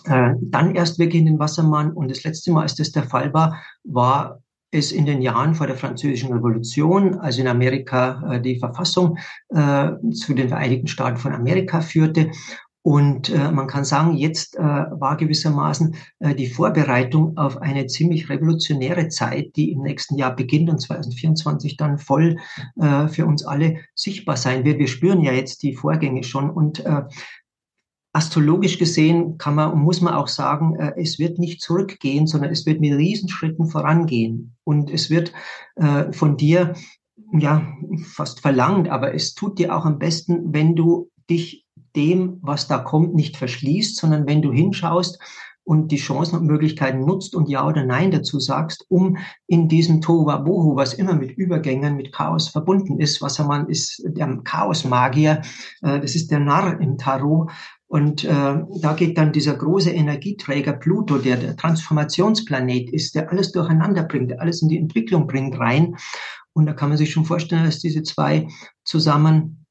äh, 0.04 0.34
dann 0.42 0.74
erst 0.74 0.98
wirklich 0.98 1.20
in 1.20 1.26
den 1.26 1.38
Wassermann. 1.38 1.92
Und 1.92 2.10
das 2.10 2.22
letzte 2.22 2.52
Mal, 2.52 2.62
als 2.62 2.74
das 2.74 2.92
der 2.92 3.04
Fall 3.04 3.32
war, 3.32 3.62
war 3.82 4.42
es 4.70 4.92
in 4.92 5.06
den 5.06 5.22
Jahren 5.22 5.54
vor 5.54 5.66
der 5.66 5.76
Französischen 5.76 6.32
Revolution, 6.32 7.14
als 7.14 7.38
in 7.38 7.48
Amerika 7.48 8.34
äh, 8.34 8.40
die 8.42 8.58
Verfassung 8.58 9.16
äh, 9.48 9.88
zu 10.12 10.34
den 10.34 10.48
Vereinigten 10.48 10.86
Staaten 10.86 11.16
von 11.16 11.32
Amerika 11.32 11.80
führte. 11.80 12.30
Und 12.86 13.30
äh, 13.30 13.50
man 13.50 13.66
kann 13.66 13.84
sagen, 13.84 14.16
jetzt 14.16 14.54
äh, 14.54 14.60
war 14.60 15.16
gewissermaßen 15.16 15.96
äh, 16.20 16.36
die 16.36 16.46
Vorbereitung 16.46 17.36
auf 17.36 17.60
eine 17.60 17.88
ziemlich 17.88 18.28
revolutionäre 18.28 19.08
Zeit, 19.08 19.56
die 19.56 19.72
im 19.72 19.82
nächsten 19.82 20.16
Jahr 20.16 20.36
beginnt 20.36 20.70
und 20.70 20.80
2024 20.80 21.76
dann 21.76 21.98
voll 21.98 22.36
äh, 22.76 23.08
für 23.08 23.26
uns 23.26 23.44
alle 23.44 23.78
sichtbar 23.96 24.36
sein 24.36 24.64
wird. 24.64 24.78
Wir 24.78 24.86
spüren 24.86 25.20
ja 25.20 25.32
jetzt 25.32 25.64
die 25.64 25.74
Vorgänge 25.74 26.22
schon 26.22 26.48
und 26.48 26.86
äh, 26.86 27.02
astrologisch 28.12 28.78
gesehen 28.78 29.36
kann 29.36 29.56
man 29.56 29.72
und 29.72 29.80
muss 29.80 30.00
man 30.00 30.14
auch 30.14 30.28
sagen, 30.28 30.76
äh, 30.76 30.92
es 30.96 31.18
wird 31.18 31.40
nicht 31.40 31.60
zurückgehen, 31.62 32.28
sondern 32.28 32.52
es 32.52 32.66
wird 32.66 32.80
mit 32.80 32.92
Riesenschritten 32.92 33.66
vorangehen. 33.66 34.54
Und 34.62 34.92
es 34.92 35.10
wird 35.10 35.32
äh, 35.74 36.12
von 36.12 36.36
dir 36.36 36.74
ja 37.36 37.66
fast 38.04 38.42
verlangt, 38.42 38.88
aber 38.88 39.12
es 39.12 39.34
tut 39.34 39.58
dir 39.58 39.76
auch 39.76 39.86
am 39.86 39.98
besten, 39.98 40.54
wenn 40.54 40.76
du 40.76 41.10
dich 41.28 41.65
dem, 41.96 42.38
was 42.42 42.68
da 42.68 42.78
kommt, 42.78 43.14
nicht 43.14 43.36
verschließt, 43.36 43.96
sondern 43.96 44.26
wenn 44.26 44.42
du 44.42 44.52
hinschaust 44.52 45.18
und 45.64 45.90
die 45.90 45.96
Chancen 45.96 46.38
und 46.38 46.46
Möglichkeiten 46.46 47.00
nutzt 47.00 47.34
und 47.34 47.48
Ja 47.48 47.66
oder 47.66 47.84
Nein 47.84 48.12
dazu 48.12 48.38
sagst, 48.38 48.86
um 48.88 49.16
in 49.48 49.68
diesem 49.68 50.00
Tohuwabohu, 50.00 50.76
was 50.76 50.94
immer 50.94 51.14
mit 51.14 51.36
Übergängen, 51.36 51.96
mit 51.96 52.12
Chaos 52.12 52.48
verbunden 52.48 53.00
ist, 53.00 53.20
Wassermann 53.20 53.68
ist 53.68 54.00
der 54.06 54.28
Chaosmagier, 54.44 55.42
äh, 55.82 56.00
das 56.00 56.14
ist 56.14 56.30
der 56.30 56.38
Narr 56.38 56.80
im 56.80 56.98
Tarot, 56.98 57.50
und 57.88 58.24
äh, 58.24 58.28
da 58.80 58.92
geht 58.96 59.16
dann 59.16 59.32
dieser 59.32 59.54
große 59.54 59.90
Energieträger 59.90 60.72
Pluto, 60.72 61.18
der 61.18 61.36
der 61.36 61.56
Transformationsplanet 61.56 62.90
ist, 62.90 63.14
der 63.14 63.30
alles 63.30 63.52
durcheinander 63.52 64.02
bringt, 64.02 64.32
der 64.32 64.40
alles 64.40 64.62
in 64.62 64.68
die 64.68 64.78
Entwicklung 64.78 65.26
bringt, 65.26 65.58
rein. 65.58 65.96
Und 66.52 66.66
da 66.66 66.72
kann 66.72 66.88
man 66.88 66.98
sich 66.98 67.12
schon 67.12 67.24
vorstellen, 67.24 67.64
dass 67.64 67.78
diese 67.78 68.02
zwei 68.02 68.48
zusammen 68.84 69.65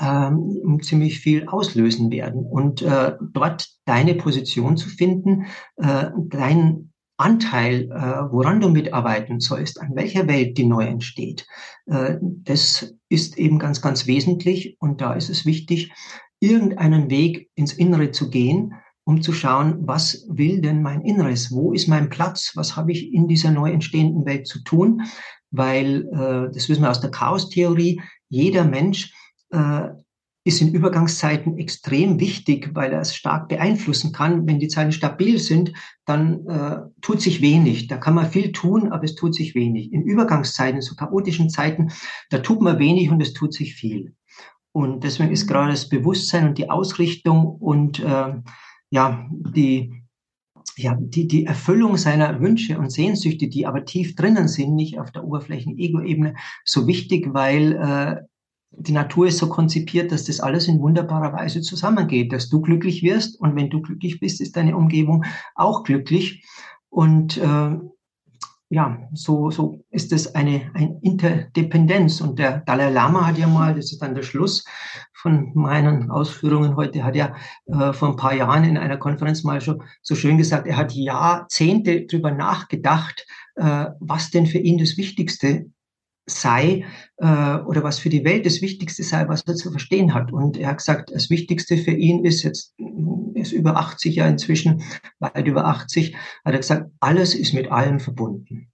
ähm, 0.00 0.80
ziemlich 0.82 1.20
viel 1.20 1.46
auslösen 1.48 2.10
werden. 2.10 2.44
Und 2.44 2.82
äh, 2.82 3.14
dort 3.32 3.68
deine 3.84 4.14
Position 4.14 4.76
zu 4.76 4.88
finden, 4.88 5.46
äh, 5.76 6.10
dein 6.28 6.92
Anteil, 7.18 7.90
äh, 7.90 8.30
woran 8.30 8.60
du 8.60 8.68
mitarbeiten 8.68 9.40
sollst, 9.40 9.80
an 9.80 9.94
welcher 9.94 10.28
Welt 10.28 10.58
die 10.58 10.66
neu 10.66 10.84
entsteht, 10.84 11.46
äh, 11.86 12.16
das 12.20 12.94
ist 13.08 13.38
eben 13.38 13.58
ganz, 13.58 13.80
ganz 13.80 14.06
wesentlich. 14.06 14.76
Und 14.80 15.00
da 15.00 15.14
ist 15.14 15.30
es 15.30 15.46
wichtig, 15.46 15.92
irgendeinen 16.40 17.10
Weg 17.10 17.50
ins 17.54 17.72
Innere 17.72 18.10
zu 18.10 18.28
gehen, 18.28 18.74
um 19.04 19.22
zu 19.22 19.32
schauen, 19.32 19.86
was 19.86 20.26
will 20.28 20.60
denn 20.60 20.82
mein 20.82 21.02
Inneres? 21.02 21.52
Wo 21.52 21.72
ist 21.72 21.86
mein 21.86 22.10
Platz? 22.10 22.52
Was 22.54 22.76
habe 22.76 22.92
ich 22.92 23.12
in 23.12 23.28
dieser 23.28 23.50
neu 23.50 23.70
entstehenden 23.70 24.26
Welt 24.26 24.46
zu 24.46 24.62
tun? 24.64 25.02
Weil, 25.50 26.08
äh, 26.12 26.52
das 26.52 26.68
wissen 26.68 26.82
wir 26.82 26.90
aus 26.90 27.00
der 27.00 27.10
Chaostheorie, 27.10 28.00
jeder 28.28 28.64
Mensch 28.64 29.14
äh, 29.50 29.88
ist 30.46 30.60
in 30.60 30.72
Übergangszeiten 30.72 31.58
extrem 31.58 32.20
wichtig, 32.20 32.70
weil 32.72 32.92
er 32.92 33.00
es 33.00 33.16
stark 33.16 33.48
beeinflussen 33.48 34.12
kann. 34.12 34.46
Wenn 34.46 34.60
die 34.60 34.68
Zeiten 34.68 34.92
stabil 34.92 35.40
sind, 35.40 35.72
dann 36.04 36.46
äh, 36.46 36.82
tut 37.00 37.20
sich 37.20 37.40
wenig. 37.40 37.88
Da 37.88 37.96
kann 37.96 38.14
man 38.14 38.30
viel 38.30 38.52
tun, 38.52 38.92
aber 38.92 39.02
es 39.02 39.16
tut 39.16 39.34
sich 39.34 39.56
wenig. 39.56 39.92
In 39.92 40.02
Übergangszeiten, 40.02 40.82
so 40.82 40.94
chaotischen 40.94 41.50
Zeiten, 41.50 41.90
da 42.30 42.38
tut 42.38 42.60
man 42.60 42.78
wenig 42.78 43.10
und 43.10 43.20
es 43.20 43.32
tut 43.32 43.54
sich 43.54 43.74
viel. 43.74 44.14
Und 44.70 45.02
deswegen 45.02 45.32
ist 45.32 45.48
gerade 45.48 45.72
das 45.72 45.88
Bewusstsein 45.88 46.46
und 46.46 46.58
die 46.58 46.70
Ausrichtung 46.70 47.46
und 47.46 47.98
äh, 47.98 48.34
ja 48.90 49.28
die 49.30 49.92
ja, 50.76 50.96
die, 51.00 51.26
die 51.26 51.46
Erfüllung 51.46 51.96
seiner 51.96 52.40
Wünsche 52.40 52.78
und 52.78 52.92
Sehnsüchte, 52.92 53.48
die 53.48 53.66
aber 53.66 53.84
tief 53.84 54.14
drinnen 54.14 54.46
sind, 54.46 54.74
nicht 54.74 54.98
auf 54.98 55.10
der 55.10 55.24
Oberflächen-Ego-Ebene, 55.24 56.34
so 56.64 56.86
wichtig, 56.86 57.32
weil 57.32 57.72
äh, 57.72 58.26
die 58.78 58.92
Natur 58.92 59.26
ist 59.26 59.38
so 59.38 59.48
konzipiert, 59.48 60.12
dass 60.12 60.24
das 60.24 60.40
alles 60.40 60.68
in 60.68 60.80
wunderbarer 60.80 61.32
Weise 61.32 61.60
zusammengeht, 61.60 62.32
dass 62.32 62.48
du 62.48 62.60
glücklich 62.60 63.02
wirst 63.02 63.40
und 63.40 63.56
wenn 63.56 63.70
du 63.70 63.80
glücklich 63.80 64.20
bist, 64.20 64.40
ist 64.40 64.56
deine 64.56 64.76
Umgebung 64.76 65.24
auch 65.54 65.82
glücklich. 65.82 66.44
Und 66.88 67.36
äh, 67.38 67.76
ja, 68.68 68.98
so, 69.12 69.50
so 69.50 69.84
ist 69.90 70.12
es 70.12 70.34
eine, 70.34 70.70
eine 70.74 70.98
Interdependenz. 71.02 72.20
Und 72.20 72.38
der 72.38 72.58
Dalai 72.60 72.90
Lama 72.90 73.26
hat 73.26 73.38
ja 73.38 73.46
mal, 73.46 73.74
das 73.74 73.92
ist 73.92 74.02
dann 74.02 74.14
der 74.14 74.24
Schluss 74.24 74.64
von 75.14 75.52
meinen 75.54 76.10
Ausführungen 76.10 76.76
heute, 76.76 77.04
hat 77.04 77.14
ja 77.14 77.36
äh, 77.66 77.92
vor 77.92 78.08
ein 78.08 78.16
paar 78.16 78.34
Jahren 78.34 78.64
in 78.64 78.76
einer 78.76 78.96
Konferenz 78.96 79.44
mal 79.44 79.60
schon 79.60 79.82
so 80.02 80.14
schön 80.14 80.36
gesagt, 80.36 80.66
er 80.66 80.76
hat 80.76 80.92
Jahrzehnte 80.92 82.06
drüber 82.06 82.32
nachgedacht, 82.32 83.26
äh, 83.54 83.86
was 84.00 84.30
denn 84.30 84.46
für 84.46 84.58
ihn 84.58 84.78
das 84.78 84.96
Wichtigste 84.96 85.66
sei 86.26 86.84
äh, 87.18 87.56
oder 87.58 87.82
was 87.82 87.98
für 87.98 88.08
die 88.08 88.24
Welt 88.24 88.44
das 88.44 88.60
Wichtigste 88.60 89.02
sei, 89.02 89.28
was 89.28 89.42
er 89.46 89.54
zu 89.54 89.70
verstehen 89.70 90.12
hat. 90.12 90.32
Und 90.32 90.56
er 90.56 90.70
hat 90.70 90.78
gesagt, 90.78 91.10
das 91.14 91.30
Wichtigste 91.30 91.78
für 91.78 91.92
ihn 91.92 92.24
ist 92.24 92.42
jetzt, 92.42 92.74
ist 93.34 93.52
über 93.52 93.76
80 93.76 94.16
ja 94.16 94.26
inzwischen, 94.26 94.82
weit 95.20 95.46
über 95.46 95.66
80, 95.66 96.16
hat 96.44 96.52
er 96.52 96.58
gesagt, 96.58 96.90
alles 97.00 97.34
ist 97.34 97.54
mit 97.54 97.70
allem 97.70 98.00
verbunden. 98.00 98.68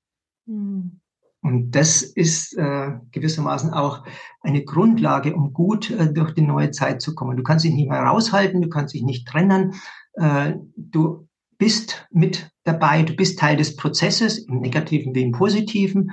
Mhm. 0.47 1.01
Und 1.43 1.73
das 1.73 2.03
ist 2.03 2.57
äh, 2.57 2.93
gewissermaßen 3.11 3.73
auch 3.73 4.05
eine 4.43 4.65
Grundlage, 4.65 5.35
um 5.35 5.53
gut 5.53 5.91
äh, 5.91 6.13
durch 6.13 6.35
die 6.35 6.43
neue 6.43 6.71
Zeit 6.71 7.03
zu 7.03 7.17
kommen. 7.17 7.37
Du 7.37 7.43
kannst 7.43 7.65
dich 7.65 7.75
nicht 7.75 7.91
mehr 7.91 8.01
raushalten, 8.01 8.63
du 8.63 8.69
kannst 8.69 8.95
dich 8.95 9.03
nicht 9.03 9.27
trennen. 9.27 9.75
Äh, 10.15 10.55
du 10.77 11.27
bist 11.59 12.07
mit 12.11 12.51
dabei, 12.65 13.03
du 13.03 13.15
bist 13.15 13.41
Teil 13.41 13.57
des 13.57 13.75
Prozesses, 13.75 14.39
im 14.39 14.61
negativen 14.61 15.15
wie 15.15 15.23
im 15.23 15.33
positiven 15.33 16.13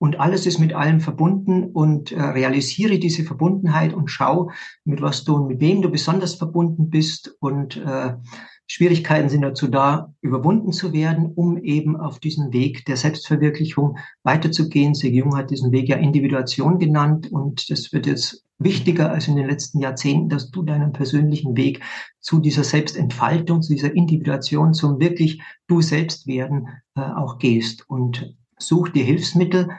und 0.00 0.18
alles 0.18 0.46
ist 0.46 0.58
mit 0.58 0.72
allem 0.72 1.00
verbunden 1.00 1.64
und 1.64 2.10
äh, 2.10 2.20
realisiere 2.20 2.98
diese 2.98 3.22
Verbundenheit 3.22 3.92
und 3.92 4.10
schau, 4.10 4.50
mit 4.84 5.02
was 5.02 5.24
du 5.24 5.36
und 5.36 5.46
mit 5.46 5.60
wem 5.60 5.82
du 5.82 5.90
besonders 5.90 6.34
verbunden 6.34 6.88
bist 6.88 7.36
und 7.38 7.76
äh, 7.76 8.14
Schwierigkeiten 8.66 9.28
sind 9.28 9.42
dazu 9.42 9.68
da, 9.68 10.14
überwunden 10.22 10.72
zu 10.72 10.94
werden, 10.94 11.26
um 11.34 11.58
eben 11.58 11.96
auf 11.96 12.18
diesen 12.18 12.52
Weg 12.52 12.86
der 12.86 12.96
Selbstverwirklichung 12.96 13.98
weiterzugehen. 14.22 14.94
Sig 14.94 15.12
Jung 15.12 15.36
hat 15.36 15.50
diesen 15.50 15.70
Weg 15.70 15.88
ja 15.88 15.96
Individuation 15.96 16.78
genannt 16.78 17.30
und 17.30 17.68
das 17.68 17.92
wird 17.92 18.06
jetzt 18.06 18.46
wichtiger 18.58 19.10
als 19.10 19.28
in 19.28 19.36
den 19.36 19.48
letzten 19.48 19.80
Jahrzehnten, 19.80 20.30
dass 20.30 20.50
du 20.50 20.62
deinen 20.62 20.92
persönlichen 20.92 21.56
Weg 21.56 21.82
zu 22.20 22.38
dieser 22.38 22.64
Selbstentfaltung, 22.64 23.60
zu 23.60 23.74
dieser 23.74 23.94
Individuation, 23.94 24.72
zum 24.72 24.98
wirklich 24.98 25.42
du 25.66 25.82
selbst 25.82 26.26
werden 26.26 26.68
äh, 26.94 27.00
auch 27.00 27.38
gehst. 27.38 27.90
Und 27.90 28.34
such 28.60 28.90
dir 28.90 29.04
Hilfsmittel. 29.04 29.70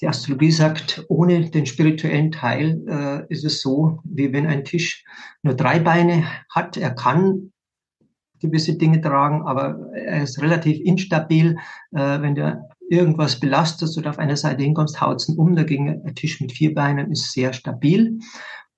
Die 0.00 0.08
Astrologie 0.08 0.50
sagt, 0.50 1.04
ohne 1.08 1.50
den 1.50 1.66
spirituellen 1.66 2.32
Teil 2.32 2.84
äh, 2.88 3.32
ist 3.32 3.44
es 3.44 3.62
so, 3.62 4.00
wie 4.04 4.32
wenn 4.32 4.46
ein 4.46 4.64
Tisch 4.64 5.04
nur 5.42 5.54
drei 5.54 5.78
Beine 5.78 6.24
hat. 6.50 6.76
Er 6.76 6.94
kann 6.94 7.52
gewisse 8.40 8.76
Dinge 8.76 9.00
tragen, 9.00 9.42
aber 9.42 9.90
er 9.94 10.22
ist 10.22 10.42
relativ 10.42 10.80
instabil. 10.84 11.56
Äh, 11.92 12.20
wenn 12.20 12.34
du 12.34 12.60
irgendwas 12.90 13.40
belastest 13.40 13.96
oder 13.96 14.10
auf 14.10 14.18
einer 14.18 14.36
Seite 14.36 14.62
hinkommst, 14.62 15.00
haut 15.00 15.22
es 15.22 15.28
um. 15.28 15.56
Dagegen 15.56 16.02
ein 16.04 16.14
Tisch 16.14 16.40
mit 16.40 16.52
vier 16.52 16.74
Beinen 16.74 17.10
ist 17.10 17.32
sehr 17.32 17.52
stabil 17.52 18.18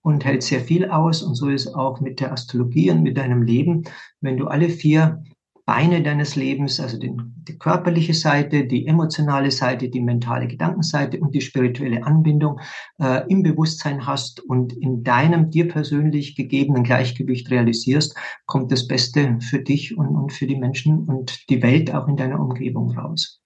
und 0.02 0.24
hält 0.24 0.42
sehr 0.42 0.60
viel 0.60 0.88
aus. 0.88 1.22
Und 1.22 1.34
so 1.34 1.48
ist 1.48 1.74
auch 1.74 2.00
mit 2.00 2.20
der 2.20 2.32
Astrologie 2.32 2.90
und 2.90 3.02
mit 3.02 3.16
deinem 3.16 3.42
Leben. 3.42 3.84
Wenn 4.20 4.36
du 4.36 4.46
alle 4.46 4.68
vier 4.68 5.24
Beine 5.66 6.00
deines 6.00 6.36
Lebens, 6.36 6.78
also 6.78 6.96
die, 6.96 7.12
die 7.48 7.58
körperliche 7.58 8.14
Seite, 8.14 8.66
die 8.66 8.86
emotionale 8.86 9.50
Seite, 9.50 9.88
die 9.88 10.00
mentale 10.00 10.46
Gedankenseite 10.46 11.18
und 11.18 11.34
die 11.34 11.40
spirituelle 11.40 12.04
Anbindung 12.04 12.60
äh, 13.00 13.26
im 13.28 13.42
Bewusstsein 13.42 14.06
hast 14.06 14.40
und 14.40 14.72
in 14.72 15.02
deinem 15.02 15.50
dir 15.50 15.66
persönlich 15.66 16.36
gegebenen 16.36 16.84
Gleichgewicht 16.84 17.50
realisierst, 17.50 18.16
kommt 18.46 18.70
das 18.70 18.86
Beste 18.86 19.38
für 19.40 19.58
dich 19.58 19.98
und, 19.98 20.14
und 20.14 20.32
für 20.32 20.46
die 20.46 20.56
Menschen 20.56 21.00
und 21.00 21.50
die 21.50 21.60
Welt 21.64 21.92
auch 21.92 22.06
in 22.06 22.16
deiner 22.16 22.38
Umgebung 22.38 22.96
raus. 22.96 23.42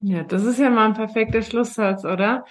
Ja, 0.00 0.22
das 0.22 0.44
ist 0.44 0.58
ja 0.58 0.68
mal 0.68 0.88
ein 0.88 0.92
perfekter 0.92 1.40
Schlusssatz, 1.40 2.04
oder? 2.04 2.44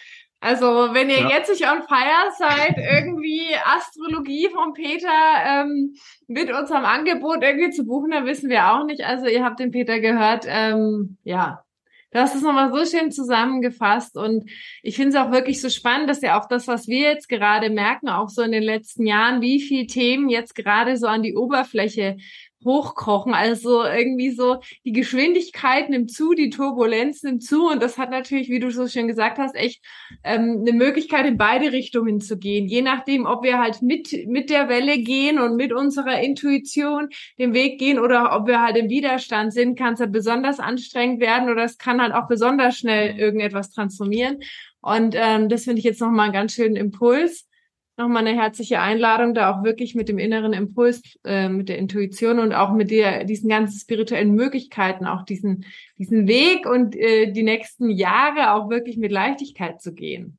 Also, 0.43 0.93
wenn 0.93 1.09
ihr 1.09 1.21
ja. 1.21 1.29
jetzt 1.29 1.49
nicht 1.49 1.65
on 1.65 1.83
fire 1.83 2.29
seid, 2.37 2.75
irgendwie 2.77 3.45
Astrologie 3.63 4.49
von 4.49 4.73
Peter 4.73 5.07
ähm, 5.45 5.95
mit 6.27 6.51
unserem 6.51 6.83
Angebot 6.83 7.41
irgendwie 7.41 7.69
zu 7.69 7.85
buchen, 7.85 8.11
dann 8.11 8.25
wissen 8.25 8.49
wir 8.49 8.73
auch 8.73 8.83
nicht. 8.83 9.05
Also, 9.05 9.27
ihr 9.27 9.45
habt 9.45 9.61
den 9.61 9.71
Peter 9.71 10.01
gehört. 10.01 10.43
Ähm, 10.45 11.17
ja, 11.23 11.63
Du 12.11 12.19
hast 12.19 12.35
es 12.35 12.43
nochmal 12.43 12.71
so 12.71 12.85
schön 12.85 13.11
zusammengefasst 13.11 14.15
und 14.17 14.47
ich 14.83 14.97
finde 14.97 15.09
es 15.09 15.15
auch 15.15 15.31
wirklich 15.31 15.59
so 15.59 15.69
spannend, 15.69 16.07
dass 16.07 16.21
ja 16.21 16.39
auch 16.39 16.47
das, 16.47 16.67
was 16.67 16.87
wir 16.87 17.09
jetzt 17.09 17.27
gerade 17.27 17.71
merken, 17.71 18.07
auch 18.07 18.29
so 18.29 18.43
in 18.43 18.51
den 18.51 18.61
letzten 18.61 19.07
Jahren, 19.07 19.41
wie 19.41 19.59
viel 19.59 19.87
Themen 19.87 20.29
jetzt 20.29 20.53
gerade 20.53 20.95
so 20.95 21.07
an 21.07 21.23
die 21.23 21.35
Oberfläche 21.35 22.17
hochkochen. 22.65 23.33
Also 23.33 23.83
irgendwie 23.83 24.31
so, 24.31 24.57
die 24.85 24.91
Geschwindigkeit 24.91 25.89
nimmt 25.89 26.11
zu, 26.11 26.33
die 26.33 26.49
Turbulenz 26.49 27.23
nimmt 27.23 27.43
zu 27.43 27.67
und 27.67 27.81
das 27.81 27.97
hat 27.97 28.09
natürlich, 28.09 28.49
wie 28.49 28.59
du 28.59 28.71
so 28.71 28.87
schön 28.87 29.07
gesagt 29.07 29.37
hast, 29.37 29.55
echt 29.55 29.83
ähm, 30.23 30.59
eine 30.61 30.73
Möglichkeit 30.73 31.25
in 31.25 31.37
beide 31.37 31.71
Richtungen 31.71 32.21
zu 32.21 32.37
gehen. 32.37 32.67
Je 32.67 32.81
nachdem, 32.81 33.25
ob 33.25 33.43
wir 33.43 33.59
halt 33.59 33.81
mit, 33.81 34.27
mit 34.27 34.49
der 34.49 34.69
Welle 34.69 34.97
gehen 34.97 35.39
und 35.39 35.55
mit 35.55 35.73
unserer 35.73 36.21
Intuition 36.21 37.09
den 37.37 37.53
Weg 37.53 37.79
gehen 37.79 37.99
oder 37.99 38.35
ob 38.35 38.47
wir 38.47 38.61
halt 38.61 38.77
im 38.77 38.89
Widerstand 38.89 39.53
sind, 39.53 39.77
kann 39.77 39.93
es 39.93 39.99
ja 39.99 40.05
besonders 40.05 40.59
anstrengend 40.59 41.19
werden 41.19 41.49
oder 41.49 41.63
es 41.63 41.77
kann 41.77 42.01
halt 42.01 42.13
auch 42.13 42.27
besonders 42.27 42.77
schnell 42.77 43.17
irgendetwas 43.17 43.71
transformieren. 43.71 44.39
Und 44.81 45.15
ähm, 45.17 45.49
das 45.49 45.63
finde 45.63 45.79
ich 45.79 45.85
jetzt 45.85 46.01
nochmal 46.01 46.25
einen 46.25 46.33
ganz 46.33 46.53
schönen 46.53 46.75
Impuls 46.75 47.47
nochmal 47.97 48.25
eine 48.25 48.39
herzliche 48.39 48.79
Einladung, 48.79 49.33
da 49.33 49.51
auch 49.53 49.63
wirklich 49.63 49.95
mit 49.95 50.09
dem 50.09 50.17
inneren 50.17 50.53
Impuls, 50.53 51.01
äh, 51.23 51.49
mit 51.49 51.69
der 51.69 51.77
Intuition 51.77 52.39
und 52.39 52.53
auch 52.53 52.73
mit 52.73 52.91
der, 52.91 53.23
diesen 53.23 53.49
ganzen 53.49 53.79
spirituellen 53.79 54.33
Möglichkeiten, 54.33 55.05
auch 55.05 55.23
diesen, 55.23 55.65
diesen 55.97 56.27
Weg 56.27 56.65
und 56.65 56.95
äh, 56.95 57.31
die 57.31 57.43
nächsten 57.43 57.89
Jahre 57.89 58.53
auch 58.53 58.69
wirklich 58.69 58.97
mit 58.97 59.11
Leichtigkeit 59.11 59.81
zu 59.81 59.93
gehen. 59.93 60.37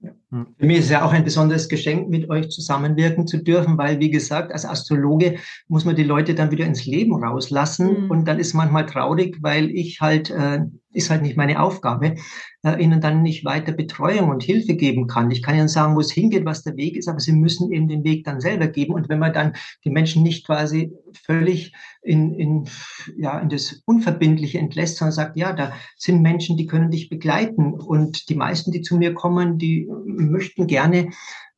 Ja. 0.00 0.10
Für 0.30 0.66
mich 0.66 0.78
ist 0.78 0.84
es 0.86 0.90
ja 0.90 1.04
auch 1.04 1.12
ein 1.12 1.24
besonderes 1.24 1.68
Geschenk, 1.68 2.08
mit 2.08 2.28
euch 2.28 2.48
zusammenwirken 2.48 3.26
zu 3.26 3.38
dürfen, 3.38 3.78
weil, 3.78 4.00
wie 4.00 4.10
gesagt, 4.10 4.50
als 4.50 4.64
Astrologe 4.66 5.36
muss 5.68 5.84
man 5.84 5.94
die 5.94 6.02
Leute 6.02 6.34
dann 6.34 6.50
wieder 6.50 6.66
ins 6.66 6.86
Leben 6.86 7.14
rauslassen. 7.22 8.04
Mhm. 8.04 8.10
Und 8.10 8.24
dann 8.26 8.40
ist 8.40 8.52
manchmal 8.54 8.86
traurig, 8.86 9.38
weil 9.42 9.70
ich 9.70 10.00
halt, 10.00 10.30
äh, 10.30 10.62
ist 10.92 11.10
halt 11.10 11.22
nicht 11.22 11.36
meine 11.36 11.60
Aufgabe, 11.60 12.16
äh, 12.62 12.82
ihnen 12.82 13.00
dann 13.00 13.22
nicht 13.22 13.44
weiter 13.44 13.72
Betreuung 13.72 14.30
und 14.30 14.42
Hilfe 14.42 14.74
geben 14.74 15.06
kann. 15.06 15.30
Ich 15.30 15.42
kann 15.42 15.56
ihnen 15.56 15.68
sagen, 15.68 15.96
wo 15.96 16.00
es 16.00 16.12
hingeht, 16.12 16.44
was 16.44 16.62
der 16.62 16.76
Weg 16.76 16.96
ist, 16.96 17.08
aber 17.08 17.20
sie 17.20 17.32
müssen 17.32 17.72
eben 17.72 17.88
den 17.88 18.04
Weg 18.04 18.24
dann 18.24 18.40
selber 18.40 18.68
geben. 18.68 18.94
Und 18.94 19.08
wenn 19.08 19.18
man 19.18 19.32
dann 19.32 19.54
die 19.84 19.90
Menschen 19.90 20.22
nicht 20.22 20.46
quasi 20.46 20.92
völlig 21.24 21.72
in, 22.02 22.34
in, 22.34 22.68
ja, 23.16 23.38
in 23.38 23.48
das 23.48 23.82
Unverbindliche 23.86 24.58
entlässt, 24.58 24.98
sondern 24.98 25.12
sagt, 25.12 25.36
ja, 25.36 25.52
da 25.52 25.72
sind 25.96 26.22
Menschen, 26.22 26.56
die 26.56 26.66
können 26.66 26.90
dich 26.90 27.08
begleiten. 27.08 27.74
Und 27.74 28.28
die 28.28 28.34
meisten, 28.34 28.72
die 28.72 28.82
zu 28.82 28.96
mir 28.96 29.14
kommen, 29.14 29.58
die 29.58 29.88
möchten 30.04 30.66
gerne 30.66 31.10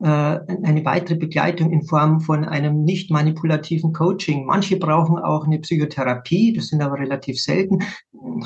eine 0.05 0.85
weitere 0.85 1.17
Begleitung 1.17 1.71
in 1.71 1.83
Form 1.83 2.21
von 2.21 2.45
einem 2.45 2.85
nicht 2.85 3.11
manipulativen 3.11 3.93
Coaching. 3.93 4.45
Manche 4.45 4.77
brauchen 4.77 5.19
auch 5.19 5.47
eine 5.47 5.59
Psychotherapie, 5.59 6.53
das 6.53 6.69
sind 6.69 6.83
aber 6.83 6.99
relativ 6.99 7.41
selten. 7.41 7.79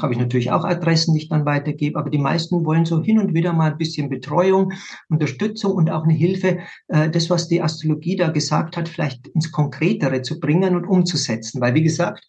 Habe 0.00 0.12
ich 0.12 0.18
natürlich 0.18 0.52
auch 0.52 0.64
Adressen, 0.64 1.14
die 1.14 1.22
ich 1.22 1.28
dann 1.28 1.46
weitergebe, 1.46 1.98
aber 1.98 2.10
die 2.10 2.18
meisten 2.18 2.64
wollen 2.64 2.84
so 2.84 3.02
hin 3.02 3.18
und 3.18 3.34
wieder 3.34 3.52
mal 3.52 3.72
ein 3.72 3.78
bisschen 3.78 4.08
Betreuung, 4.08 4.72
Unterstützung 5.08 5.72
und 5.72 5.90
auch 5.90 6.04
eine 6.04 6.14
Hilfe, 6.14 6.58
äh, 6.88 7.10
das, 7.10 7.28
was 7.28 7.48
die 7.48 7.60
Astrologie 7.60 8.16
da 8.16 8.28
gesagt 8.28 8.76
hat, 8.76 8.88
vielleicht 8.88 9.26
ins 9.28 9.50
Konkretere 9.50 10.22
zu 10.22 10.38
bringen 10.38 10.76
und 10.76 10.86
umzusetzen. 10.86 11.60
Weil, 11.60 11.74
wie 11.74 11.82
gesagt, 11.82 12.24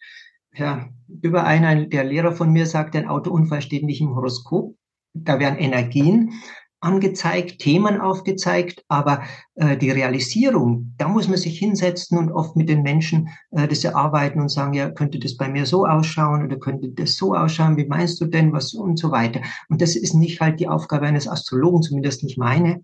ja, 0.54 0.88
über 1.22 1.44
einen, 1.44 1.90
der 1.90 2.04
Lehrer 2.04 2.32
von 2.32 2.52
mir 2.52 2.66
sagt, 2.66 2.96
ein 2.96 3.08
Autounfall 3.08 3.62
steht 3.62 3.84
nicht 3.84 4.00
im 4.00 4.14
Horoskop. 4.14 4.74
Da 5.12 5.40
werden 5.40 5.58
Energien 5.58 6.32
angezeigt, 6.80 7.60
Themen 7.60 8.00
aufgezeigt, 8.00 8.84
aber 8.88 9.22
äh, 9.54 9.76
die 9.76 9.90
Realisierung, 9.90 10.94
da 10.96 11.08
muss 11.08 11.28
man 11.28 11.36
sich 11.36 11.58
hinsetzen 11.58 12.16
und 12.18 12.32
oft 12.32 12.56
mit 12.56 12.68
den 12.68 12.82
Menschen 12.82 13.28
äh, 13.50 13.68
das 13.68 13.84
erarbeiten 13.84 14.40
und 14.40 14.48
sagen, 14.48 14.72
ja, 14.72 14.90
könnte 14.90 15.18
das 15.18 15.36
bei 15.36 15.48
mir 15.48 15.66
so 15.66 15.84
ausschauen 15.86 16.44
oder 16.44 16.58
könnte 16.58 16.88
das 16.88 17.16
so 17.16 17.34
ausschauen, 17.34 17.76
wie 17.76 17.86
meinst 17.86 18.20
du 18.20 18.26
denn, 18.26 18.52
was 18.52 18.72
und 18.72 18.98
so 18.98 19.10
weiter. 19.10 19.40
Und 19.68 19.82
das 19.82 19.94
ist 19.94 20.14
nicht 20.14 20.40
halt 20.40 20.58
die 20.58 20.68
Aufgabe 20.68 21.06
eines 21.06 21.28
Astrologen, 21.28 21.82
zumindest 21.82 22.24
nicht 22.24 22.38
meine. 22.38 22.82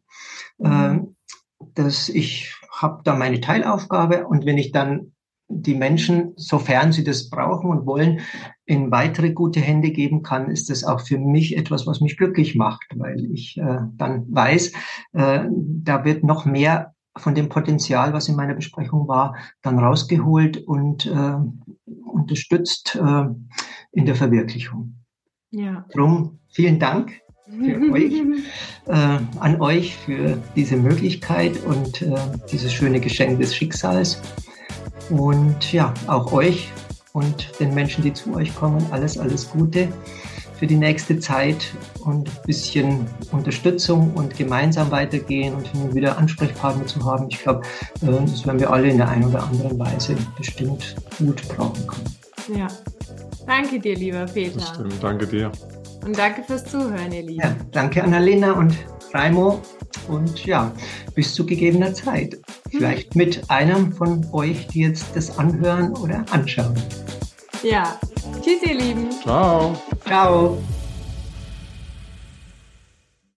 Äh, 0.58 0.98
dass 1.74 2.10
ich 2.10 2.54
habe 2.70 3.00
da 3.04 3.16
meine 3.16 3.40
Teilaufgabe 3.40 4.26
und 4.26 4.44
wenn 4.44 4.58
ich 4.58 4.72
dann 4.72 5.12
die 5.48 5.74
Menschen, 5.74 6.32
sofern 6.36 6.92
sie 6.92 7.04
das 7.04 7.30
brauchen 7.30 7.70
und 7.70 7.86
wollen, 7.86 8.20
in 8.66 8.90
weitere 8.90 9.32
gute 9.32 9.60
Hände 9.60 9.90
geben 9.90 10.22
kann, 10.22 10.50
ist 10.50 10.68
das 10.68 10.84
auch 10.84 11.00
für 11.00 11.18
mich 11.18 11.56
etwas, 11.56 11.86
was 11.86 12.00
mich 12.00 12.16
glücklich 12.16 12.56
macht, 12.56 12.84
weil 12.96 13.24
ich 13.32 13.56
äh, 13.56 13.78
dann 13.96 14.26
weiß, 14.28 14.72
äh, 15.12 15.44
da 15.48 16.04
wird 16.04 16.24
noch 16.24 16.44
mehr 16.44 16.92
von 17.16 17.34
dem 17.34 17.48
Potenzial, 17.48 18.12
was 18.12 18.28
in 18.28 18.36
meiner 18.36 18.54
Besprechung 18.54 19.08
war, 19.08 19.36
dann 19.62 19.78
rausgeholt 19.78 20.58
und 20.66 21.06
äh, 21.06 21.36
unterstützt 22.04 22.96
äh, 22.96 23.26
in 23.92 24.04
der 24.04 24.16
Verwirklichung. 24.16 24.96
Ja. 25.50 25.86
Drum 25.94 26.40
vielen 26.48 26.78
Dank 26.78 27.12
für 27.48 27.92
euch, 27.92 28.12
äh, 28.86 29.18
an 29.38 29.60
euch 29.60 29.96
für 29.96 30.42
diese 30.56 30.76
Möglichkeit 30.76 31.64
und 31.64 32.02
äh, 32.02 32.14
dieses 32.50 32.72
schöne 32.72 33.00
Geschenk 33.00 33.38
des 33.38 33.54
Schicksals. 33.54 34.20
Und 35.08 35.72
ja, 35.72 35.94
auch 36.08 36.32
euch 36.32 36.72
und 37.16 37.48
den 37.58 37.74
Menschen, 37.74 38.04
die 38.04 38.12
zu 38.12 38.34
euch 38.34 38.54
kommen, 38.54 38.84
alles, 38.90 39.18
alles 39.18 39.48
Gute. 39.50 39.88
für 40.58 40.66
die 40.66 40.76
nächste 40.76 41.18
Zeit 41.18 41.74
und 42.04 42.28
ein 42.28 42.42
bisschen 42.46 43.06
Unterstützung 43.30 44.12
und 44.14 44.36
gemeinsam 44.36 44.90
weitergehen 44.90 45.54
und 45.54 45.94
wieder 45.94 46.16
Ansprechpartner 46.16 46.86
zu 46.86 47.04
haben. 47.04 47.26
Ich 47.28 47.42
glaube, 47.42 47.60
äh, 48.02 48.06
das 48.06 48.46
werden 48.46 48.60
wir 48.60 48.72
alle 48.72 48.88
in 48.88 48.96
der 48.96 49.08
einen 49.08 49.24
oder 49.24 49.42
anderen 49.42 49.78
Weise 49.78 50.16
bestimmt 50.36 50.96
gut 51.18 51.46
brauchen 51.48 51.86
können. 51.86 52.58
Ja. 52.58 52.68
Danke 53.46 53.78
dir, 53.78 53.96
lieber 53.96 54.24
Peter. 54.24 54.58
Das 54.58 54.68
stimmt. 54.70 54.94
Danke 55.02 55.26
dir. 55.26 55.52
Und 56.04 56.18
danke 56.18 56.42
fürs 56.42 56.64
Zuhören, 56.64 57.12
ihr 57.12 57.22
Lieben. 57.22 57.42
Ja, 57.42 57.54
danke, 57.72 58.02
Annalena 58.02 58.52
und 58.52 58.74
Raimo. 59.12 59.60
Und 60.08 60.44
ja, 60.46 60.72
bis 61.14 61.34
zu 61.34 61.44
gegebener 61.46 61.94
Zeit. 61.94 62.38
Vielleicht 62.70 63.14
mit 63.14 63.50
einem 63.50 63.92
von 63.92 64.26
euch, 64.32 64.66
die 64.68 64.80
jetzt 64.80 65.06
das 65.14 65.38
anhören 65.38 65.92
oder 65.96 66.24
anschauen. 66.30 66.74
Ja. 67.62 67.98
Tschüss, 68.42 68.62
ihr 68.62 68.74
Lieben. 68.74 69.10
Ciao. 69.22 69.76
Ciao. 70.04 70.58